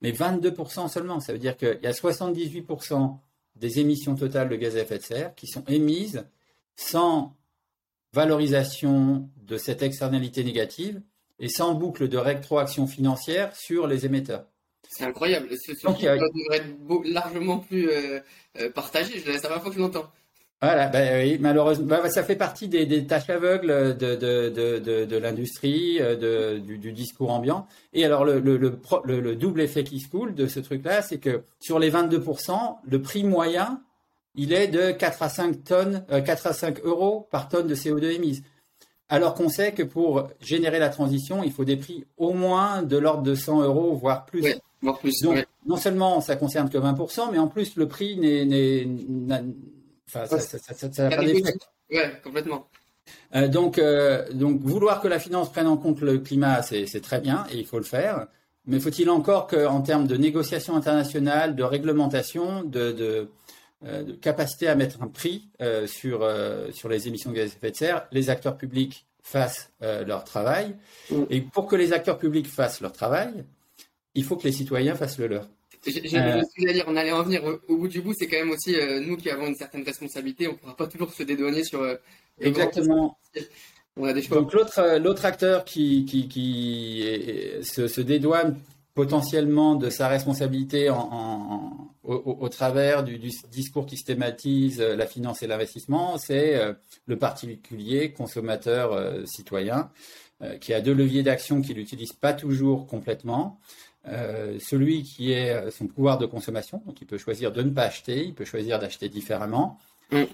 Mais 0.00 0.12
22% 0.12 0.88
seulement, 0.88 1.20
ça 1.20 1.32
veut 1.32 1.38
dire 1.38 1.56
qu'il 1.56 1.78
y 1.82 1.86
a 1.86 1.92
78% 1.92 3.16
des 3.56 3.78
émissions 3.80 4.14
totales 4.14 4.48
de 4.48 4.56
gaz 4.56 4.76
à 4.76 4.80
effet 4.80 4.98
de 4.98 5.02
serre 5.02 5.34
qui 5.34 5.46
sont 5.46 5.64
émises 5.68 6.24
sans 6.76 7.34
valorisation 8.12 9.28
de 9.46 9.56
cette 9.58 9.82
externalité 9.82 10.42
négative 10.42 11.00
et 11.38 11.48
sans 11.48 11.74
boucle 11.74 12.08
de 12.08 12.18
rétroaction 12.18 12.86
financière 12.86 13.54
sur 13.54 13.86
les 13.86 14.06
émetteurs. 14.06 14.44
C'est 14.88 15.04
incroyable. 15.04 15.48
Ce 15.50 15.72
devrait 15.72 16.58
être 16.58 17.12
largement 17.12 17.58
plus 17.58 17.90
euh, 17.90 18.20
euh, 18.60 18.70
partagé. 18.70 19.20
C'est 19.20 19.32
la 19.32 19.40
première 19.40 19.62
fois 19.62 19.70
que 19.70 19.76
je 19.76 19.80
l'entends. 19.80 20.10
Voilà, 20.62 20.86
ben 20.86 21.22
oui, 21.22 21.36
malheureusement, 21.40 21.86
ben, 21.86 22.08
ça 22.08 22.22
fait 22.22 22.36
partie 22.36 22.68
des, 22.68 23.06
tâches 23.06 23.28
aveugles 23.28 23.96
de, 23.98 24.14
de, 25.04 25.16
l'industrie, 25.16 25.98
euh, 26.00 26.58
du, 26.58 26.92
discours 26.92 27.32
ambiant. 27.32 27.66
Et 27.92 28.04
alors, 28.04 28.24
le, 28.24 28.38
le 28.38 29.34
double 29.34 29.60
effet 29.60 29.84
qui 29.84 30.00
se 30.00 30.08
coule 30.08 30.34
de 30.34 30.46
ce 30.46 30.60
truc-là, 30.60 31.02
c'est 31.02 31.18
que 31.18 31.42
sur 31.60 31.78
les 31.78 31.90
22%, 31.90 32.76
le 32.86 33.02
prix 33.02 33.24
moyen 33.24 33.82
il 34.34 34.52
est 34.52 34.68
de 34.68 34.90
4 34.90 35.22
à 35.22 35.28
5 35.28 35.64
tonnes, 35.64 36.04
4 36.08 36.46
euh, 36.46 36.50
à 36.50 36.52
5 36.52 36.80
euros 36.84 37.28
par 37.30 37.48
tonne 37.48 37.66
de 37.66 37.74
CO2 37.74 38.04
émise. 38.10 38.42
Alors 39.08 39.34
qu'on 39.34 39.48
sait 39.48 39.72
que 39.72 39.82
pour 39.82 40.28
générer 40.40 40.78
la 40.78 40.88
transition, 40.88 41.42
il 41.42 41.52
faut 41.52 41.64
des 41.64 41.76
prix 41.76 42.04
au 42.16 42.32
moins 42.32 42.82
de 42.82 42.96
l'ordre 42.96 43.22
de 43.22 43.34
100 43.34 43.62
euros, 43.62 43.94
voire 43.94 44.24
plus. 44.24 44.42
plus 45.00 45.22
Donc, 45.22 45.46
non 45.66 45.76
seulement 45.76 46.20
ça 46.20 46.36
concerne 46.36 46.70
que 46.70 46.78
20%, 46.78 47.30
mais 47.32 47.38
en 47.38 47.48
plus 47.48 47.76
le 47.76 47.86
prix 47.86 48.16
n'est, 48.16 48.86
enfin, 50.08 50.26
ça 50.26 51.08
n'a 51.08 51.16
pas 51.16 51.24
d'effet. 51.24 51.54
Oui, 51.90 51.98
complètement. 52.22 52.66
Euh, 53.34 53.48
donc, 53.48 53.78
euh, 53.78 54.24
donc, 54.32 54.60
vouloir 54.62 55.00
que 55.00 55.08
la 55.08 55.18
finance 55.18 55.50
prenne 55.50 55.66
en 55.66 55.76
compte 55.76 56.00
le 56.00 56.18
climat, 56.18 56.62
c'est, 56.62 56.86
très 57.02 57.20
bien 57.20 57.44
et 57.52 57.58
il 57.58 57.66
faut 57.66 57.78
le 57.78 57.84
faire. 57.84 58.26
Mais 58.66 58.80
faut-il 58.80 59.10
encore 59.10 59.46
qu'en 59.46 59.82
termes 59.82 60.06
de 60.06 60.16
négociation 60.16 60.74
internationale, 60.76 61.54
de 61.54 61.62
réglementation, 61.62 62.62
de 62.62 62.96
euh, 62.98 63.24
de 63.84 64.12
capacité 64.12 64.68
à 64.68 64.74
mettre 64.74 65.02
un 65.02 65.08
prix 65.08 65.48
euh, 65.60 65.86
sur, 65.86 66.22
euh, 66.22 66.70
sur 66.72 66.88
les 66.88 67.08
émissions 67.08 67.30
de 67.30 67.36
gaz 67.36 67.50
à 67.50 67.54
effet 67.56 67.70
de 67.70 67.76
serre, 67.76 68.06
les 68.12 68.30
acteurs 68.30 68.56
publics 68.56 69.06
fassent 69.22 69.70
leur 69.80 70.24
travail. 70.24 70.76
Mm. 71.10 71.22
Et 71.30 71.40
pour 71.40 71.66
que 71.66 71.76
les 71.76 71.92
acteurs 71.92 72.18
publics 72.18 72.46
fassent 72.46 72.80
leur 72.80 72.92
travail, 72.92 73.44
il 74.14 74.24
faut 74.24 74.36
que 74.36 74.44
les 74.44 74.52
citoyens 74.52 74.94
fassent 74.94 75.18
le 75.18 75.28
leur. 75.28 75.48
je, 75.86 75.90
euh, 75.90 76.42
suis 76.52 76.72
dire, 76.72 76.84
on 76.88 76.96
allait 76.96 77.12
en 77.12 77.22
venir. 77.22 77.42
Au, 77.68 77.76
bout 77.76 77.88
du 77.88 78.00
bout, 78.00 78.12
c'est 78.14 78.26
quand 78.26 78.38
même 78.38 78.50
aussi 78.50 78.76
nous 79.06 79.16
qui 79.16 79.30
avons 79.30 79.46
une 79.46 79.54
certaine 79.54 79.82
responsabilité. 79.82 80.46
On 80.46 80.52
ne 80.52 80.56
pourra 80.56 80.76
pas 80.76 80.86
toujours 80.86 81.12
se 81.12 81.22
dédouaner 81.22 81.64
sur. 81.64 81.82
Exactement. 82.38 83.18
On 83.96 84.04
a 84.06 84.12
des 84.12 84.22
choix. 84.22 84.38
Donc 84.38 84.52
l'autre 84.52 84.98
l'autre 84.98 85.24
acteur 85.24 85.64
qui 85.64 86.04
qui, 86.04 86.28
qui 86.28 87.04
se, 87.62 87.86
se 87.86 88.00
dédouane 88.00 88.58
potentiellement 88.94 89.74
de 89.74 89.90
sa 89.90 90.08
responsabilité 90.08 90.90
en, 90.90 91.93
au, 92.04 92.48
travers 92.48 93.02
du, 93.02 93.18
discours 93.50 93.86
qui 93.86 93.96
stématise 93.96 94.80
euh, 94.80 94.94
la 94.94 95.06
finance 95.06 95.42
et 95.42 95.46
l'investissement, 95.46 96.18
c'est 96.18 96.54
euh, 96.54 96.74
le 97.06 97.18
particulier 97.18 98.12
consommateur 98.12 98.92
euh, 98.92 99.24
citoyen 99.24 99.90
qui 100.60 100.74
a 100.74 100.82
deux 100.82 100.92
leviers 100.92 101.22
d'action 101.22 101.62
qu'il 101.62 101.76
n'utilise 101.76 102.12
pas 102.12 102.34
toujours 102.34 102.86
complètement. 102.86 103.60
celui 104.04 105.02
qui 105.02 105.32
est 105.32 105.70
son 105.70 105.86
pouvoir 105.86 106.18
de 106.18 106.26
consommation, 106.26 106.82
donc 106.84 107.00
il 107.00 107.06
peut 107.06 107.16
choisir 107.16 107.50
de 107.50 107.62
ne 107.62 107.70
pas 107.70 107.84
acheter, 107.84 108.26
il 108.26 108.34
peut 108.34 108.44
choisir 108.44 108.78
d'acheter 108.78 109.08
différemment. 109.08 109.78
Mm. 110.10 110.24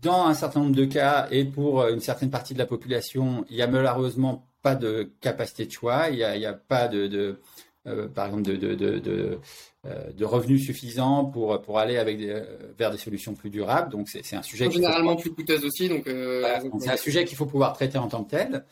Dans 0.00 0.24
un 0.28 0.34
certain 0.34 0.60
nombre 0.60 0.76
de 0.76 0.86
cas, 0.86 1.26
et 1.30 1.44
pour 1.44 1.86
une 1.88 2.00
certaine 2.00 2.30
partie 2.30 2.54
de 2.54 2.58
la 2.58 2.64
population, 2.64 3.44
il 3.50 3.56
n'y 3.56 3.62
a 3.62 3.66
malheureusement 3.66 4.46
pas 4.62 4.76
de 4.76 5.12
capacité 5.20 5.66
de 5.66 5.72
choix, 5.72 6.08
il 6.08 6.16
n'y 6.16 6.46
a, 6.46 6.50
a, 6.50 6.54
pas 6.54 6.88
de 6.88 7.40
euh, 7.86 8.08
par 8.08 8.26
exemple, 8.26 8.42
de, 8.42 8.56
de, 8.56 8.98
de, 8.98 9.38
euh, 9.86 10.12
de, 10.12 10.24
revenus 10.26 10.66
suffisants 10.66 11.24
pour, 11.24 11.62
pour 11.62 11.78
aller 11.78 11.96
avec 11.96 12.20
euh, 12.20 12.44
vers 12.78 12.90
des 12.90 12.98
solutions 12.98 13.32
plus 13.32 13.48
durables. 13.48 13.90
Donc, 13.90 14.06
c'est 14.10 14.36
un 14.36 14.42
sujet. 14.42 14.70
Généralement 14.70 15.16
plus 15.16 15.30
coûteuse 15.30 15.64
aussi. 15.64 15.88
Donc, 15.88 16.02
c'est 16.06 16.90
un 16.90 16.96
sujet 16.98 17.24
qu'il 17.24 17.38
faut 17.38 17.46
pouvoir 17.46 17.72
traiter 17.72 17.96
en 17.96 18.08
tant 18.08 18.22
que 18.22 18.30
tel. 18.32 18.64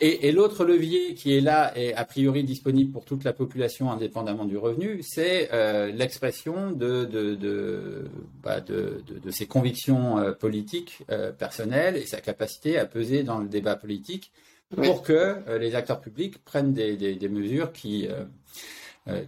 Et, 0.00 0.28
et 0.28 0.32
l'autre 0.32 0.64
levier 0.64 1.14
qui 1.14 1.36
est 1.36 1.42
là 1.42 1.76
et 1.76 1.92
a 1.92 2.04
priori 2.06 2.42
disponible 2.42 2.90
pour 2.90 3.04
toute 3.04 3.24
la 3.24 3.34
population 3.34 3.90
indépendamment 3.90 4.46
du 4.46 4.56
revenu, 4.56 5.02
c'est 5.02 5.50
l'expression 5.92 6.70
de, 6.70 7.04
de, 7.04 7.34
de, 7.34 8.04
bah, 8.42 8.60
de, 8.60 9.02
de, 9.06 9.30
ses 9.30 9.46
convictions 9.46 10.34
politiques 10.40 11.02
personnelles 11.36 11.96
et 11.96 12.06
sa 12.06 12.22
capacité 12.22 12.78
à 12.78 12.86
peser 12.86 13.24
dans 13.24 13.40
le 13.40 13.48
débat 13.48 13.76
politique 13.76 14.30
pour 14.74 15.02
que 15.02 15.36
les 15.58 15.74
acteurs 15.74 16.00
publics 16.00 16.42
prennent 16.44 16.72
des, 16.72 16.96
des, 16.96 17.14
des 17.14 17.28
mesures 17.28 17.72
qui, 17.72 18.06
euh, 18.06 18.24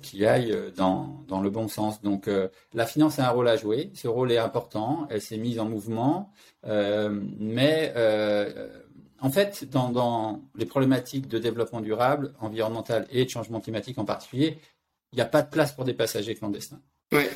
qui 0.03 0.27
aille 0.27 0.55
dans, 0.77 1.25
dans, 1.27 1.41
le 1.41 1.51
bon 1.51 1.69
sens. 1.69 2.03
Donc 2.03 2.29
euh, 2.29 2.49
la 2.75 2.87
finance 2.87 3.19
a 3.19 3.27
un 3.27 3.31
rôle 3.31 3.49
à 3.49 3.57
jouer, 3.57 3.91
ce 3.95 4.09
rôle 4.09 4.31
est 4.33 4.39
important, 4.39 5.07
elle 5.11 5.23
s'est 5.23 5.39
mise 5.39 5.59
en 5.59 5.65
mouvement, 5.65 6.33
euh, 6.67 7.09
mais 7.39 7.95
en 9.23 9.31
fait, 9.31 9.69
dans, 9.71 9.91
dans, 9.91 10.41
les 10.55 10.65
problématiques 10.65 11.29
de 11.29 11.39
développement 11.39 11.81
durable, 11.81 12.33
environnemental 12.41 13.07
et 13.11 13.25
de 13.25 13.31
changement 13.31 13.61
climatique 13.61 13.99
en 13.99 14.05
particulier, 14.05 14.59
il 15.13 15.17
n'y 15.17 15.23
a 15.23 15.27
pas 15.27 15.43
de 15.43 15.51
place 15.51 15.73
pour 15.73 15.85
des 15.85 15.95
passagers 15.95 16.35
clandestins. 16.35 16.81
Ouais. 17.13 17.31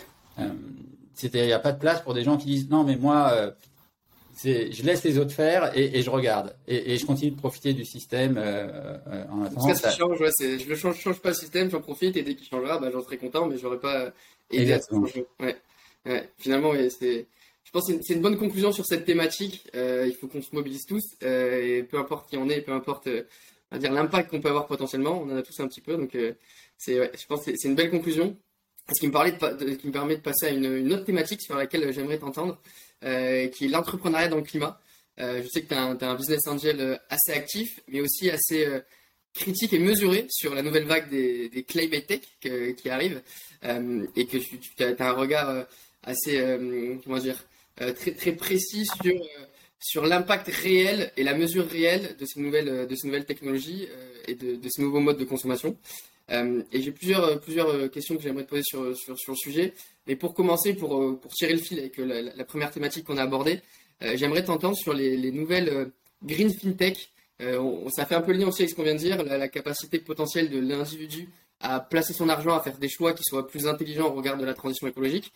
C'est-à-dire, 1.14 1.44
il 1.44 1.48
n'y 1.48 1.52
a 1.52 1.58
pas 1.58 1.72
de 1.72 1.78
place 1.78 2.00
pour 2.00 2.14
des 2.14 2.24
gens 2.24 2.36
qui 2.36 2.46
disent 2.46 2.70
non, 2.70 2.84
mais 2.84 2.96
moi, 2.96 3.54
je 4.42 4.82
laisse 4.82 5.04
les 5.04 5.18
autres 5.18 5.32
faire 5.32 5.76
et, 5.76 6.02
je 6.02 6.10
regarde 6.10 6.56
et, 6.66 6.96
je 6.96 7.06
continue 7.06 7.30
de 7.30 7.36
profiter 7.36 7.72
du 7.72 7.84
système 7.84 8.36
euh, 8.36 8.98
euh, 9.06 9.24
en 9.30 9.42
attendant. 9.42 9.74
Ça, 9.74 9.90
change, 9.90 10.20
ouais, 10.20 10.30
je 10.40 10.68
ne 10.68 10.74
change, 10.74 10.98
change, 10.98 11.20
pas 11.20 11.30
le 11.30 11.34
système, 11.34 11.70
j'en 11.70 11.80
profite 11.80 12.16
et 12.16 12.22
dès 12.22 12.34
qu'il 12.34 12.46
changera, 12.46 12.78
bah, 12.78 12.90
j'en 12.92 13.02
serai 13.02 13.16
content, 13.16 13.46
mais 13.46 13.58
j'aurais 13.58 13.78
pas 13.78 14.12
aidé 14.50 14.62
Exactement. 14.62 15.06
Ouais. 15.40 15.56
ouais. 16.06 16.28
Finalement, 16.38 16.72
c'est. 16.90 17.26
Je 17.64 17.70
pense 17.70 17.90
que 17.90 17.98
c'est 18.02 18.14
une 18.14 18.20
bonne 18.20 18.36
conclusion 18.36 18.72
sur 18.72 18.84
cette 18.86 19.04
thématique. 19.04 19.66
Euh, 19.74 20.06
il 20.06 20.14
faut 20.14 20.28
qu'on 20.28 20.42
se 20.42 20.54
mobilise 20.54 20.84
tous, 20.86 21.02
et 21.22 21.84
peu 21.88 21.98
importe 21.98 22.28
qui 22.28 22.36
on 22.36 22.48
est, 22.48 22.60
peu 22.60 22.72
importe 22.72 23.08
dire 23.78 23.92
l'impact 23.92 24.30
qu'on 24.30 24.40
peut 24.40 24.50
avoir 24.50 24.66
potentiellement, 24.66 25.22
on 25.22 25.32
en 25.32 25.36
a 25.36 25.42
tous 25.42 25.58
un 25.60 25.66
petit 25.66 25.80
peu. 25.80 25.96
Donc, 25.96 26.16
c'est, 26.76 26.94
je 26.94 27.26
pense 27.26 27.44
que 27.44 27.52
c'est 27.56 27.68
une 27.68 27.74
belle 27.74 27.90
conclusion. 27.90 28.36
Ce 28.94 29.00
qui 29.00 29.06
me, 29.06 29.12
parlait 29.12 29.32
de, 29.32 29.74
qui 29.76 29.86
me 29.86 29.92
permet 29.92 30.16
de 30.16 30.20
passer 30.20 30.46
à 30.46 30.50
une, 30.50 30.66
une 30.66 30.92
autre 30.92 31.04
thématique 31.04 31.40
sur 31.40 31.56
laquelle 31.56 31.90
j'aimerais 31.92 32.18
t'entendre. 32.18 32.60
Euh, 33.04 33.48
qui 33.48 33.66
est 33.66 33.68
l'entrepreneuriat 33.68 34.28
dans 34.28 34.36
le 34.36 34.42
climat. 34.42 34.80
Euh, 35.20 35.42
je 35.42 35.48
sais 35.48 35.62
que 35.62 35.68
tu 35.68 35.74
es, 35.74 35.76
un 35.76 36.14
business 36.14 36.46
angel 36.46 36.80
euh, 36.80 36.96
assez 37.10 37.32
actif, 37.32 37.80
mais 37.86 38.00
aussi 38.00 38.30
assez 38.30 38.66
critique 39.34 39.74
et 39.74 39.78
mesuré 39.78 40.26
sur 40.30 40.54
la 40.54 40.62
nouvelle 40.62 40.84
vague 40.84 41.10
des, 41.10 41.50
des 41.50 41.64
climate 41.64 42.06
tech 42.06 42.20
qui 42.40 42.88
arrive 42.88 43.20
et 43.62 44.26
que 44.26 44.38
tu, 44.38 44.82
as, 44.82 44.94
un 45.06 45.12
regard 45.12 45.66
assez, 46.02 46.40
comment 47.02 47.18
dire, 47.18 47.44
très, 47.76 48.12
très 48.12 48.32
précis 48.32 48.86
sur, 49.02 49.12
sur 49.80 50.06
l'impact 50.06 50.46
réel 50.48 51.12
et 51.16 51.24
la 51.24 51.34
mesure 51.34 51.68
réelle 51.68 52.16
de 52.16 52.24
ces 52.24 52.40
nouvelles, 52.40 52.86
de 52.86 52.94
ces 52.94 53.08
nouvelles 53.08 53.24
technologies 53.24 53.88
et 54.28 54.34
de, 54.36 54.54
de, 54.54 54.68
ces 54.68 54.82
nouveaux 54.82 55.00
modes 55.00 55.18
de 55.18 55.24
consommation. 55.24 55.76
et 56.30 56.80
j'ai 56.80 56.92
plusieurs, 56.92 57.40
plusieurs 57.40 57.90
questions 57.90 58.16
que 58.16 58.22
j'aimerais 58.22 58.44
te 58.44 58.50
poser 58.50 58.62
sur, 58.64 58.96
sur, 58.96 59.18
sur, 59.18 59.32
le 59.32 59.36
sujet. 59.36 59.74
Mais 60.06 60.16
pour 60.16 60.34
commencer, 60.34 60.74
pour, 60.74 61.00
euh, 61.00 61.18
pour 61.20 61.32
tirer 61.32 61.52
le 61.52 61.58
fil 61.58 61.78
avec 61.78 61.98
euh, 61.98 62.30
la, 62.34 62.44
première 62.44 62.70
thématique 62.70 63.04
qu'on 63.04 63.16
a 63.16 63.22
abordée, 63.22 63.60
euh, 64.02 64.16
j'aimerais 64.16 64.44
t'entendre 64.44 64.76
sur 64.76 64.92
les, 64.92 65.16
les, 65.16 65.32
nouvelles 65.32 65.90
green 66.22 66.52
fintech. 66.52 67.10
On, 67.40 67.90
ça 67.90 68.06
fait 68.06 68.14
un 68.14 68.20
peu 68.20 68.32
le 68.32 68.38
lien 68.38 68.48
aussi 68.48 68.62
avec 68.62 68.70
ce 68.70 68.74
qu'on 68.76 68.84
vient 68.84 68.94
de 68.94 68.98
dire, 68.98 69.22
la, 69.22 69.48
capacité 69.48 69.98
potentielle 69.98 70.50
de 70.50 70.58
l'individu 70.58 71.28
à 71.60 71.80
placer 71.80 72.12
son 72.12 72.28
argent, 72.28 72.54
à 72.54 72.60
faire 72.60 72.78
des 72.78 72.88
choix 72.88 73.12
qui 73.12 73.22
soient 73.24 73.46
plus 73.46 73.66
intelligents 73.66 74.06
au 74.06 74.14
regard 74.14 74.36
de 74.36 74.44
la 74.44 74.54
transition 74.54 74.86
écologique. 74.86 75.32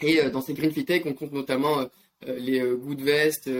et 0.00 0.30
dans 0.30 0.40
ces 0.40 0.54
green 0.54 0.72
fintech, 0.72 1.04
on 1.06 1.12
compte 1.12 1.32
notamment 1.32 1.84
les 2.26 2.60
Goodvest, 2.60 3.50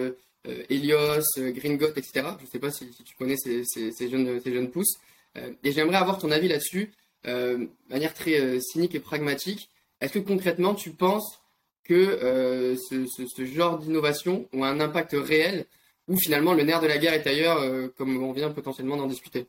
Helios, 0.70 1.26
Green 1.36 1.76
Got, 1.76 1.92
etc. 1.96 2.26
Je 2.38 2.44
ne 2.44 2.50
sais 2.50 2.58
pas 2.58 2.70
si, 2.70 2.88
tu 2.90 3.14
connais 3.16 3.36
ces, 3.36 3.62
jeunes, 4.08 4.40
ces 4.40 4.52
jeunes 4.52 4.70
pousses. 4.70 4.96
et 5.36 5.72
j'aimerais 5.72 5.98
avoir 5.98 6.18
ton 6.18 6.30
avis 6.30 6.48
là-dessus, 6.48 6.92
de 7.24 7.68
manière 7.90 8.14
très 8.14 8.58
cynique 8.60 8.94
et 8.94 9.00
pragmatique. 9.00 9.68
Est-ce 10.02 10.14
que 10.14 10.18
concrètement, 10.18 10.74
tu 10.74 10.90
penses 10.90 11.40
que 11.84 11.94
euh, 11.94 12.76
ce, 12.76 13.44
genre 13.44 13.78
d'innovation 13.78 14.48
ont 14.52 14.64
un 14.64 14.80
impact 14.80 15.14
réel 15.14 15.64
ou 16.08 16.16
finalement 16.16 16.54
le 16.54 16.64
nerf 16.64 16.80
de 16.80 16.88
la 16.88 16.98
guerre 16.98 17.14
est 17.14 17.26
ailleurs, 17.26 17.58
euh, 17.58 17.86
comme 17.96 18.20
on 18.20 18.32
vient 18.32 18.50
potentiellement 18.50 18.96
d'en 18.96 19.06
discuter? 19.06 19.46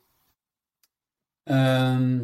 Euh, 1.49 2.19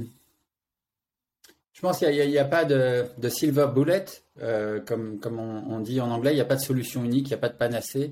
Je 1.73 1.81
pense 1.81 1.97
qu'il 1.97 2.29
n'y 2.29 2.37
a, 2.37 2.45
pas 2.45 2.65
de, 2.65 3.29
silver 3.29 3.67
bullet, 3.73 4.05
comme, 4.85 5.19
comme 5.19 5.39
on, 5.39 5.79
dit 5.79 5.99
en 5.99 6.11
anglais, 6.11 6.31
il 6.31 6.35
n'y 6.35 6.41
a 6.41 6.45
pas 6.45 6.55
de 6.55 6.61
solution 6.61 7.03
unique, 7.03 7.27
il 7.27 7.31
n'y 7.31 7.33
a 7.33 7.39
pas 7.39 7.49
de 7.49 7.57
panacée. 7.57 8.11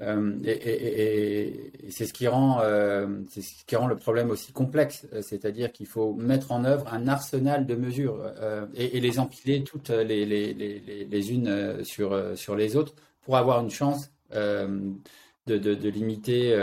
Euh, 0.00 0.38
et, 0.44 1.72
c'est 1.90 2.06
ce 2.06 2.12
qui 2.12 2.28
rend 2.28 2.60
euh, 2.62 3.06
le 3.06 3.96
problème 3.96 4.30
aussi 4.30 4.52
complexe, 4.52 5.06
euh, 5.12 5.22
c'est-à-dire 5.22 5.72
qu'il 5.72 5.86
faut 5.86 6.14
mettre 6.14 6.52
en 6.52 6.64
œuvre 6.64 6.92
un 6.92 7.08
arsenal 7.08 7.66
de 7.66 7.74
mesures 7.74 8.32
et, 8.74 9.00
les 9.00 9.18
empiler 9.18 9.64
toutes 9.64 9.90
les, 9.90 10.24
les, 10.24 11.32
unes 11.32 11.84
sur 11.84 12.56
les 12.56 12.76
autres 12.76 12.94
pour 13.22 13.36
avoir 13.36 13.60
une 13.60 13.70
chance 13.70 14.10
de, 14.32 15.88
limiter 15.88 16.56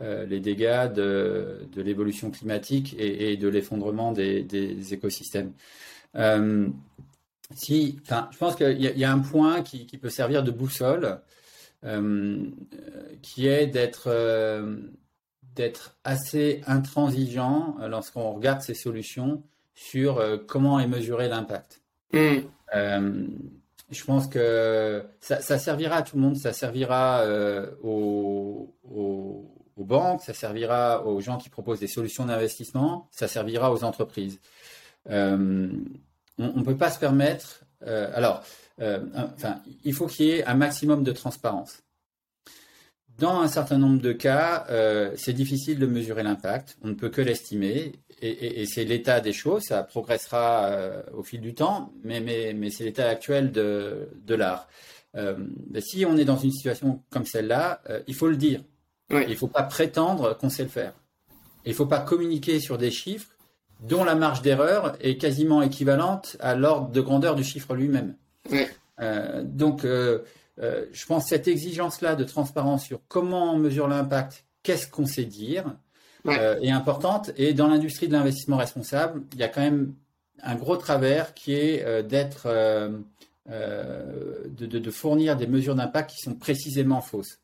les 0.00 0.40
dégâts 0.40 0.92
de, 0.92 1.66
l'évolution 1.76 2.30
climatique 2.30 2.94
et, 2.98 3.36
de 3.36 3.48
l'effondrement 3.48 4.12
des, 4.12 4.94
écosystèmes. 4.94 5.52
si, 7.54 7.98
je 8.08 8.38
pense 8.38 8.56
qu'il 8.56 8.80
y, 8.80 9.04
a 9.04 9.12
un 9.12 9.18
point 9.18 9.62
qui 9.62 9.98
peut 9.98 10.10
servir 10.10 10.42
de 10.42 10.50
boussole. 10.50 11.20
Euh, 11.86 12.50
qui 13.22 13.46
est 13.46 13.68
d'être 13.68 14.08
euh, 14.08 14.76
d'être 15.54 15.96
assez 16.02 16.62
intransigeant 16.66 17.76
euh, 17.80 17.86
lorsqu'on 17.86 18.32
regarde 18.32 18.60
ces 18.60 18.74
solutions 18.74 19.44
sur 19.74 20.20
comment 20.48 20.80
est 20.80 20.88
mesuré 20.88 21.28
l'impact. 21.28 21.82
Mm. 22.12 22.38
je 23.90 24.04
pense 24.04 24.26
que 24.26 25.04
ça, 25.20 25.58
servira 25.58 25.96
à 25.96 26.02
tout 26.02 26.16
le 26.16 26.22
monde, 26.22 26.36
ça 26.36 26.54
servira 26.54 27.22
aux, 27.82 28.74
banques, 29.76 30.22
ça 30.22 30.32
servira 30.32 31.04
aux 31.04 31.20
gens 31.20 31.36
qui 31.36 31.50
proposent 31.50 31.80
des 31.80 31.88
solutions 31.88 32.24
d'investissement, 32.24 33.06
ça 33.10 33.28
servira 33.28 33.70
aux 33.70 33.84
entreprises. 33.84 34.40
on 35.10 35.68
ne 36.38 36.62
peut 36.64 36.78
pas 36.78 36.90
se 36.90 36.98
permettre. 36.98 37.64
alors, 37.84 38.42
euh, 38.80 39.00
enfin, 39.34 39.62
il 39.84 39.94
faut 39.94 40.06
qu'il 40.06 40.26
y 40.26 40.30
ait 40.30 40.44
un 40.44 40.54
maximum 40.54 41.02
de 41.02 41.12
transparence. 41.12 41.82
Dans 43.18 43.40
un 43.40 43.48
certain 43.48 43.78
nombre 43.78 44.00
de 44.00 44.12
cas, 44.12 44.66
euh, 44.68 45.12
c'est 45.16 45.32
difficile 45.32 45.78
de 45.78 45.86
mesurer 45.86 46.22
l'impact. 46.22 46.76
On 46.82 46.88
ne 46.88 46.94
peut 46.94 47.08
que 47.08 47.22
l'estimer. 47.22 47.92
Et, 48.20 48.64
c'est 48.66 48.84
l'état 48.84 49.20
des 49.20 49.32
choses. 49.32 49.62
Ça 49.64 49.82
progressera 49.82 50.66
euh, 50.66 51.02
au 51.14 51.22
fil 51.22 51.40
du 51.40 51.54
temps, 51.54 51.92
mais, 52.02 52.20
mais, 52.20 52.70
c'est 52.70 52.84
l'état 52.84 53.08
actuel 53.08 53.52
de, 53.52 54.08
de 54.24 54.34
l'art. 54.34 54.68
si 55.80 56.04
on 56.06 56.16
est 56.16 56.24
dans 56.24 56.38
une 56.38 56.50
situation 56.50 57.02
comme 57.10 57.26
celle-là, 57.26 57.82
il 58.06 58.14
faut 58.14 58.28
le 58.28 58.36
dire. 58.36 58.62
Il 59.10 59.28
ne 59.28 59.34
faut 59.34 59.48
pas 59.48 59.62
prétendre 59.62 60.36
qu'on 60.36 60.50
sait 60.50 60.62
le 60.62 60.68
faire. 60.68 60.94
Il 61.64 61.70
ne 61.70 61.74
faut 61.74 61.86
pas 61.86 62.00
communiquer 62.00 62.60
sur 62.60 62.78
des 62.78 62.90
chiffres 62.90 63.36
dont 63.80 64.04
la 64.04 64.14
marge 64.14 64.42
d'erreur 64.42 64.96
est 65.00 65.18
quasiment 65.18 65.62
équivalente 65.62 66.36
à 66.40 66.54
l'ordre 66.54 66.90
de 66.90 67.00
grandeur 67.00 67.34
du 67.34 67.44
chiffre 67.44 67.74
lui-même. 67.74 68.16
Euh, 69.00 69.42
donc, 69.44 69.84
euh, 69.84 70.20
euh, 70.60 70.86
je 70.92 71.06
pense 71.06 71.24
que 71.24 71.28
cette 71.30 71.48
exigence-là 71.48 72.16
de 72.16 72.24
transparence 72.24 72.84
sur 72.84 73.00
comment 73.08 73.52
on 73.52 73.58
mesure 73.58 73.88
l'impact, 73.88 74.44
qu'est-ce 74.62 74.88
qu'on 74.88 75.06
sait 75.06 75.24
dire, 75.24 75.76
est 76.28 76.70
importante. 76.70 77.30
Et 77.36 77.54
dans 77.54 77.68
l'industrie 77.68 78.08
de 78.08 78.12
l'investissement 78.12 78.56
responsable, 78.56 79.22
il 79.34 79.38
y 79.38 79.44
a 79.44 79.48
quand 79.48 79.60
même 79.60 79.94
un 80.42 80.56
gros 80.56 80.76
travers 80.76 81.34
qui 81.34 81.54
est 81.54 82.02
d'être, 82.02 82.48
de, 83.48 84.66
de, 84.66 84.90
fournir 84.90 85.36
des 85.36 85.46
mesures 85.46 85.76
d'impact 85.76 86.10
qui 86.10 86.18
sont 86.18 86.34
précisément 86.34 87.00
fausses, 87.00 87.38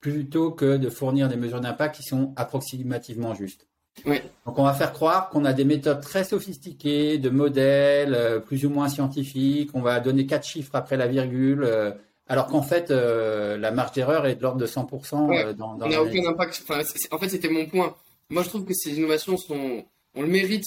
plutôt 0.00 0.50
que 0.50 0.76
de 0.76 0.90
fournir 0.90 1.30
des 1.30 1.36
mesures 1.36 1.62
d'impact 1.62 1.96
qui 1.96 2.02
sont 2.02 2.34
approximativement 2.36 3.34
justes. 3.34 3.66
Donc 4.04 4.58
on 4.58 4.64
va 4.64 4.74
faire 4.74 4.92
croire 4.92 5.28
qu'on 5.30 5.44
a 5.44 5.52
des 5.52 5.64
méthodes 5.64 6.00
très 6.00 6.24
sophistiquées, 6.24 7.18
de 7.18 7.30
modèles 7.30 8.14
euh, 8.14 8.40
plus 8.40 8.64
ou 8.66 8.70
moins 8.70 8.88
scientifiques. 8.88 9.70
On 9.74 9.82
va 9.82 10.00
donner 10.00 10.26
quatre 10.26 10.46
chiffres 10.46 10.74
après 10.74 10.96
la 10.96 11.06
virgule, 11.06 11.62
euh, 11.64 11.92
alors 12.26 12.46
qu'en 12.46 12.62
fait 12.62 12.90
euh, 12.90 13.56
la 13.58 13.70
marge 13.70 13.92
d'erreur 13.92 14.26
est 14.26 14.36
de 14.36 14.42
l'ordre 14.42 14.60
de 14.60 14.66
100% 14.66 15.54
dans, 15.54 15.74
dans 15.74 15.86
On 15.86 15.88
n'a 15.88 16.02
aucun 16.02 16.26
impact. 16.26 16.64
en 17.10 17.18
fait, 17.18 17.28
c'était 17.28 17.48
mon 17.48 17.66
point. 17.66 17.94
Moi, 18.30 18.42
je 18.42 18.48
trouve 18.48 18.64
que 18.64 18.74
ces 18.74 18.96
innovations 18.96 19.36
sont, 19.36 19.84
ont 20.14 20.22
le 20.22 20.28
mérite 20.28 20.64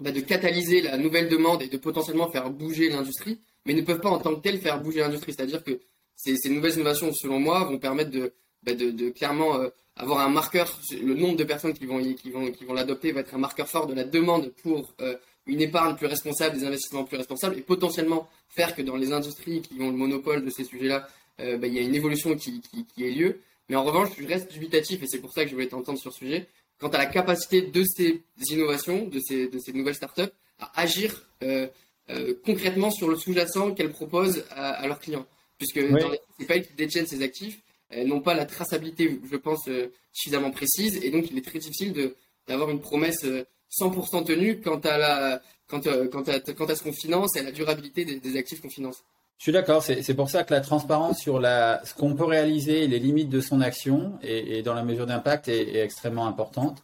bah, 0.00 0.10
de 0.10 0.20
catalyser 0.20 0.82
la 0.82 0.98
nouvelle 0.98 1.28
demande 1.28 1.62
et 1.62 1.68
de 1.68 1.76
potentiellement 1.76 2.28
faire 2.28 2.50
bouger 2.50 2.90
l'industrie, 2.90 3.40
mais 3.64 3.74
ne 3.74 3.82
peuvent 3.82 4.00
pas 4.00 4.10
en 4.10 4.18
tant 4.18 4.34
que 4.34 4.40
telles 4.40 4.58
faire 4.58 4.80
bouger 4.82 5.00
l'industrie. 5.00 5.32
C'est-à-dire 5.32 5.62
que 5.62 5.80
ces, 6.16 6.36
nouvelles 6.50 6.74
innovations, 6.74 7.12
selon 7.12 7.38
moi, 7.38 7.64
vont 7.64 7.78
permettre 7.78 8.10
de, 8.10 8.32
bah, 8.62 8.74
de, 8.74 9.10
clairement 9.10 9.58
avoir 9.96 10.20
un 10.20 10.28
marqueur, 10.28 10.78
le 10.90 11.14
nombre 11.14 11.36
de 11.36 11.44
personnes 11.44 11.74
qui 11.74 11.86
vont, 11.86 12.02
qui 12.14 12.30
vont, 12.30 12.50
qui 12.50 12.64
vont 12.64 12.74
l'adopter 12.74 13.12
va 13.12 13.20
être 13.20 13.34
un 13.34 13.38
marqueur 13.38 13.68
fort 13.68 13.86
de 13.86 13.94
la 13.94 14.04
demande 14.04 14.52
pour 14.62 14.94
euh, 15.00 15.16
une 15.46 15.60
épargne 15.60 15.96
plus 15.96 16.06
responsable, 16.06 16.58
des 16.58 16.64
investissements 16.64 17.04
plus 17.04 17.16
responsables, 17.16 17.58
et 17.58 17.62
potentiellement 17.62 18.28
faire 18.48 18.74
que 18.74 18.82
dans 18.82 18.96
les 18.96 19.12
industries 19.12 19.60
qui 19.62 19.80
ont 19.80 19.90
le 19.90 19.96
monopole 19.96 20.44
de 20.44 20.50
ces 20.50 20.64
sujets-là, 20.64 21.08
euh, 21.40 21.58
bah, 21.58 21.66
il 21.66 21.74
y 21.74 21.78
a 21.78 21.82
une 21.82 21.94
évolution 21.94 22.34
qui, 22.36 22.60
qui, 22.60 22.86
qui, 22.86 23.04
ait 23.04 23.10
lieu. 23.10 23.40
Mais 23.68 23.76
en 23.76 23.84
revanche, 23.84 24.10
je 24.18 24.26
reste 24.26 24.52
dubitatif, 24.52 25.02
et 25.02 25.06
c'est 25.06 25.20
pour 25.20 25.32
ça 25.32 25.44
que 25.44 25.50
je 25.50 25.54
voulais 25.54 25.68
t'entendre 25.68 25.98
sur 25.98 26.12
ce 26.12 26.18
sujet, 26.18 26.48
quant 26.78 26.88
à 26.88 26.98
la 26.98 27.06
capacité 27.06 27.62
de 27.62 27.84
ces 27.84 28.22
innovations, 28.50 29.06
de 29.06 29.20
ces, 29.20 29.48
de 29.48 29.58
ces 29.58 29.72
nouvelles 29.72 29.94
startups, 29.94 30.32
à 30.58 30.80
agir 30.80 31.26
euh, 31.42 32.34
concrètement 32.44 32.90
sur 32.90 33.08
le 33.08 33.16
sous-jacent 33.16 33.72
qu'elles 33.72 33.92
proposent 33.92 34.44
à, 34.50 34.70
à, 34.72 34.86
leurs 34.86 34.98
clients. 34.98 35.26
Puisque 35.58 35.76
oui. 35.76 35.92
les, 35.92 36.20
c'est 36.38 36.46
pas 36.46 36.56
elles 36.56 36.66
qui 36.66 36.74
détiennent 36.74 37.06
ces 37.06 37.22
actifs, 37.22 37.61
n'ont 38.04 38.20
pas 38.20 38.34
la 38.34 38.46
traçabilité, 38.46 39.20
je 39.30 39.36
pense, 39.36 39.68
euh, 39.68 39.92
suffisamment 40.12 40.50
précise. 40.50 40.96
Et 41.02 41.10
donc, 41.10 41.30
il 41.30 41.38
est 41.38 41.44
très 41.44 41.58
difficile 41.58 42.14
d'avoir 42.48 42.70
une 42.70 42.80
promesse 42.80 43.24
100% 43.24 44.20
euh, 44.20 44.24
tenue 44.24 44.60
quant 44.60 44.80
à, 44.80 44.98
la, 44.98 45.42
quant, 45.68 45.80
euh, 45.86 46.08
ce 46.44 46.82
qu'on 46.82 46.92
finance 46.92 47.36
et 47.36 47.40
à 47.40 47.42
la 47.42 47.52
durabilité 47.52 48.04
des, 48.04 48.36
actifs 48.36 48.60
qu'on 48.60 48.70
finance. 48.70 49.02
Je 49.38 49.46
suis 49.46 49.52
d'accord, 49.52 49.82
c'est 49.82 50.14
pour 50.14 50.30
ça 50.30 50.44
que 50.44 50.54
la 50.54 50.60
transparence 50.60 51.18
sur 51.18 51.42
ce 51.42 51.94
qu'on 51.94 52.14
peut 52.14 52.24
réaliser 52.24 52.84
et 52.84 52.86
les 52.86 53.00
limites 53.00 53.28
de 53.28 53.40
son 53.40 53.60
action 53.60 54.12
et, 54.22 54.62
dans 54.62 54.72
la 54.72 54.84
mesure 54.84 55.04
d'impact 55.04 55.48
est, 55.48 55.82
extrêmement 55.82 56.28
importante. 56.28 56.80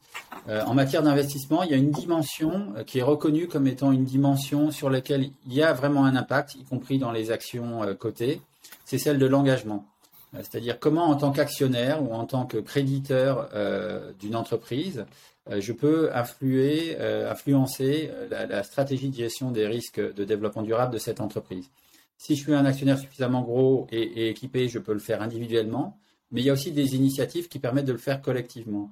en 0.49 0.75
matière 0.75 1.05
d'investissement, 1.05 1.63
il 1.63 1.71
y 1.71 1.75
a 1.75 1.77
une 1.77 1.93
dimension 1.93 2.75
qui 2.85 2.99
est 2.99 3.03
reconnue 3.05 3.47
comme 3.47 3.69
étant 3.69 3.93
une 3.93 4.05
dimension 4.05 4.73
sur 4.73 4.91
laquelle 4.91 5.31
il 5.47 5.55
y 5.55 5.63
a 5.63 5.73
vraiment 5.73 6.05
un 6.05 6.17
impact, 6.17 6.57
y 6.57 6.65
compris 6.65 6.99
dans 6.99 7.13
les 7.13 7.31
actions 7.31 7.95
cotées, 7.95 8.41
c'est 8.85 8.99
celle 8.99 9.21
de 9.21 9.27
l'engagement. 9.27 9.87
Euh, 10.35 10.39
c'est-à-dire 10.39 10.79
comment 10.79 11.07
en 11.07 11.17
tant 11.17 11.33
qu'actionnaire 11.33 12.03
ou 12.03 12.13
en 12.13 12.25
tant 12.25 12.47
que 12.47 12.59
créditeur 12.59 13.49
euh, 13.55 14.13
d'une 14.21 14.37
entreprise, 14.37 15.07
euh, 15.51 15.61
je 15.61 15.73
peux 15.73 16.15
influer, 16.15 16.99
influencer 16.99 18.11
la, 18.31 18.63
stratégie 18.63 19.09
de 19.09 19.17
gestion 19.17 19.51
des 19.51 19.67
risques 19.67 20.01
de 20.01 20.25
développement 20.25 20.63
durable 20.63 20.93
de 20.93 20.99
cette 20.99 21.21
entreprise. 21.21 21.71
Si 22.19 22.35
je 22.35 22.43
suis 22.43 22.55
un 22.55 22.65
actionnaire 22.65 22.99
suffisamment 22.99 23.43
gros 23.43 23.87
et, 23.91 24.29
équipé, 24.29 24.69
je 24.69 24.79
peux 24.79 24.93
le 24.93 24.99
faire 24.99 25.23
individuellement, 25.23 25.99
mais 26.33 26.41
il 26.41 26.45
y 26.45 26.51
a 26.51 26.53
aussi 26.53 26.73
des 26.73 26.97
initiatives 26.97 27.49
qui 27.49 27.61
permettent 27.61 27.87
de 27.87 27.93
le 27.93 27.99
faire 27.99 28.21
collectivement. 28.21 28.91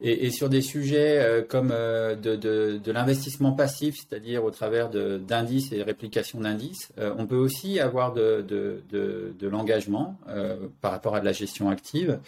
Et, 0.00 0.30
sur 0.30 0.48
des 0.48 0.60
sujets 0.60 1.20
euh, 1.20 1.42
comme 1.42 1.70
euh, 1.72 2.16
de, 2.16 2.90
l'investissement 2.90 3.52
passif, 3.52 3.94
c'est-à-dire 3.96 4.44
au 4.44 4.50
travers 4.50 4.90
d'indices 4.90 5.70
et 5.72 5.82
réplication 5.82 6.40
d'indices, 6.40 6.90
euh, 6.98 7.14
on 7.16 7.26
peut 7.26 7.36
aussi 7.36 7.78
avoir 7.78 8.12
de, 8.12 8.44
l'engagement 9.42 10.18
par 10.80 10.90
rapport 10.90 11.14
à 11.14 11.20
de 11.20 11.24
la 11.24 11.32
gestion 11.32 11.70
active. 11.70 12.18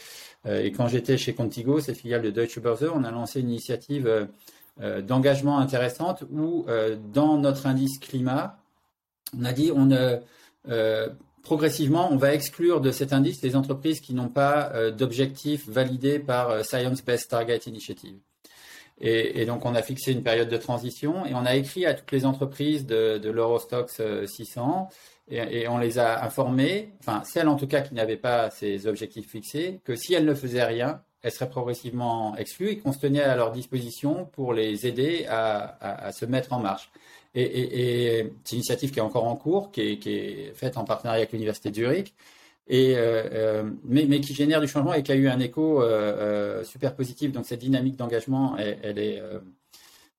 et 0.49 0.71
quand 0.71 0.87
j'étais 0.87 1.19
chez 1.19 1.35
Contigo, 1.35 1.81
cette 1.81 1.99
filiale 1.99 2.23
de 2.23 2.31
Deutsche 2.31 2.61
Börse, 2.61 2.85
on 2.95 3.03
a 3.05 3.11
lancé 3.11 3.41
une 3.41 3.49
initiative 3.49 4.29
d'engagement 4.79 5.59
intéressante 5.59 6.25
où 6.31 6.67
dans 7.13 7.39
notre 7.39 7.67
indice 7.67 7.99
climat, 7.99 8.59
on 9.39 9.45
a 9.45 9.53
dit 9.53 9.73
on 9.75 9.91
progressivement, 11.47 12.09
on 12.13 12.17
va 12.17 12.35
exclure 12.35 12.81
de 12.81 12.91
cet 12.91 13.13
indice 13.13 13.41
les 13.41 13.55
entreprises 13.55 14.01
qui 14.01 14.15
n'ont 14.15 14.29
pas 14.29 14.73
euh, 14.75 14.91
d'objectifs 14.91 15.69
validés 15.69 16.19
par 16.19 16.51
euh, 16.51 16.63
Science 16.65 17.05
Based 17.05 17.29
Target 17.29 17.61
Initiative. 17.67 18.17
Et, 18.99 19.45
donc, 19.45 19.65
on 19.67 19.75
a 19.75 19.83
fixé 19.83 20.11
une 20.11 20.23
période 20.23 20.49
de 20.49 20.57
transition 20.57 21.27
et 21.27 21.35
on 21.35 21.45
a 21.45 21.55
écrit 21.55 21.85
à 21.85 21.93
toutes 21.93 22.11
les 22.13 22.25
entreprises 22.25 22.87
de, 22.87 23.21
l'Eurostox 23.31 24.01
600 24.27 24.89
euh, 25.33 25.45
et, 25.51 25.69
on 25.69 25.79
les 25.79 25.99
a 25.99 26.25
informées, 26.25 26.95
enfin 27.01 27.23
celles 27.25 27.49
en 27.49 27.57
tout 27.57 27.67
cas 27.67 27.83
qui 27.83 27.95
n'avaient 27.95 28.17
pas 28.17 28.51
ces 28.51 28.87
objectifs 28.87 29.31
fixés, 29.31 29.81
que 29.85 29.95
si 29.95 30.15
elles 30.15 30.25
ne 30.25 30.35
faisaient 30.35 30.65
rien, 30.65 31.03
elles 31.23 31.31
seraient 31.31 31.51
progressivement 31.51 32.35
exclues 32.37 32.71
et 32.71 32.79
qu'on 32.79 32.93
se 32.93 32.99
tenait 32.99 33.23
à 33.23 33.37
leur 33.37 33.53
disposition 33.53 34.25
pour 34.33 34.55
les 34.55 34.87
aider 34.87 35.27
à 35.29 36.11
se 36.13 36.25
mettre 36.25 36.55
en 36.55 36.61
marche. 36.61 36.91
Et, 37.37 38.33
c'est 38.45 38.53
une 38.53 38.59
initiative 38.59 38.91
qui 38.91 38.99
est 38.99 39.03
encore 39.03 39.25
en 39.25 39.37
cours, 39.37 39.71
qui 39.71 39.81
est, 39.83 40.55
faite 40.55 40.79
en 40.79 40.85
partenariat 40.85 41.19
avec 41.19 41.33
l'Université 41.33 41.71
de 41.71 41.75
Zurich, 41.75 42.15
euh, 42.71 43.29
euh, 43.33 43.71
mais, 43.85 44.21
qui 44.21 44.35
génère 44.35 44.61
du 44.61 44.69
changement 44.69 44.95
et 44.95 45.03
qui 45.03 45.13
a 45.13 45.15
eu 45.15 45.29
un 45.29 45.39
écho 45.39 45.83
euh, 45.83 46.65
super 46.65 46.95
positif. 46.97 47.33
Donc 47.33 47.47
cette 47.47 47.61
dynamique 47.61 47.97
d'engagement, 47.97 48.57
elle, 48.57 48.99
est 48.99 49.23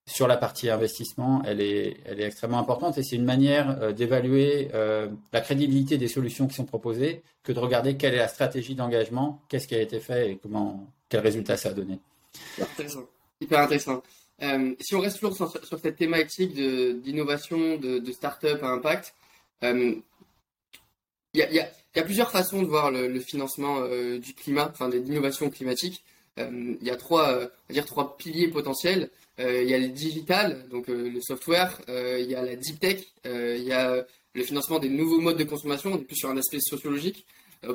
sur 0.06 0.28
la 0.28 0.36
partie 0.36 0.70
investissement, 0.70 1.42
elle 1.44 1.60
est, 1.60 1.96
elle 2.06 2.20
est 2.20 2.26
extrêmement 2.26 2.58
importante 2.58 2.96
et 2.96 3.02
c'est 3.02 3.16
une 3.16 3.24
manière 3.24 3.92
d'évaluer 3.92 4.70
la 5.32 5.40
crédibilité 5.40 5.98
des 5.98 6.08
solutions 6.08 6.46
qui 6.46 6.54
sont 6.54 6.64
proposées 6.64 7.22
que 7.42 7.52
de 7.52 7.58
regarder 7.58 7.96
quelle 7.96 8.14
est 8.14 8.18
la 8.18 8.28
stratégie 8.28 8.76
d'engagement, 8.76 9.42
qu'est-ce 9.48 9.66
qui 9.66 9.74
a 9.74 9.80
été 9.80 9.98
fait 9.98 10.30
et 10.30 10.36
comment, 10.36 10.86
quel 11.08 11.20
résultat 11.20 11.56
ça 11.56 11.70
a 11.70 11.72
donné. 11.72 11.98
Intéressant. 12.60 13.04
Hyper 13.40 13.60
intéressant. 13.60 14.02
Euh, 14.42 14.74
si 14.80 14.94
on 14.94 15.00
reste 15.00 15.18
toujours 15.18 15.36
sur, 15.36 15.78
cette 15.80 15.96
thématique 15.96 16.54
d'innovation, 16.54 17.76
de, 17.76 17.98
de 17.98 18.12
start-up 18.12 18.62
à 18.62 18.68
impact, 18.68 19.14
euh, 19.64 19.94
il 21.34 21.40
y, 21.40 21.60
a, 21.60 22.02
plusieurs 22.04 22.30
façons 22.30 22.62
de 22.62 22.66
voir 22.66 22.90
le, 22.90 23.20
financement 23.20 23.80
euh, 23.80 24.18
du 24.18 24.34
climat, 24.34 24.68
enfin 24.70 24.88
des 24.88 24.98
innovations 24.98 25.50
climatiques. 25.50 26.02
Il 26.36 26.78
y 26.82 26.90
a 26.90 26.96
trois, 26.96 27.50
dire 27.68 27.84
trois 27.84 28.16
piliers 28.16 28.46
potentiels. 28.46 29.10
Il 29.40 29.68
y 29.68 29.74
a 29.74 29.78
le 29.78 29.88
digital, 29.88 30.68
donc 30.68 30.86
le 30.86 31.20
software. 31.20 31.80
Il 31.88 32.26
y 32.26 32.36
a 32.36 32.42
la 32.42 32.54
deep 32.54 32.78
tech. 32.78 33.00
Il 33.24 33.64
y 33.64 33.72
a 33.72 34.06
le 34.34 34.42
financement 34.44 34.78
des 34.78 34.88
nouveaux 34.88 35.20
modes 35.20 35.36
de 35.36 35.42
consommation. 35.42 35.92
On 35.92 35.98
est 35.98 36.04
plus 36.04 36.14
sur 36.14 36.30
un 36.30 36.36
aspect 36.36 36.60
sociologique. 36.60 37.26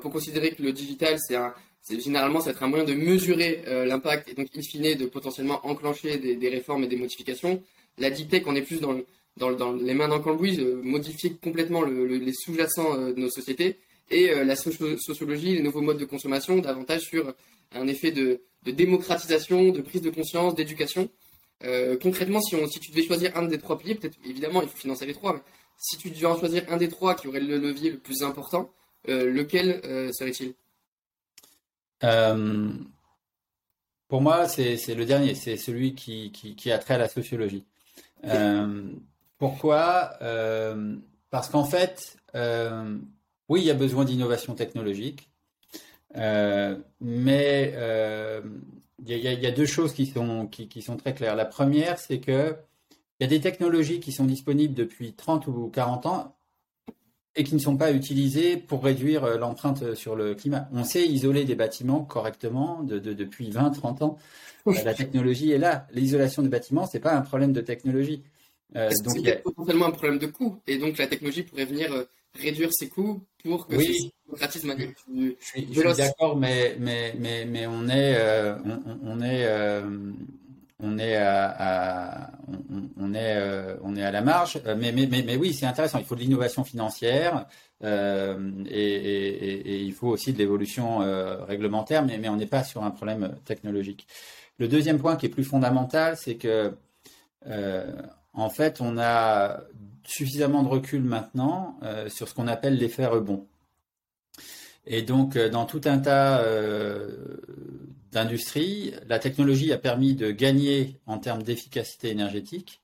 pour 0.02 0.12
considérer 0.12 0.52
que 0.52 0.64
le 0.64 0.72
digital, 0.72 1.18
c'est 1.20 1.36
un, 1.36 1.54
généralement 1.90 2.40
ça 2.40 2.46
va 2.46 2.52
être 2.52 2.64
un 2.64 2.68
moyen 2.68 2.86
de 2.86 2.94
mesurer 2.94 3.64
euh, 3.68 3.86
l'impact 3.86 4.30
et 4.30 4.34
donc 4.34 4.48
in 4.56 4.62
fine 4.62 4.96
de 4.96 5.06
potentiellement 5.06 5.66
enclencher 5.66 6.18
des, 6.18 6.50
réformes 6.50 6.84
et 6.84 6.88
des 6.88 6.96
modifications. 6.96 7.62
La 7.98 8.10
deep 8.10 8.30
tech, 8.30 8.44
on 8.46 8.56
est 8.56 8.62
plus 8.62 8.80
dans, 8.80 8.96
dans, 9.38 9.74
les 9.74 9.94
mains 9.94 10.08
d'un 10.08 10.20
cambouis, 10.20 10.60
euh, 10.60 10.82
modifier 10.82 11.36
complètement 11.42 11.84
les 11.84 12.34
sous-jacents 12.34 12.98
euh, 12.98 13.14
de 13.14 13.20
nos 13.20 13.30
sociétés 13.30 13.78
et 14.10 14.28
la 14.44 14.56
sociologie, 14.56 15.56
les 15.56 15.64
nouveaux 15.64 15.82
modes 15.82 15.98
de 15.98 16.06
consommation, 16.06 16.58
davantage 16.58 17.02
sur 17.02 17.34
un 17.72 17.88
effet 17.88 18.12
de, 18.12 18.42
démocratisation, 18.66 19.70
de 19.70 19.82
prise 19.82 20.02
de 20.02 20.10
conscience, 20.10 20.54
d'éducation. 20.54 21.10
concrètement, 22.02 22.42
si, 22.42 22.56
si 22.70 22.80
tu 22.80 22.92
devais 22.92 23.04
choisir 23.04 23.36
un 23.36 23.44
des 23.44 23.58
trois 23.58 23.80
piliers, 23.80 23.96
peut-être 23.96 24.18
évidemment 24.26 24.62
il 24.62 24.68
faut 24.68 24.78
financer 24.78 25.06
les 25.06 25.14
trois, 25.14 25.34
mais 25.34 25.42
si 25.78 25.98
tu 25.98 26.12
devais 26.12 26.28
en 26.28 26.38
choisir 26.38 26.64
un 26.68 26.78
des 26.78 26.90
trois 26.90 27.16
qui 27.16 27.28
aurait 27.28 27.40
le 27.40 27.58
levier 27.58 27.92
le 27.92 27.98
plus 27.98 28.22
important, 28.24 28.70
lequel 29.08 29.80
serait-il? 30.14 30.54
Euh, 32.04 32.72
pour 34.08 34.22
moi, 34.22 34.48
c'est 34.48 34.96
le 34.96 35.06
dernier, 35.06 35.36
c'est 35.36 35.58
celui 35.58 35.96
qui, 35.96 36.32
qui, 36.32 36.72
a 36.72 36.78
trait 36.78 36.96
à 36.96 36.98
la 36.98 37.08
sociologie. 37.08 37.66
Euh, 38.26 38.92
pourquoi? 39.38 40.14
Euh, 40.22 40.96
Parce 41.30 41.50
qu'en 41.50 41.66
fait, 41.66 42.18
oui, 43.50 43.62
il 43.62 43.66
y 43.66 43.72
a 43.72 43.76
besoin 43.76 44.06
d'innovation 44.06 44.56
technologique, 44.56 45.30
mais 46.16 47.74
il 49.06 49.18
y, 49.18 49.48
a 49.48 49.52
deux 49.52 49.66
choses 49.66 49.94
qui 49.94 50.06
sont, 50.06 50.48
qui, 50.48 50.82
sont 50.82 50.98
très 50.98 51.14
claires. 51.14 51.36
La 51.36 51.46
première, 51.46 52.00
c'est 52.00 52.20
que 52.20 52.56
il 53.20 53.24
y 53.24 53.26
a 53.26 53.30
des 53.30 53.42
technologies 53.42 54.00
qui 54.00 54.12
sont 54.12 54.26
disponibles 54.26 54.74
depuis 54.74 55.14
30 55.14 55.48
ou 55.48 55.70
40 55.70 56.06
ans 56.08 56.36
et 57.36 57.44
qui 57.44 57.56
ne 57.56 57.60
sont 57.60 57.78
pas 57.78 57.92
utilisés 57.92 58.58
pour 58.58 58.84
réduire 58.84 59.24
euh, 59.24 59.38
l'empreinte 59.38 59.96
sur 59.96 60.16
le 60.16 60.36
climat. 60.36 60.70
On 60.72 60.84
sait 60.84 61.06
isoler 61.06 61.46
des 61.46 61.56
bâtiments 61.56 62.04
correctement 62.04 62.84
de, 62.84 63.00
depuis 63.00 63.50
20-30 63.50 64.04
ans. 64.04 64.18
Euh, 64.68 64.74
la 64.86 64.94
technologie 64.94 65.52
est 65.52 65.58
là. 65.58 65.88
L'isolation 65.94 66.42
des 66.42 66.50
bâtiments, 66.50 66.86
c'est 66.86 67.00
pas 67.00 67.16
un 67.16 67.22
problème 67.22 67.52
de 67.52 67.62
technologie. 67.62 68.24
Euh, 68.76 68.90
donc 69.04 69.18
c'est 69.24 69.44
potentiellement 69.44 69.88
un 69.88 69.92
problème 69.92 70.20
de 70.20 70.28
coût. 70.28 70.58
Et 70.68 70.78
donc 70.78 70.98
la 70.98 71.08
technologie 71.08 71.44
pourrait 71.44 71.66
venir 71.66 72.06
réduire 72.40 72.70
ses 72.72 72.88
coûts 72.88 73.22
pour 73.44 73.68
que 73.68 73.76
oui. 73.76 74.12
ce 74.40 74.66
manière 74.66 74.90
Je 75.08 75.34
suis, 75.42 75.66
d'accord, 75.98 76.38
mais, 76.38 76.76
mais, 76.80 77.14
mais, 77.20 77.46
mais 77.46 77.68
on 77.68 77.88
est, 77.90 78.18
on, 79.04 79.22
est 79.22 79.46
on 80.84 81.00
est 81.00 81.16
à, 81.16 82.32
on, 82.98 83.14
est 83.14 83.78
on 83.82 83.96
est 83.96 84.04
à 84.04 84.12
la 84.12 84.22
marge, 84.22 84.62
mais 84.66 84.92
mais 84.92 85.08
mais, 85.08 85.24
mais 85.26 85.36
oui, 85.38 85.54
c'est 85.54 85.66
intéressant. 85.66 85.98
Il 86.00 86.06
faut 86.06 86.16
de 86.16 86.20
l'innovation 86.20 86.64
financière 86.64 87.48
et, 87.82 88.66
il 89.86 89.94
faut 89.94 90.10
aussi 90.10 90.34
de 90.34 90.38
l'évolution 90.38 91.00
réglementaire, 91.48 92.06
mais 92.06 92.18
mais 92.18 92.30
on 92.30 92.36
n'est 92.36 92.46
pas 92.46 92.64
sur 92.64 92.84
un 92.84 92.92
problème 92.92 93.36
technologique. 93.46 94.08
Le 94.60 94.68
deuxième 94.68 95.00
point 95.00 95.16
qui 95.16 95.26
est 95.26 95.30
plus 95.30 95.46
fondamental, 95.46 96.18
c'est 96.18 96.36
que 96.36 96.74
en 98.34 98.50
fait, 98.50 98.82
on 98.82 98.98
a 98.98 99.62
suffisamment 100.06 100.64
de 100.64 100.70
recul 100.70 101.02
maintenant 101.02 101.80
sur 102.08 102.28
ce 102.28 102.34
qu'on 102.34 102.48
appelle 102.48 102.78
l'effet 102.78 103.06
rebond. 103.06 103.48
Et 104.86 105.02
donc, 105.02 105.36
euh, 105.36 105.50
dans 105.50 105.66
tout 105.66 105.82
un 105.86 106.00
tas 106.00 106.42
euh, 106.42 107.08
d'industries, 108.14 108.94
la 109.08 109.20
technologie 109.20 109.72
a 109.74 109.78
permis 109.78 110.16
de 110.16 110.32
gagner 110.32 111.00
en 111.06 111.18
termes 111.18 111.44
d'efficacité 111.44 112.10
énergétique, 112.10 112.82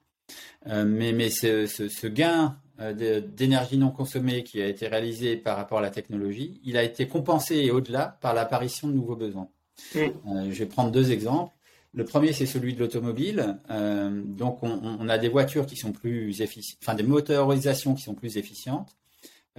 euh, 0.68 0.86
mais, 0.86 1.14
mais 1.14 1.30
ce, 1.30 1.66
ce, 1.66 2.08
gain 2.08 2.58
d'énergie 2.78 3.78
non 3.78 3.92
consommée 3.92 4.44
qui 4.44 4.62
a 4.62 4.68
été 4.68 4.88
réalisé 4.88 5.36
par 5.36 5.58
rapport 5.58 5.80
à 5.80 5.82
la 5.82 5.90
technologie, 5.90 6.62
il 6.64 6.78
a 6.78 6.84
été 6.84 7.08
compensé 7.08 7.58
et 7.58 7.72
au-delà 7.72 8.18
par 8.22 8.34
l'apparition 8.34 8.88
de 8.88 8.94
nouveaux 8.94 9.18
besoins. 9.18 9.50
je 9.94 10.58
vais 10.58 10.66
prendre 10.66 10.92
deux 10.92 11.12
exemples. 11.12 11.54
Le 11.94 12.06
premier, 12.06 12.32
c'est 12.32 12.46
celui 12.46 12.74
de 12.76 12.80
l'automobile. 12.80 13.60
donc, 13.68 14.64
on, 14.64 14.80
on, 15.00 15.10
a 15.10 15.18
des 15.18 15.28
voitures 15.28 15.66
qui 15.66 15.76
sont 15.76 15.92
plus 15.92 16.42
efficientes, 16.42 16.80
enfin 16.82 16.96
des 16.96 17.04
motorisations 17.04 17.96
qui 17.96 18.04
sont 18.04 18.14
plus 18.14 18.38
efficientes. 18.38 18.96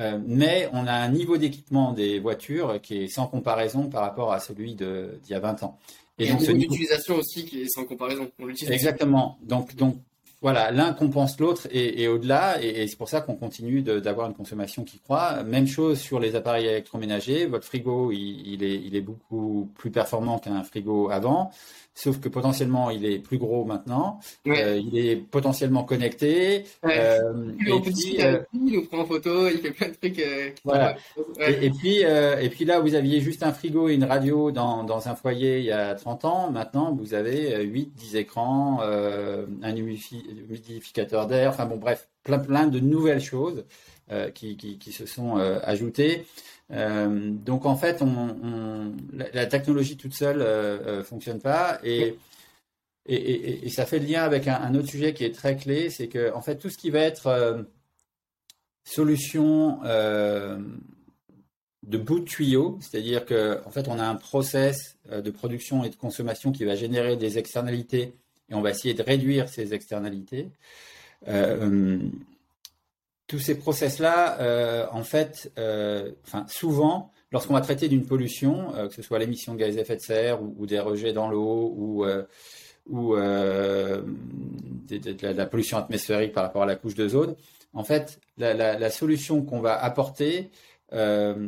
Euh, 0.01 0.19
mais 0.27 0.69
on 0.73 0.87
a 0.87 0.93
un 0.93 1.09
niveau 1.09 1.37
d'équipement 1.37 1.93
des 1.93 2.19
voitures 2.19 2.81
qui 2.81 3.05
est 3.05 3.09
sans 3.09 3.27
comparaison 3.27 3.89
par 3.89 4.03
rapport 4.03 4.33
à 4.33 4.41
celui 4.41 4.75
d'il 4.75 5.21
y 5.29 5.35
a 5.35 5.41
20 5.41 5.63
ans. 5.63 5.79
Et, 6.19 6.29
donc, 6.29 6.41
un 6.43 6.53
niveau 6.53 6.69
d'utilisation 6.71 7.17
aussi 7.17 7.45
qui 7.45 7.63
est 7.63 7.69
sans 7.69 7.85
comparaison. 7.85 8.29
Exactement. 8.69 9.39
Donc, 9.43 9.75
donc 9.77 9.97
voilà, 10.43 10.71
l'un 10.71 10.95
compense 10.95 11.39
l'autre 11.39 11.69
et, 11.71 12.09
au-delà, 12.09 12.63
et, 12.63 12.87
c'est 12.87 12.97
pour 12.97 13.11
ça 13.11 13.21
qu'on 13.21 13.35
continue 13.35 13.83
d'avoir 13.83 14.27
une 14.27 14.35
consommation 14.35 14.85
qui 14.85 14.99
croît. 14.99 15.43
Même 15.43 15.67
chose 15.67 15.99
sur 15.99 16.19
les 16.19 16.35
appareils 16.35 16.67
électroménagers. 16.67 17.45
Votre 17.45 17.67
frigo, 17.67 18.11
il, 18.11 18.63
est, 18.63 18.77
il 18.77 18.97
est 18.97 19.03
beaucoup 19.03 19.71
plus 19.77 19.91
performant 19.91 20.39
qu'un 20.39 20.63
frigo 20.63 21.11
avant 21.11 21.51
sauf 21.95 22.21
que 22.21 22.29
potentiellement 22.29 22.91
il 22.91 23.05
est 23.05 23.19
plus 23.19 23.39
gros 23.39 23.65
maintenant, 23.65 24.21
euh, 24.47 24.81
il 24.83 24.99
est 24.99 25.17
potentiellement 25.17 25.85
connecté. 25.85 26.65
Euh, 26.85 27.53
et 27.67 27.81
puis, 27.81 28.17
euh, 28.21 28.43
il 28.55 28.73
nous 28.73 28.85
prend 28.87 29.01
en 29.01 29.05
photo, 29.05 29.49
il 29.49 29.59
fait 29.59 29.71
plein 29.73 29.89
de 29.89 29.95
trucs. 29.95 30.23
voilà. 30.65 30.97
Et, 31.39 31.71
puis, 31.71 31.99
et 31.99 32.49
puis 32.51 32.65
là, 32.65 32.81
vous 32.81 32.95
aviez 32.95 33.21
juste 33.21 33.43
un 33.43 33.53
frigo 33.53 33.89
et 33.89 33.95
une 33.95 34.05
radio 34.05 34.51
dans, 34.51 34.85
dans 34.85 35.09
un 35.09 35.15
foyer 35.15 35.59
il 35.59 35.65
y 35.65 35.73
a 35.73 35.95
30 35.95 36.25
ans. 36.25 36.51
Maintenant, 36.51 36.95
vous 36.95 37.15
avez 37.15 37.63
8, 37.65 37.93
10 37.95 38.17
écrans, 38.17 38.81
un 38.81 39.77
humidificateur 39.77 41.27
d'air, 41.27 41.51
enfin 41.51 41.67
bon, 41.67 41.77
bref, 41.77 42.09
plein, 42.25 42.39
plein 42.39 42.67
de 42.67 42.81
nouvelles 42.81 43.21
choses 43.21 43.65
qui, 44.35 44.57
qui, 44.57 44.79
qui, 44.79 44.93
se 44.93 45.07
sont 45.07 45.37
ajoutées. 45.37 46.27
Euh, 46.73 47.31
donc 47.31 47.67
en 47.67 47.77
fait, 47.77 48.03
on, 48.03 48.93
la, 49.13 49.47
technologie 49.47 49.97
toute 49.97 50.15
seule 50.15 50.41
euh, 50.41 50.79
euh, 51.01 51.03
fonctionne 51.03 51.41
pas. 51.41 51.81
Et, 51.83 52.17
et, 53.07 53.67
et, 53.67 53.71
ça 53.71 53.87
fait 53.87 53.99
le 53.99 54.07
lien 54.07 54.23
avec 54.23 54.47
un, 54.47 54.75
autre 54.75 54.89
sujet 54.89 55.15
qui 55.15 55.25
est 55.25 55.35
très 55.35 55.57
clé, 55.57 55.91
c'est 55.91 56.09
que 56.09 56.33
en 56.33 56.43
fait 56.43 56.57
tout 56.57 56.71
ce 56.71 56.79
qui 56.79 56.91
va 56.91 57.01
être 57.01 57.27
euh, 57.27 57.63
solution 58.85 59.81
de 61.83 61.99
bout 61.99 62.21
de 62.21 62.25
tuyau, 62.25 62.79
c'est-à-dire 62.81 63.25
que 63.25 63.61
en 63.65 63.71
fait 63.71 63.89
on 63.89 63.99
a 63.99 64.05
un 64.05 64.15
process 64.15 64.99
de 65.11 65.31
production 65.31 65.83
et 65.83 65.89
de 65.89 65.97
consommation 65.97 66.53
qui 66.53 66.65
va 66.65 66.77
générer 66.77 67.17
des 67.17 67.39
externalités 67.39 68.15
et 68.49 68.55
on 68.55 68.61
va 68.61 68.71
essayer 68.71 68.95
de 68.95 69.03
réduire 69.03 69.49
ces 69.49 69.75
externalités 69.75 70.51
tous 73.31 73.39
ces 73.39 73.55
process-là, 73.57 74.41
euh, 74.41 74.87
en 74.91 75.05
fait, 75.05 75.53
euh, 75.57 76.11
souvent, 76.49 77.13
lorsqu'on 77.31 77.55
va 77.55 77.61
traiter 77.61 77.87
d'une 77.87 78.05
pollution, 78.05 78.75
euh, 78.75 78.89
que 78.89 78.95
ce 78.95 79.03
soit 79.03 79.21
l'émission 79.21 79.55
de 79.55 79.59
gaz 79.59 79.79
à 79.79 79.83
effet 79.83 79.95
de 79.95 80.01
serre 80.01 80.43
ou, 80.43 80.67
des 80.67 80.81
rejets 80.81 81.13
dans 81.13 81.29
l'eau 81.29 81.73
ou, 81.77 82.05
de, 82.05 83.97
la, 85.23 85.47
pollution 85.47 85.79
atmosphérique 85.79 86.33
par 86.33 86.43
rapport 86.43 86.65
à 86.65 86.67
la 86.67 86.75
couche 86.75 86.97
d'ozone, 86.97 87.37
en 87.73 87.85
fait, 87.85 88.19
la, 88.37 88.91
solution 88.91 89.43
qu'on 89.43 89.61
va 89.61 89.81
apporter 89.81 90.51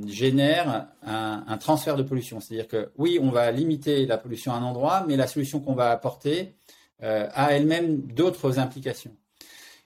génère 0.07 0.87
un, 1.03 1.45
un, 1.49 1.59
transfert 1.59 1.97
de 1.97 2.05
pollution. 2.05 2.39
C'est-à-dire 2.39 2.68
que 2.68 2.93
oui, 2.97 3.18
on 3.20 3.30
va 3.30 3.51
limiter 3.51 4.07
la 4.07 4.18
pollution 4.18 4.53
à 4.53 4.55
un 4.55 4.62
endroit, 4.62 5.05
mais 5.09 5.16
la 5.16 5.26
solution 5.26 5.59
qu'on 5.59 5.74
va 5.74 5.91
apporter 5.91 6.55
a 7.01 7.53
elle-même 7.53 8.03
d'autres 8.03 8.61
implications. 8.61 9.16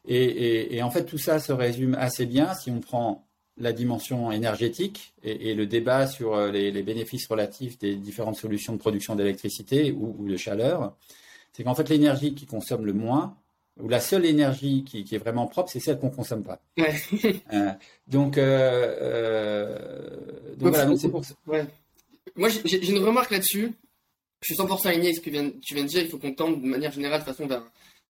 Et, 0.09 0.83
en 0.83 0.91
fait, 0.91 1.05
tout 1.05 1.19
ça 1.19 1.39
se 1.41 1.53
résume 1.53 1.95
assez 1.95 2.27
bien 2.27 2.55
si 2.55 2.71
on 2.71 2.81
prend 2.81 3.27
la 3.59 3.73
dimension 3.73 4.31
énergétique 4.31 5.15
et, 5.23 5.55
le 5.55 5.67
débat 5.67 6.07
sur 6.07 6.35
euh, 6.35 6.51
les, 6.51 6.83
bénéfices 6.83 7.27
relatifs 7.27 7.79
des 7.79 7.97
différentes 7.97 8.37
solutions 8.37 8.75
de 8.75 8.79
production 8.79 9.15
d'électricité 9.15 9.93
ou, 9.93 10.29
de 10.29 10.37
chaleur. 10.37 10.95
C'est 11.53 11.65
qu'en 11.65 11.75
fait, 11.75 11.89
l'énergie 11.89 12.35
qui 12.35 12.47
consomme 12.47 12.85
le 12.85 12.93
moins, 12.93 13.37
ou 13.81 13.89
la 13.89 14.01
seule 14.01 14.27
énergie 14.27 14.85
qui, 14.85 15.07
est 15.11 15.19
vraiment 15.19 15.47
propre, 15.47 15.71
c'est 15.71 15.81
celle 15.81 15.99
qu'on 15.99 16.11
ne 16.11 16.15
consomme 16.15 16.45
pas. 16.45 16.61
Euh, 17.53 17.73
donc, 18.07 18.39
euh, 18.39 19.77
voilà, 20.59 20.97
c'est 20.97 21.09
pour 21.09 21.25
ça. 21.25 21.35
Moi, 22.37 22.49
j'ai 22.65 22.91
une 22.91 23.03
remarque 23.03 23.31
là-dessus. 23.31 23.73
Je 24.43 24.55
suis 24.55 24.63
100% 24.63 24.89
aligné 24.89 25.07
avec 25.07 25.17
ce 25.17 25.21
que 25.21 25.31
tu 25.61 25.75
viens 25.75 25.85
de 25.85 25.89
dire. 25.89 26.03
Il 26.03 26.09
faut 26.09 26.19
qu'on 26.19 26.35
tente 26.35 26.61
de 26.61 26.67
manière 26.67 26.93
générale, 26.93 27.21
de 27.21 27.25
façon, 27.25 27.47
vers 27.47 27.65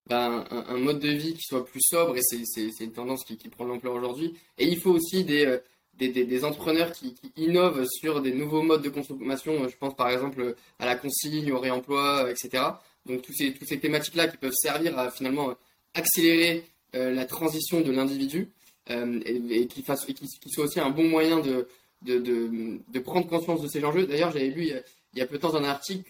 ben, 0.08 0.44
un, 0.50 0.78
mode 0.78 1.00
de 1.00 1.08
vie 1.08 1.34
qui 1.34 1.42
soit 1.42 1.64
plus 1.64 1.80
sobre, 1.82 2.16
et 2.16 2.20
c'est 2.22 2.84
une 2.84 2.92
tendance 2.92 3.24
qui, 3.24 3.36
qui 3.36 3.48
prend 3.48 3.64
l'ampleur 3.64 3.94
aujourd'hui. 3.94 4.34
Et 4.56 4.66
il 4.66 4.78
faut 4.78 4.92
aussi 4.92 5.24
des, 5.24 5.46
euh, 5.46 5.58
des, 5.94 6.10
des, 6.10 6.44
entrepreneurs 6.44 6.92
qui, 6.92 7.16
innovent 7.36 7.84
sur 7.86 8.22
des 8.22 8.32
nouveaux 8.32 8.62
modes 8.62 8.82
de 8.82 8.88
consommation. 8.88 9.68
Je 9.68 9.76
pense 9.76 9.96
par 9.96 10.10
exemple 10.10 10.54
à 10.78 10.86
la 10.86 10.94
consigne, 10.94 11.50
au 11.52 11.58
réemploi, 11.58 12.30
etc. 12.30 12.62
Donc 13.04 13.22
tous 13.22 13.32
ces, 13.32 13.52
toutes 13.52 13.68
ces 13.68 13.80
thématiques-là 13.80 14.28
qui 14.28 14.36
peuvent 14.36 14.54
servir 14.54 14.96
à 14.96 15.10
finalement 15.10 15.54
accélérer 15.94 16.64
euh, 16.94 17.12
la 17.12 17.24
transition 17.24 17.80
de 17.80 17.90
l'individu 17.90 18.48
euh, 18.90 19.20
et, 19.24 19.66
qui, 19.66 19.82
fasse, 19.82 20.06
soit 20.52 20.64
aussi 20.64 20.78
un 20.78 20.90
bon 20.90 21.08
moyen 21.08 21.40
de, 21.40 21.66
de, 22.02 22.18
de, 22.18 22.78
de 22.86 22.98
prendre 23.00 23.26
conscience 23.26 23.60
de 23.60 23.66
ces 23.68 23.84
enjeux. 23.84 24.06
D'ailleurs, 24.06 24.30
j'avais 24.30 24.50
lu 24.50 24.68
il 25.14 25.18
y, 25.18 25.20
a, 25.20 25.26
peu 25.26 25.36
de 25.36 25.40
temps 25.40 25.56
un 25.56 25.64
article 25.64 26.04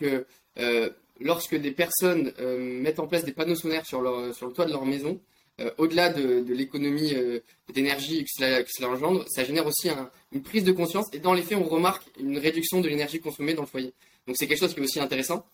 que 0.57 0.93
lorsque 1.21 1.55
des 1.55 1.71
personnes 1.71 2.33
euh, 2.39 2.59
mettent 2.59 3.01
en 3.01 3.07
place 3.07 3.25
des 3.25 3.33
panneaux 3.33 3.55
solaires 3.55 3.87
sur, 3.87 4.01
le 4.01 4.53
toit 4.53 4.67
de 4.67 4.73
leur 4.73 4.85
maison, 4.85 5.21
euh, 5.61 5.71
au-delà 5.79 6.11
de, 6.11 6.45
l'économie 6.53 7.15
euh, 7.15 7.41
d'énergie 7.73 8.25
que 8.25 8.31
cela, 8.31 8.89
engendre, 8.89 9.25
ça 9.29 9.45
génère 9.45 9.67
aussi 9.67 9.89
une 10.33 10.43
prise 10.43 10.65
de 10.65 10.73
conscience 10.73 11.07
et 11.13 11.19
dans 11.19 11.33
les 11.33 11.43
faits, 11.43 11.59
on 11.59 11.65
remarque 11.65 12.05
une 12.21 12.39
réduction 12.39 12.81
de 12.81 12.89
l'énergie 12.89 13.21
consommée 13.21 13.55
dans 13.55 13.63
le 13.63 13.69
foyer. 13.69 13.95
Donc 14.27 14.37
c'est 14.39 14.47
quelque 14.47 14.61
chose 14.61 14.75
qui 14.75 14.81
est 14.81 14.85
aussi 14.85 15.01
intéressant. 15.01 15.47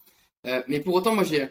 mais 0.67 0.81
pour 0.81 0.95
autant, 0.95 1.15
moi 1.15 1.25
j'ai 1.25 1.49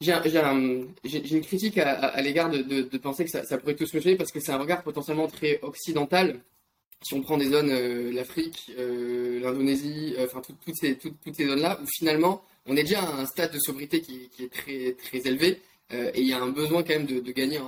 une 0.00 1.42
critique 1.42 1.76
à, 1.78 2.22
l'égard 2.22 2.50
de, 2.50 2.98
penser 2.98 3.24
que 3.24 3.30
ça, 3.30 3.58
pourrait 3.58 3.74
tout 3.74 3.86
se 3.86 4.14
parce 4.14 4.30
que 4.32 4.40
c'est 4.40 4.52
un 4.52 4.58
regard 4.58 4.82
potentiellement 4.82 5.26
très 5.26 5.58
occidental. 5.62 6.40
Si 7.02 7.14
on 7.14 7.20
prend 7.20 7.36
des 7.36 7.48
zones, 7.48 7.72
l'Afrique, 8.10 8.70
l'Indonésie, 8.78 10.14
enfin 10.20 10.40
toutes 10.40 10.76
ces 10.76 11.46
zones-là, 11.46 11.78
où 11.82 11.86
finalement 11.98 12.42
on 12.66 12.76
est 12.76 12.82
déjà 12.82 13.02
à 13.02 13.20
un 13.20 13.26
stade 13.26 13.52
de 13.52 13.58
sobriété 13.58 14.00
qui, 14.00 14.28
est 14.38 14.52
très, 14.52 14.92
très 14.92 15.28
élevé 15.28 15.60
euh, 15.92 16.10
et 16.14 16.20
il 16.20 16.26
y 16.26 16.32
a 16.32 16.40
un 16.40 16.50
besoin 16.50 16.82
quand 16.82 16.94
même 16.94 17.06
de, 17.06 17.32
gagner 17.32 17.58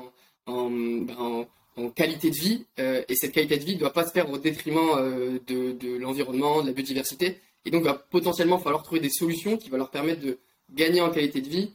ben, 0.46 1.46
en, 1.76 1.90
qualité 1.90 2.30
de 2.30 2.36
vie 2.36 2.66
euh, 2.78 3.02
et 3.08 3.14
cette 3.14 3.32
qualité 3.32 3.56
de 3.56 3.64
vie 3.64 3.74
ne 3.74 3.80
doit 3.80 3.92
pas 3.92 4.06
se 4.06 4.12
faire 4.12 4.30
au 4.30 4.38
détriment 4.38 4.96
euh, 4.96 5.38
de, 5.46 5.96
l'environnement, 5.96 6.62
de 6.62 6.68
la 6.68 6.72
biodiversité 6.72 7.38
et 7.64 7.70
donc 7.70 7.82
il 7.82 7.86
va 7.86 7.94
potentiellement 7.94 8.58
falloir 8.58 8.82
trouver 8.82 9.00
des 9.00 9.10
solutions 9.10 9.56
qui 9.56 9.70
vont 9.70 9.78
leur 9.78 9.90
permettre 9.90 10.20
de 10.20 10.38
gagner 10.72 11.00
en 11.00 11.10
qualité 11.10 11.40
de 11.40 11.48
vie 11.48 11.72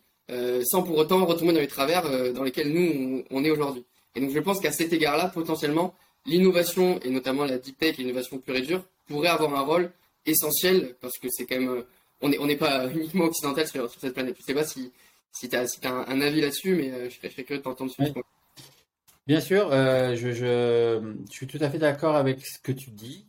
sans 0.65 0.83
pour 0.83 0.97
autant 0.97 1.25
retomber 1.25 1.53
dans 1.53 1.61
les 1.61 1.67
travers 1.67 2.33
dans 2.33 2.43
lesquels 2.43 2.73
nous 2.73 3.23
on, 3.31 3.45
est 3.45 3.49
aujourd'hui. 3.49 3.85
Et 4.13 4.19
donc 4.19 4.31
je 4.31 4.39
pense 4.39 4.59
qu'à 4.59 4.73
cet 4.73 4.91
égard-là, 4.91 5.29
potentiellement, 5.29 5.93
l'innovation 6.25 6.99
et 7.01 7.09
notamment 7.09 7.45
la 7.45 7.57
deep 7.57 7.77
tech, 7.77 7.97
l'innovation 7.97 8.37
pure 8.37 8.57
et 8.57 8.61
dure, 8.61 8.83
pourrait 9.05 9.29
avoir 9.29 9.55
un 9.55 9.61
rôle 9.61 9.89
essentiel 10.25 10.95
parce 10.99 11.17
que 11.17 11.29
c'est 11.29 11.45
quand 11.45 11.57
même 11.57 11.85
on 12.21 12.29
n'est 12.29 12.39
on 12.39 12.47
est 12.47 12.57
pas 12.57 12.87
uniquement 12.89 13.25
occidental 13.25 13.67
sur, 13.67 13.89
cette 13.89 14.13
planète. 14.13 14.35
Je 14.35 14.41
ne 14.41 14.45
sais 14.45 14.53
pas 14.53 14.65
si, 14.65 14.91
si 15.31 15.49
tu 15.49 15.55
as, 15.55 15.67
si 15.67 15.79
as 15.85 15.91
un, 15.91 16.21
avis 16.21 16.41
là-dessus, 16.41 16.75
mais 16.75 16.91
euh, 16.91 17.09
je, 17.09 17.15
serais, 17.15 17.29
curieux 17.43 17.59
de 17.59 17.63
t'entendre 17.63 17.91
dessus. 17.97 18.11
Bien 19.27 19.41
sûr, 19.41 19.69
euh, 19.71 20.15
je, 20.15 20.31
je, 20.31 21.15
je, 21.29 21.31
suis 21.31 21.47
tout 21.47 21.59
à 21.61 21.69
fait 21.69 21.79
d'accord 21.79 22.15
avec 22.15 22.45
ce 22.45 22.59
que 22.59 22.71
tu 22.71 22.91
dis. 22.91 23.25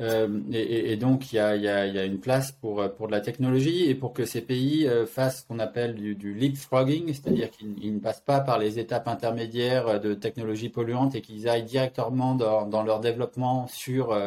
Euh, 0.00 0.40
et, 0.50 0.90
et, 0.90 0.96
donc, 0.96 1.32
il 1.32 1.36
y 1.36 1.38
a, 1.38 1.54
y, 1.54 1.68
a, 1.68 1.86
y 1.86 1.98
a, 1.98 2.04
une 2.04 2.18
place 2.18 2.50
pour, 2.50 2.82
pour 2.94 3.06
de 3.06 3.12
la 3.12 3.20
technologie 3.20 3.88
et 3.88 3.94
pour 3.94 4.12
que 4.12 4.24
ces 4.24 4.40
pays 4.40 4.88
fassent 5.06 5.42
ce 5.42 5.46
qu'on 5.46 5.60
appelle 5.60 5.94
du, 5.94 6.16
du 6.16 6.34
leapfrogging, 6.34 7.12
c'est-à-dire 7.12 7.48
qu'ils 7.50 7.94
ne 7.94 8.00
passent 8.00 8.22
pas 8.22 8.40
par 8.40 8.58
les 8.58 8.80
étapes 8.80 9.06
intermédiaires 9.06 10.00
de 10.00 10.14
technologies 10.14 10.70
polluantes 10.70 11.14
et 11.14 11.20
qu'ils 11.20 11.48
aillent 11.48 11.62
directement 11.62 12.34
dans, 12.34 12.66
dans, 12.66 12.82
leur 12.82 12.98
développement 12.98 13.68
sur 13.68 14.18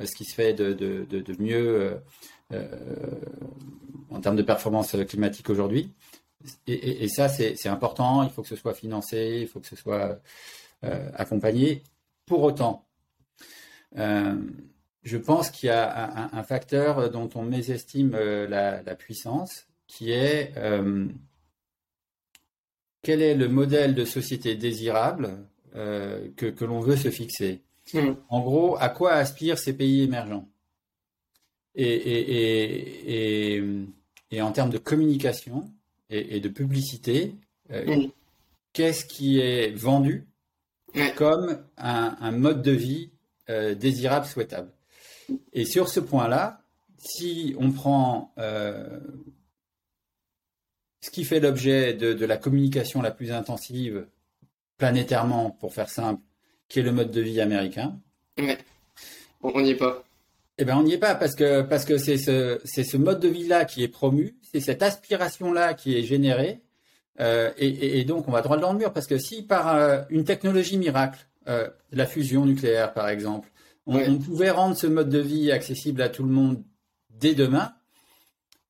ce 0.00 0.14
qui 0.14 0.24
se 0.24 0.34
fait 0.34 0.52
de, 0.52 0.72
de, 0.74 1.04
de, 1.10 1.20
de 1.20 1.42
mieux 1.42 1.98
en 2.52 4.20
termes 4.20 4.36
de 4.36 4.42
performance 4.42 4.96
climatique 5.08 5.50
aujourd'hui. 5.50 5.92
et, 6.66 7.08
ça, 7.08 7.28
c'est 7.28 7.68
important. 7.68 8.22
Il 8.22 8.30
faut 8.30 8.42
que 8.42 8.48
ce 8.48 8.56
soit 8.56 8.74
financé, 8.74 9.38
il 9.42 9.48
faut 9.48 9.60
que 9.60 9.66
ce 9.66 9.76
soit 9.76 10.20
accompagné. 11.14 11.82
Pour 12.24 12.42
autant, 12.42 12.86
je 13.94 15.16
pense 15.16 15.50
qu'il 15.50 15.68
y 15.68 15.72
a 15.72 16.30
un, 16.32 16.42
facteur 16.42 17.10
dont 17.10 17.28
on 17.34 17.42
mésestime 17.42 18.12
la, 18.12 18.82
la 18.82 18.94
puissance, 18.94 19.66
qui 19.86 20.12
est 20.12 20.52
quel 23.06 23.22
est 23.22 23.36
le 23.36 23.48
modèle 23.48 23.94
de 23.94 24.04
société 24.04 24.56
désirable 24.56 25.30
euh, 25.76 26.28
que, 26.36 26.64
l'on 26.64 26.80
veut 26.80 26.96
se 26.96 27.08
fixer 27.08 27.62
hmm. 27.94 28.14
En 28.28 28.40
gros, 28.40 28.76
à 28.80 28.88
quoi 28.88 29.12
aspirent 29.12 29.60
ces 29.60 29.74
pays 29.74 30.02
émergents? 30.02 30.48
Et, 31.76 33.62
en 34.40 34.52
termes 34.52 34.70
de 34.70 34.78
communication 34.78 35.70
et, 36.10 36.40
de 36.40 36.48
publicité, 36.48 37.34
euh, 37.70 38.06
qu'est-ce 38.72 39.04
qui 39.04 39.40
est 39.40 39.70
vendu 39.70 40.26
comme 41.16 41.62
un, 41.76 42.30
mode 42.32 42.62
de 42.62 42.72
vie 42.72 43.10
euh, 43.50 43.74
désirable, 43.74 44.26
souhaitable? 44.26 44.70
Et 45.52 45.64
sur 45.64 45.88
ce 45.88 46.00
point-là, 46.00 46.62
si 46.98 47.54
on 47.58 47.72
prend 47.72 48.32
ce 51.06 51.10
qui 51.10 51.24
fait 51.24 51.40
l'objet 51.40 51.94
de, 51.94 52.24
la 52.24 52.36
communication 52.36 53.00
la 53.00 53.12
plus 53.12 53.30
intensive 53.30 54.06
planétairement, 54.76 55.50
pour 55.50 55.72
faire 55.72 55.88
simple, 55.88 56.20
qui 56.68 56.80
est 56.80 56.82
le 56.82 56.92
mode 56.92 57.10
de 57.10 57.20
vie 57.20 57.40
américain. 57.40 57.98
Ouais. 58.38 58.58
On 59.40 59.60
n'y 59.60 59.70
est 59.70 59.76
pas. 59.76 60.02
Eh 60.58 60.64
bien, 60.64 60.78
on 60.78 60.82
n'y 60.82 60.94
est 60.94 60.98
pas 60.98 61.14
parce 61.14 61.34
que 61.34 61.62
parce 61.62 61.84
que 61.84 61.98
c'est 61.98 62.16
ce 62.16 62.60
c'est 62.64 62.84
ce 62.84 62.96
mode 62.96 63.20
de 63.20 63.28
vie 63.28 63.46
là 63.46 63.64
qui 63.66 63.82
est 63.82 63.88
promu, 63.88 64.36
c'est 64.42 64.60
cette 64.60 64.82
aspiration 64.82 65.52
là 65.52 65.74
qui 65.74 65.96
est 65.96 66.02
générée, 66.02 66.62
euh, 67.20 67.50
et, 67.58 68.04
donc 68.04 68.28
on 68.28 68.32
va 68.32 68.42
droit 68.42 68.56
dans 68.56 68.72
le 68.72 68.78
mur 68.78 68.92
parce 68.92 69.06
que 69.06 69.18
si 69.18 69.42
par 69.42 69.74
euh, 69.74 70.02
une 70.10 70.24
technologie 70.24 70.76
miracle, 70.76 71.26
euh, 71.48 71.68
la 71.92 72.06
fusion 72.06 72.44
nucléaire 72.44 72.92
par 72.92 73.08
exemple, 73.08 73.50
on, 73.86 74.18
pouvait 74.18 74.50
rendre 74.50 74.76
ce 74.76 74.86
mode 74.86 75.08
de 75.08 75.18
vie 75.18 75.52
accessible 75.52 76.02
à 76.02 76.08
tout 76.08 76.24
le 76.24 76.30
monde 76.30 76.62
dès 77.10 77.34
demain, 77.34 77.72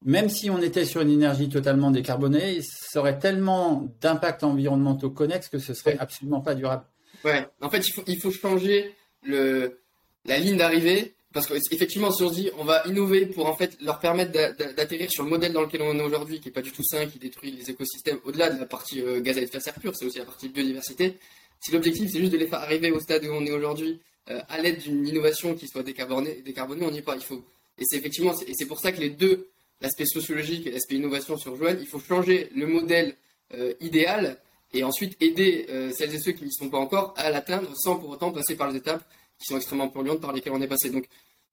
même 0.02 0.28
si 0.28 0.50
on 0.50 0.60
était 0.60 0.84
sur 0.84 1.00
une 1.00 1.10
énergie 1.10 1.48
totalement 1.48 1.90
décarbonée, 1.90 2.60
ça 2.62 3.00
aurait 3.00 3.18
tellement 3.18 3.88
d'impacts 4.00 4.44
environnementaux 4.44 5.10
connexes 5.10 5.48
que 5.48 5.58
ce 5.58 5.72
serait 5.72 5.96
absolument 5.98 6.40
pas 6.40 6.54
durable. 6.54 6.84
Ouais, 7.24 7.46
en 7.60 7.70
fait, 7.70 7.88
il 7.88 7.92
faut, 7.92 8.02
il 8.06 8.20
faut 8.20 8.30
changer 8.30 8.94
le, 9.24 9.80
la 10.26 10.38
ligne 10.38 10.58
d'arrivée 10.58 11.15
parce 11.36 11.48
qu'effectivement, 11.48 12.10
si 12.10 12.22
on 12.22 12.30
se 12.30 12.34
dit 12.34 12.50
on 12.56 12.64
va 12.64 12.82
innover 12.86 13.26
pour 13.26 13.44
en 13.44 13.54
fait 13.54 13.76
leur 13.82 13.98
permettre 13.98 14.32
d'atterrir 14.32 15.10
sur 15.10 15.22
le 15.22 15.28
modèle 15.28 15.52
dans 15.52 15.60
lequel 15.60 15.82
on 15.82 15.98
est 15.98 16.02
aujourd'hui, 16.02 16.40
qui 16.40 16.48
est 16.48 16.52
pas 16.52 16.62
du 16.62 16.72
tout 16.72 16.82
sain, 16.82 17.04
qui 17.04 17.18
détruit 17.18 17.50
les 17.50 17.68
écosystèmes, 17.70 18.18
au-delà 18.24 18.48
de 18.48 18.58
la 18.58 18.64
partie 18.64 19.02
euh, 19.02 19.20
gaz 19.20 19.36
à 19.36 19.42
effet 19.42 19.58
de 19.58 19.62
serre 19.62 19.74
pur, 19.74 19.92
c'est 19.94 20.06
aussi 20.06 20.16
la 20.16 20.24
partie 20.24 20.48
biodiversité. 20.48 21.18
Si 21.60 21.72
l'objectif 21.72 22.10
c'est 22.10 22.20
juste 22.20 22.32
de 22.32 22.38
les 22.38 22.46
faire 22.46 22.60
arriver 22.60 22.90
au 22.90 23.00
stade 23.00 23.22
où 23.26 23.32
on 23.32 23.44
est 23.44 23.50
aujourd'hui 23.50 24.00
euh, 24.30 24.40
à 24.48 24.62
l'aide 24.62 24.78
d'une 24.78 25.06
innovation 25.06 25.54
qui 25.54 25.68
soit 25.68 25.82
décarbonée, 25.82 26.40
décarbonée, 26.42 26.86
on 26.86 26.90
n'y 26.90 26.98
est 26.98 27.02
pas. 27.02 27.16
Il 27.16 27.22
faut 27.22 27.44
et 27.78 27.82
c'est 27.84 27.98
effectivement 27.98 28.32
et 28.40 28.52
c'est 28.54 28.64
pour 28.66 28.80
ça 28.80 28.90
que 28.90 29.00
les 29.00 29.10
deux 29.10 29.48
l'aspect 29.82 30.06
sociologique 30.06 30.66
et 30.66 30.70
l'aspect 30.70 30.94
innovation 30.94 31.36
se 31.36 31.50
rejoignent. 31.50 31.80
Il 31.82 31.86
faut 31.86 32.00
changer 32.00 32.48
le 32.56 32.66
modèle 32.66 33.14
euh, 33.52 33.74
idéal 33.80 34.38
et 34.72 34.84
ensuite 34.84 35.18
aider 35.20 35.66
celles 35.94 36.14
et 36.14 36.18
ceux 36.18 36.32
qui 36.32 36.44
n'y 36.44 36.52
sont 36.52 36.70
pas 36.70 36.78
encore 36.78 37.12
à 37.18 37.30
l'atteindre 37.30 37.70
sans 37.76 37.96
pour 37.96 38.08
autant 38.08 38.32
passer 38.32 38.56
par 38.56 38.70
les 38.70 38.78
étapes 38.78 39.04
qui 39.38 39.46
sont 39.46 39.56
extrêmement 39.56 39.88
polluantes 39.88 40.20
par 40.20 40.32
lesquelles 40.32 40.52
on 40.52 40.60
est 40.60 40.68
passé. 40.68 40.90
Donc, 40.90 41.06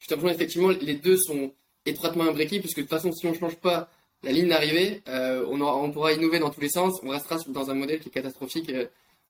je 0.04 0.08
te 0.08 0.16
rejoins 0.16 0.34
effectivement, 0.34 0.70
les 0.70 0.96
deux 0.96 1.16
sont 1.16 1.54
étroitement 1.86 2.26
imbriqués 2.26 2.60
puisque 2.60 2.78
de 2.78 2.82
toute 2.82 2.90
façon, 2.90 3.12
si 3.14 3.26
on 3.26 3.32
ne 3.32 3.38
change 3.38 3.56
pas 3.56 3.90
la 4.22 4.34
ligne 4.34 4.50
d'arrivée, 4.50 5.02
euh, 5.08 5.46
on, 5.50 5.62
on, 5.62 5.92
pourra 5.92 6.12
innover 6.12 6.40
dans 6.40 6.50
tous 6.50 6.62
les 6.62 6.70
sens, 6.70 7.00
on 7.04 7.10
restera 7.10 7.38
dans 7.48 7.72
un 7.72 7.74
modèle 7.74 8.00
qui 8.00 8.10
est 8.10 8.12
catastrophique 8.12 8.72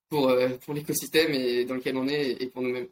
pour, 0.10 0.36
pour 0.66 0.74
l'écosystème 0.74 1.32
et 1.34 1.66
dans 1.66 1.76
lequel 1.76 1.96
on 1.96 2.08
est 2.08 2.42
et 2.42 2.48
pour 2.48 2.64
nous-mêmes. 2.64 2.88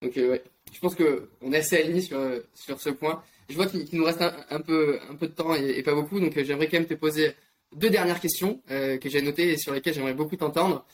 Donc, 0.00 0.12
je 0.16 0.80
pense 0.80 0.94
qu'on 0.94 1.52
est 1.52 1.58
assez 1.58 1.76
alignés 1.76 2.02
sur, 2.02 2.18
sur 2.54 2.80
ce 2.80 2.90
point. 2.90 3.22
Je 3.48 3.56
vois 3.56 3.66
qu'il 3.66 3.86
nous 3.92 4.04
reste 4.04 4.22
un, 4.22 4.60
peu, 4.60 4.98
un 5.10 5.14
peu 5.16 5.26
de 5.26 5.32
temps 5.32 5.54
et, 5.54 5.82
pas 5.82 5.94
beaucoup, 5.94 6.18
donc 6.20 6.36
euh, 6.36 6.44
j'aimerais 6.44 6.66
quand 6.66 6.78
même 6.78 6.86
te 6.86 6.94
poser 6.94 7.32
deux 7.74 7.90
dernières 7.90 8.20
questions 8.20 8.62
euh, 8.70 8.96
que 8.96 9.08
j'ai 9.08 9.20
notées 9.20 9.52
et 9.52 9.58
sur 9.58 9.74
lesquelles 9.74 9.94
j'aimerais 9.94 10.14
beaucoup 10.14 10.36
t'entendre. 10.36 10.84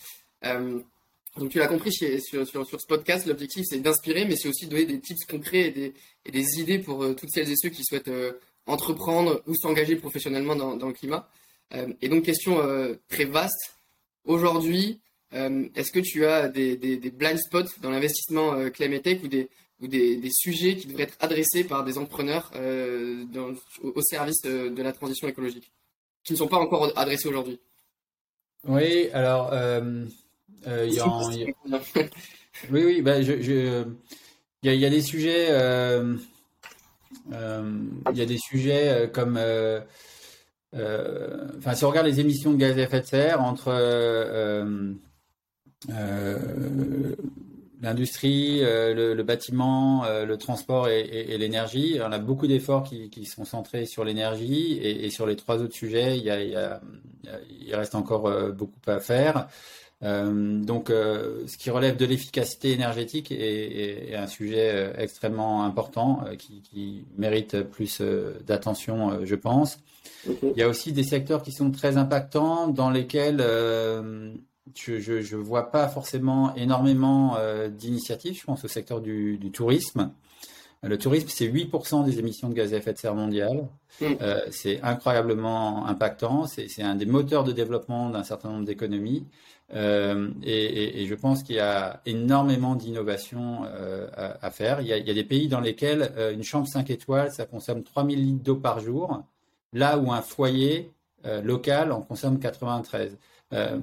Euh, 1.36 1.40
donc 1.40 1.50
tu 1.50 1.58
l'as 1.58 1.68
compris 1.68 1.92
sur, 1.92 2.46
sur, 2.46 2.66
ce 2.66 2.86
podcast, 2.86 3.26
l'objectif 3.26 3.64
c'est 3.68 3.80
d'inspirer, 3.80 4.24
mais 4.24 4.36
c'est 4.36 4.48
aussi 4.48 4.66
de 4.66 4.70
donner 4.70 4.86
des 4.86 5.00
tips 5.00 5.24
concrets 5.24 5.68
et 5.68 5.70
des, 5.70 5.94
et 6.24 6.30
des 6.30 6.60
idées 6.60 6.78
pour 6.78 7.04
toutes 7.16 7.30
celles 7.30 7.50
et 7.50 7.56
ceux 7.56 7.68
qui 7.68 7.84
souhaitent 7.84 8.10
entreprendre 8.66 9.42
ou 9.46 9.54
s'engager 9.54 9.96
professionnellement 9.96 10.56
dans, 10.56 10.86
le 10.86 10.92
climat. 10.92 11.28
et 12.00 12.08
donc 12.08 12.24
question 12.24 12.58
très 13.08 13.24
vaste. 13.24 13.74
Aujourd'hui, 14.24 15.00
est-ce 15.32 15.90
que 15.90 16.00
tu 16.00 16.26
as 16.26 16.48
des, 16.48 16.76
des, 16.76 17.10
blind 17.10 17.38
spots 17.38 17.80
dans 17.80 17.90
l'investissement 17.90 18.68
climate 18.70 19.02
tech 19.02 19.22
ou 19.22 19.28
des, 19.28 19.48
ou 19.80 19.86
des, 19.86 20.30
sujets 20.30 20.76
qui 20.76 20.86
devraient 20.86 21.04
être 21.04 21.16
adressés 21.20 21.64
par 21.64 21.84
des 21.84 21.98
entrepreneurs 21.98 22.50
euh, 22.56 23.24
au, 23.82 24.02
service 24.02 24.42
de, 24.42 24.82
la 24.82 24.92
transition 24.92 25.28
écologique, 25.28 25.70
qui 26.24 26.34
ne 26.34 26.38
sont 26.38 26.48
pas 26.48 26.58
encore 26.58 26.92
adressés 26.96 27.28
aujourd'hui? 27.28 27.58
Oui, 28.68 29.08
alors, 29.12 29.50
euh, 30.66 30.82
euh, 30.82 30.86
il 30.86 30.94
y 30.94 31.00
a, 31.00 31.06
oui, 32.70 32.82
oui, 32.84 33.02
bah, 33.02 33.22
je, 33.22 33.32
il 34.62 34.74
y, 34.74 34.84
a, 34.84 34.90
des 34.90 35.00
sujets, 35.00 35.48
il 37.30 38.16
y 38.16 38.22
a 38.22 38.26
des 38.26 38.38
sujets 38.38 39.11
comme, 39.12 39.38
enfin, 40.74 41.74
si 41.74 41.84
on 41.84 41.88
regarde 41.88 42.06
les 42.06 42.20
émissions 42.20 42.52
de 42.52 42.58
gaz 42.58 42.78
à 42.78 42.82
effet 42.82 43.00
de 43.00 43.06
serre 43.06 43.40
entre 43.42 43.72
l'industrie, 47.80 48.62
euh, 48.62 49.14
le, 49.14 49.22
bâtiment, 49.22 50.04
euh, 50.04 50.24
le 50.24 50.36
transport 50.36 50.88
et, 50.88 51.38
l'énergie. 51.38 51.98
On 52.04 52.12
a 52.12 52.18
beaucoup 52.18 52.46
d'efforts 52.46 52.84
qui, 52.84 53.24
sont 53.24 53.44
centrés 53.44 53.86
sur 53.86 54.04
l'énergie 54.04 54.78
et, 54.82 55.11
sur 55.11 55.26
les 55.26 55.36
trois 55.36 55.58
autres 55.58 55.74
sujets, 55.74 56.18
il, 56.18 56.26
il, 57.61 57.74
reste 57.74 57.94
encore 57.94 58.26
euh, 58.26 58.52
beaucoup 58.52 58.78
à 58.86 59.00
faire. 59.00 59.48
Donc, 60.03 60.88
ce 60.88 61.57
qui 61.59 61.70
relève 61.70 61.96
de 61.96 62.07
l'efficacité 62.07 62.72
énergétique 62.72 63.30
est, 63.32 64.14
un 64.14 64.26
sujet 64.26 64.92
extrêmement 64.96 65.64
important 65.64 66.24
qui, 66.38 67.05
mérite 67.18 67.62
plus 67.62 68.01
d'attention, 68.46 69.24
je 69.24 69.34
pense. 69.34 69.78
Il 70.26 70.57
y 70.57 70.62
a 70.62 70.68
aussi 70.68 70.92
des 70.92 71.05
secteurs 71.05 71.42
qui 71.42 71.53
sont 71.53 71.70
très 71.70 71.98
impactants 71.98 72.68
dans 72.68 72.90
lesquels 72.90 73.42
je 74.74 75.36
ne 75.36 75.42
vois 75.42 75.70
pas 75.70 75.88
forcément 75.88 76.55
énormément 76.55 77.36
euh, 77.36 77.68
d'initiatives. 77.68 78.38
Je 78.38 78.44
pense 78.44 78.64
au 78.64 78.68
secteur 78.68 79.01
du, 79.01 79.38
tourisme. 79.53 80.12
Le 80.82 80.96
tourisme, 80.96 81.28
c'est 81.28 81.46
8% 81.46 82.05
des 82.05 82.18
émissions 82.18 82.48
de 82.48 82.55
gaz 82.55 82.72
à 82.72 82.78
effet 82.78 82.92
de 82.92 82.98
serre 82.98 83.14
mondiales. 83.14 83.68
Mm. 84.01 84.05
Euh, 84.22 84.40
c'est 84.51 84.80
incroyablement 84.82 85.86
impactant. 85.86 86.46
C'est 86.46 86.82
un 86.82 86.94
des 86.94 87.07
moteurs 87.07 87.44
de 87.44 87.53
développement 87.53 88.11
d'un 88.11 88.24
certain 88.24 88.51
nombre 88.51 88.64
d'économies. 88.64 89.26
Euh, 89.72 90.30
et, 90.42 91.06
je 91.06 91.14
pense 91.14 91.42
qu'il 91.42 91.56
y 91.56 91.60
a 91.60 92.00
énormément 92.06 92.74
d'innovations 92.74 93.64
à, 94.16 94.50
faire. 94.50 94.80
Il 94.80 94.86
y, 94.88 94.92
a, 94.92 95.00
des 95.00 95.24
pays 95.24 95.48
dans 95.48 95.60
lesquels 95.60 96.12
une 96.32 96.42
chambre 96.42 96.66
5 96.66 96.90
étoiles, 96.90 97.32
ça 97.32 97.46
consomme 97.46 97.82
3000 97.82 98.20
litres 98.20 98.42
d'eau 98.42 98.56
par 98.56 98.80
jour, 98.80 99.22
là 99.72 99.98
où 99.98 100.12
un 100.12 100.22
foyer 100.22 100.90
local 101.42 101.92
en 101.92 102.00
consomme 102.00 102.40
93. 102.40 103.16
Euh, 103.52 103.78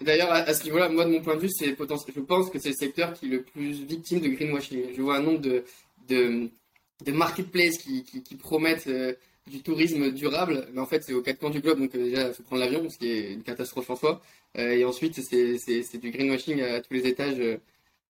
D'ailleurs, 0.00 0.30
à, 0.30 0.52
ce 0.52 0.64
niveau-là, 0.64 0.88
moi, 0.88 1.04
de 1.04 1.10
mon 1.10 1.22
point 1.22 1.36
de 1.36 1.40
vue, 1.40 1.50
c'est 1.50 1.68
je 1.68 2.20
pense 2.20 2.50
que 2.50 2.58
c'est 2.58 2.68
le 2.68 2.74
secteur 2.74 3.14
qui 3.14 3.26
est 3.26 3.30
le 3.30 3.42
plus 3.42 3.84
victime 3.84 4.20
de 4.20 4.28
greenwashing. 4.28 4.94
Je 4.94 5.02
vois 5.02 5.16
un 5.16 5.22
nombre 5.22 5.40
de, 5.40 5.64
de, 6.08 7.12
marketplaces 7.12 7.78
qui, 7.78 8.36
promettent 8.38 8.88
euh, 8.88 9.14
du 9.46 9.62
tourisme 9.62 10.10
durable, 10.10 10.68
mais 10.72 10.80
en 10.80 10.86
fait, 10.86 11.02
c'est 11.02 11.14
aux 11.14 11.22
quatre 11.22 11.38
coins 11.38 11.50
du 11.50 11.60
globe, 11.60 11.78
donc 11.78 11.94
euh, 11.94 12.04
déjà, 12.04 12.28
il 12.28 12.34
faut 12.34 12.42
prendre 12.42 12.60
l'avion, 12.60 12.88
ce 12.90 12.98
qui 12.98 13.08
est 13.08 13.32
une 13.32 13.42
catastrophe 13.42 13.88
en 13.88 13.96
soi. 13.96 14.20
Et 14.54 14.84
ensuite, 14.84 15.20
c'est 15.20 15.98
du 15.98 16.10
greenwashing 16.10 16.60
à, 16.62 16.80
tous 16.80 16.94
les 16.94 17.06
étages. 17.06 17.38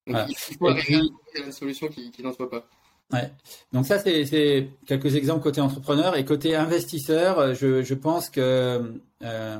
donc, 0.06 0.26
il 0.28 0.36
faut 0.36 0.68
arriver 0.68 1.00
à 1.36 1.46
une 1.46 1.52
solution 1.52 1.88
qui, 1.88 2.10
qui 2.10 2.22
n'en 2.22 2.32
soit 2.32 2.50
pas. 2.50 2.68
Ouais. 3.12 3.30
Donc 3.72 3.86
ça, 3.86 3.98
c'est 3.98 4.68
quelques 4.86 5.14
exemples 5.14 5.42
côté 5.42 5.60
entrepreneur 5.60 6.16
et 6.16 6.24
côté 6.24 6.56
investisseur. 6.56 7.54
Je, 7.54 7.82
je 7.82 7.94
pense 7.94 8.30
que 8.30 9.00
euh, 9.22 9.58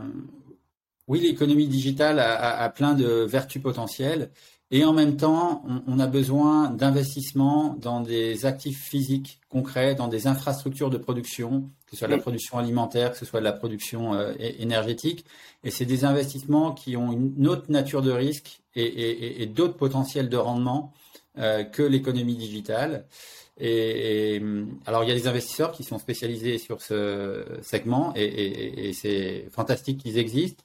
oui, 1.07 1.21
l'économie 1.21 1.69
digitale 1.69 2.19
a, 2.19 2.69
plein 2.71 2.95
de 2.95 3.07
vertus 3.07 3.63
potentielles 3.63 4.31
et 4.73 4.85
en 4.85 4.93
même 4.93 5.17
temps, 5.17 5.65
on, 5.87 6.01
a 6.01 6.09
besoin 6.09 6.71
d'investissements 6.71 7.77
dans 7.81 8.01
des 8.01 8.47
actifs 8.47 8.83
physiques 8.83 9.39
concrets, 9.49 9.95
dans 9.95 10.09
des 10.09 10.27
infrastructures 10.27 10.91
de 10.91 10.99
production, 10.99 11.71
que 11.87 11.93
ce 11.93 11.99
soit 11.99 12.09
de 12.09 12.13
la 12.13 12.19
production 12.19 12.59
alimentaire, 12.59 13.13
que 13.13 13.19
ce 13.19 13.25
soit 13.25 13.39
de 13.39 13.45
la 13.45 13.53
production 13.53 14.15
euh, 14.15 14.35
énergétique. 14.39 15.25
Et 15.63 15.71
c'est 15.71 15.85
des 15.85 16.05
investissements 16.05 16.73
qui 16.73 16.97
ont 16.97 17.13
une 17.13 17.47
autre 17.47 17.71
nature 17.71 18.03
de 18.03 18.11
risque 18.11 18.61
et, 18.75 19.47
d'autres 19.47 19.77
potentiels 19.77 20.29
de 20.29 20.37
rendement 20.37 20.93
que 21.37 21.83
l'économie 21.83 22.37
digitale. 22.37 23.07
Et, 23.59 24.43
alors, 24.85 25.05
il 25.05 25.09
y 25.09 25.13
a 25.13 25.15
des 25.15 25.29
investisseurs 25.29 25.73
qui 25.73 25.85
sont 25.85 25.99
spécialisés 25.99 26.59
sur 26.59 26.83
ce 26.83 27.45
segment 27.63 28.13
et, 28.17 28.89
et 28.89 28.93
c'est 28.93 29.47
fantastique 29.51 30.03
qu'ils 30.03 30.19
existent. 30.19 30.63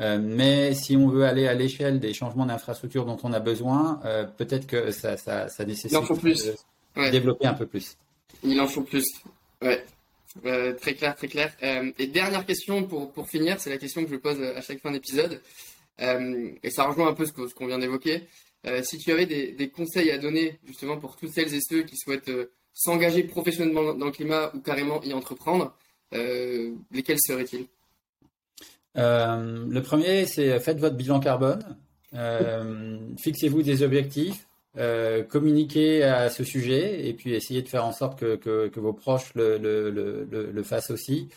Euh, 0.00 0.18
mais 0.20 0.74
si 0.74 0.96
on 0.96 1.08
veut 1.08 1.24
aller 1.24 1.46
à 1.46 1.54
l'échelle 1.54 2.00
des 2.00 2.14
changements 2.14 2.46
d'infrastructure 2.46 3.04
dont 3.04 3.18
on 3.22 3.32
a 3.32 3.40
besoin, 3.40 4.00
euh, 4.04 4.24
peut-être 4.24 4.66
que 4.66 4.90
ça, 4.90 5.16
ça, 5.16 5.48
ça 5.48 5.64
nécessite 5.64 5.92
de 5.92 7.10
développer 7.10 7.46
un 7.46 7.54
peu 7.54 7.66
plus. 7.66 7.96
Il 8.42 8.58
en 8.60 8.66
faut 8.66 8.82
plus. 8.82 9.04
Ouais. 9.60 9.84
Euh, 10.46 10.72
très 10.74 10.94
clair, 10.94 11.14
très 11.16 11.28
clair. 11.28 11.52
et 11.60 12.06
dernière 12.06 12.46
question 12.46 12.84
pour, 12.84 13.12
pour 13.12 13.28
finir, 13.28 13.60
c'est 13.60 13.68
la 13.68 13.78
question 13.78 14.04
que 14.04 14.10
je 14.10 14.16
pose 14.16 14.40
à 14.40 14.60
chaque 14.62 14.80
fin 14.80 14.92
d'épisode. 14.92 15.40
et 15.98 16.70
ça 16.70 16.84
rejoint 16.84 17.08
un 17.08 17.14
peu 17.14 17.26
ce 17.26 17.32
qu'on 17.32 17.66
vient 17.66 17.78
d'évoquer. 17.78 18.22
si 18.82 18.96
tu 18.98 19.10
avais 19.10 19.26
des, 19.26 19.52
des, 19.52 19.68
conseils 19.68 20.10
à 20.12 20.18
donner 20.18 20.58
justement 20.66 20.98
pour 20.98 21.16
toutes 21.16 21.32
celles 21.32 21.52
et 21.52 21.60
ceux 21.60 21.82
qui 21.82 21.96
souhaitent 21.96 22.30
s'engager 22.72 23.24
professionnellement 23.24 23.92
dans 23.92 24.06
le 24.06 24.12
climat 24.12 24.52
ou 24.54 24.60
carrément 24.60 25.02
y 25.02 25.12
entreprendre, 25.12 25.74
lesquels 26.12 27.18
seraient-ils? 27.20 27.66
Euh, 28.96 29.66
le 29.68 29.82
premier, 29.82 30.26
c'est 30.26 30.58
faites 30.60 30.78
votre 30.78 30.96
bilan 30.96 31.20
carbone, 31.20 31.76
euh, 32.14 32.98
fixez-vous 33.18 33.62
des 33.62 33.82
objectifs, 33.82 34.48
euh, 34.78 35.22
communiquez 35.22 36.04
à 36.04 36.30
ce 36.30 36.44
sujet 36.44 37.08
et 37.08 37.14
puis 37.14 37.34
essayez 37.34 37.62
de 37.62 37.68
faire 37.68 37.84
en 37.84 37.92
sorte 37.92 38.18
que, 38.18 38.36
que, 38.36 38.80
vos 38.80 38.92
proches 38.92 39.34
le, 39.34 39.58
le, 39.58 39.90
le, 39.90 40.50
le, 40.52 40.62
fassent 40.62 40.90
aussi. 40.90 41.28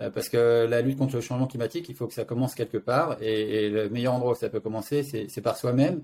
Euh, 0.00 0.10
parce 0.10 0.28
que 0.28 0.66
la 0.68 0.80
lutte 0.82 0.98
contre 0.98 1.14
le 1.16 1.20
changement 1.20 1.46
climatique, 1.46 1.88
il 1.88 1.94
faut 1.94 2.06
que 2.06 2.14
ça 2.14 2.24
commence 2.24 2.54
quelque 2.54 2.78
part 2.78 3.16
et, 3.20 3.68
le 3.68 3.88
meilleur 3.90 4.14
endroit 4.14 4.32
où 4.32 4.34
ça 4.34 4.48
peut 4.48 4.60
commencer, 4.60 5.02
c'est 5.02 5.40
par 5.40 5.56
soi-même. 5.56 6.02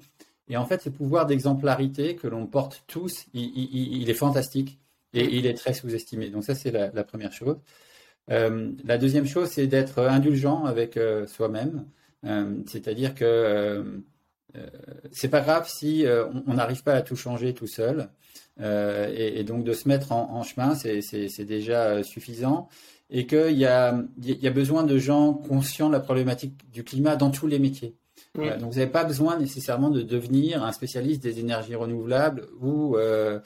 Et 0.48 0.56
en 0.56 0.66
fait, 0.66 0.82
ce 0.82 0.90
pouvoir 0.90 1.26
d'exemplarité 1.26 2.14
que 2.14 2.28
l'on 2.28 2.46
porte 2.46 2.84
tous, 2.86 3.26
il, 3.34 4.08
est 4.08 4.14
fantastique 4.14 4.78
et 5.12 5.24
il 5.24 5.46
est 5.46 5.54
très 5.54 5.72
sous-estimé. 5.72 6.30
Donc 6.30 6.44
ça, 6.44 6.54
c'est 6.54 6.70
la, 6.70 7.04
première 7.04 7.32
chose. 7.32 7.56
Euh, 8.30 8.72
la 8.84 8.98
deuxième 8.98 9.26
chose, 9.26 9.48
c'est 9.50 9.66
d'être 9.66 10.02
indulgent 10.02 10.64
avec 10.64 10.96
euh, 10.96 11.26
soi-même. 11.26 11.86
Euh, 12.24 12.56
c'est-à-dire 12.66 13.14
que 13.14 14.02
c'est 15.12 15.28
pas 15.28 15.42
grave 15.42 15.68
si 15.68 16.06
on 16.46 16.54
n'arrive 16.54 16.82
pas 16.82 16.94
à 16.94 17.02
tout 17.02 17.14
changer 17.14 17.52
tout 17.52 17.66
seul. 17.66 18.08
Et, 18.58 19.38
et, 19.38 19.44
donc 19.44 19.64
de 19.64 19.74
se 19.74 19.86
mettre 19.86 20.12
en, 20.12 20.34
en 20.34 20.42
chemin, 20.44 20.74
c'est 20.74 21.44
déjà 21.44 22.02
suffisant. 22.02 22.70
Et 23.10 23.26
qu'il 23.26 23.58
y 23.58 23.66
a, 23.66 24.02
y 24.24 24.46
a 24.46 24.50
besoin 24.50 24.82
de 24.84 24.96
gens 24.96 25.34
conscients 25.34 25.88
de 25.88 25.92
la 25.92 26.00
problématique 26.00 26.54
du 26.72 26.84
climat 26.84 27.16
dans 27.16 27.30
tous 27.30 27.46
les 27.46 27.58
métiers. 27.58 27.96
donc 28.34 28.72
vous 28.72 28.78
n'avez 28.78 28.86
pas 28.86 29.04
besoin 29.04 29.38
nécessairement 29.38 29.90
de 29.90 30.00
devenir 30.00 30.64
un 30.64 30.72
spécialiste 30.72 31.22
des 31.22 31.38
énergies 31.38 31.74
renouvelables 31.74 32.46
ou 32.58 32.96
euh, 32.96 33.38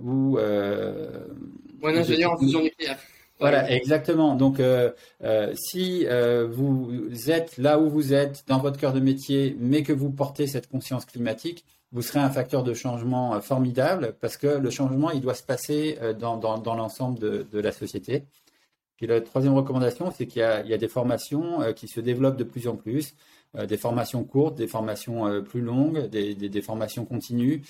ou, 0.00 0.38
ou 0.38 0.38
un 0.38 1.96
ingénieur 1.96 2.32
en 2.32 2.38
fusion 2.38 2.62
nucléaire. 2.62 2.96
Voilà, 3.38 3.70
exactement. 3.70 4.34
Donc, 4.34 4.60
euh, 4.60 4.92
euh, 5.22 5.52
si 5.54 6.06
euh, 6.06 6.46
vous 6.50 7.30
êtes 7.30 7.58
là 7.58 7.78
où 7.78 7.90
vous 7.90 8.14
êtes, 8.14 8.44
dans 8.46 8.58
votre 8.58 8.78
cœur 8.78 8.94
de 8.94 9.00
métier, 9.00 9.56
mais 9.60 9.82
que 9.82 9.92
vous 9.92 10.10
portez 10.10 10.46
cette 10.46 10.68
conscience 10.68 11.04
climatique, 11.04 11.64
vous 11.92 12.02
serez 12.02 12.18
un 12.18 12.30
facteur 12.30 12.62
de 12.62 12.72
changement 12.72 13.38
formidable 13.40 14.14
parce 14.20 14.36
que 14.36 14.46
le 14.46 14.70
changement, 14.70 15.10
il 15.10 15.20
doit 15.20 15.34
se 15.34 15.42
passer 15.42 15.98
dans, 16.18 16.36
dans, 16.36 16.58
dans 16.58 16.74
l'ensemble 16.74 17.18
de, 17.18 17.46
de, 17.50 17.60
la 17.60 17.72
société. 17.72 18.24
Puis 18.96 19.06
la 19.06 19.20
troisième 19.20 19.54
recommandation, 19.54 20.10
c'est 20.10 20.26
qu'il 20.26 20.42
y, 20.42 20.68
y, 20.68 20.74
a 20.74 20.78
des 20.78 20.88
formations 20.88 21.72
qui 21.74 21.86
se 21.88 22.00
développent 22.00 22.36
de 22.36 22.44
plus 22.44 22.66
en 22.68 22.76
plus, 22.76 23.14
des 23.54 23.76
formations 23.76 24.24
courtes, 24.24 24.56
des 24.56 24.66
formations 24.66 25.42
plus 25.42 25.60
longues, 25.60 26.08
des, 26.08 26.34
des, 26.34 26.48
des 26.48 26.62
formations 26.62 27.04
continues. 27.04 27.62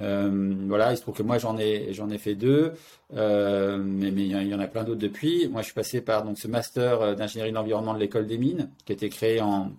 Euh, 0.00 0.54
voilà, 0.66 0.92
il 0.92 0.96
se 0.96 1.02
trouve 1.02 1.14
que 1.14 1.22
moi 1.22 1.38
j'en 1.38 1.58
ai 1.58 1.92
j'en 1.92 2.10
ai 2.10 2.18
fait 2.18 2.34
deux, 2.34 2.72
euh, 3.14 3.78
mais, 3.78 4.10
mais 4.10 4.22
il 4.26 4.48
y 4.48 4.54
en 4.54 4.60
a 4.60 4.66
plein 4.66 4.84
d'autres 4.84 5.00
depuis. 5.00 5.48
Moi, 5.48 5.62
je 5.62 5.66
suis 5.66 5.74
passé 5.74 6.00
par 6.00 6.24
donc 6.24 6.38
ce 6.38 6.48
master 6.48 7.00
euh, 7.02 7.14
d'ingénierie 7.14 7.50
de 7.50 7.56
l'environnement 7.56 7.94
de 7.94 7.98
l'école 7.98 8.26
des 8.26 8.38
mines, 8.38 8.70
qui 8.84 8.92
a 8.92 8.94
été 8.94 9.08
créé 9.08 9.40
en 9.40 9.72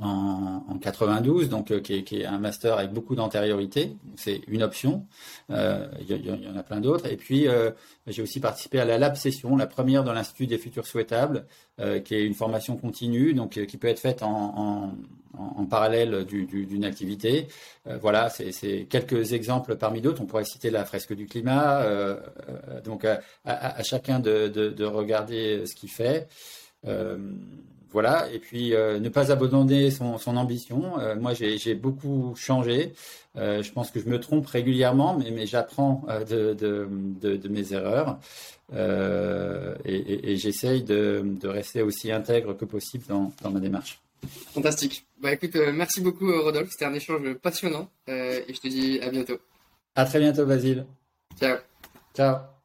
en, 0.00 0.64
en 0.68 0.78
92, 0.78 1.48
donc 1.48 1.70
euh, 1.70 1.80
qui 1.80 1.94
est, 1.94 2.24
un 2.24 2.38
master 2.38 2.78
avec 2.78 2.92
beaucoup 2.92 3.14
d'antériorité. 3.14 3.96
C'est 4.16 4.40
une 4.46 4.62
option. 4.62 5.06
Euh, 5.50 5.86
il, 6.08 6.26
y, 6.26 6.48
en 6.48 6.56
a 6.56 6.62
plein 6.62 6.80
d'autres. 6.80 7.06
Et 7.06 7.16
puis, 7.16 7.48
euh, 7.48 7.70
j'ai 8.06 8.22
aussi 8.22 8.40
participé 8.40 8.78
à 8.80 8.84
la 8.84 8.98
Lab 8.98 9.16
Session, 9.16 9.56
la 9.56 9.66
première 9.66 10.04
dans 10.04 10.12
l'Institut 10.12 10.46
des 10.46 10.58
futurs 10.58 10.86
souhaitables, 10.86 11.46
qui 12.04 12.14
est 12.14 12.26
une 12.26 12.34
formation 12.34 12.76
continue, 12.76 13.32
donc 13.32 13.52
qui 13.64 13.76
peut 13.78 13.88
être 13.88 14.00
faite 14.00 14.22
en, 14.22 14.92
en, 15.32 15.64
parallèle 15.64 16.26
d'une 16.26 16.44
du, 16.44 16.84
activité. 16.84 17.46
voilà, 18.02 18.28
c'est 18.28 18.86
quelques 18.90 19.32
exemples 19.32 19.76
parmi 19.76 20.02
d'autres. 20.02 20.20
On 20.20 20.26
pourrait 20.26 20.44
citer 20.44 20.68
la 20.68 20.84
fresque 20.84 21.14
du 21.14 21.24
climat. 21.24 21.82
donc, 22.84 23.06
à, 23.46 23.82
chacun 23.82 24.20
de, 24.20 24.48
de 24.48 24.84
regarder 24.84 25.64
ce 25.64 25.74
qu'il 25.74 25.90
fait. 25.90 26.28
Voilà, 27.92 28.30
et 28.32 28.38
puis 28.38 28.74
euh, 28.74 29.00
ne 29.00 29.08
pas 29.08 29.32
abandonner 29.32 29.90
son, 29.90 30.16
son 30.18 30.36
ambition. 30.36 30.98
Euh, 31.00 31.16
moi, 31.16 31.32
j'ai 31.34 31.74
beaucoup 31.74 32.34
changé. 32.36 32.92
Euh, 33.36 33.62
je 33.62 33.72
pense 33.72 33.90
que 33.90 34.00
je 34.00 34.08
me 34.08 34.20
trompe 34.20 34.46
régulièrement, 34.46 35.16
mais, 35.18 35.30
mais 35.30 35.46
j'apprends 35.46 36.04
de, 36.28 36.54
de, 36.54 36.88
de, 36.90 37.36
de, 37.36 37.48
mes 37.48 37.72
erreurs 37.72 38.18
et, 38.72 39.96
et, 39.96 40.30
et 40.30 40.36
j'essaye 40.36 40.82
de, 40.82 41.22
de, 41.24 41.48
rester 41.48 41.82
aussi 41.82 42.12
intègre 42.12 42.54
que 42.56 42.64
possible 42.64 43.04
dans, 43.08 43.32
dans 43.42 43.50
ma 43.50 43.60
démarche. 43.60 44.00
Fantastique. 44.52 45.06
Bah 45.20 45.32
écoute, 45.32 45.56
merci 45.72 46.00
beaucoup 46.00 46.30
Rodolphe, 46.30 46.70
c'était 46.70 46.84
un 46.84 46.94
échange 46.94 47.34
passionnant 47.34 47.88
et 48.06 48.44
je 48.48 48.60
te 48.60 48.68
dis 48.68 49.00
à 49.00 49.10
bientôt. 49.10 49.38
À 49.94 50.04
très 50.04 50.20
bientôt 50.20 50.46
Basile. 50.46 50.86
Ciao. 51.40 51.56
Ciao. 52.14 52.59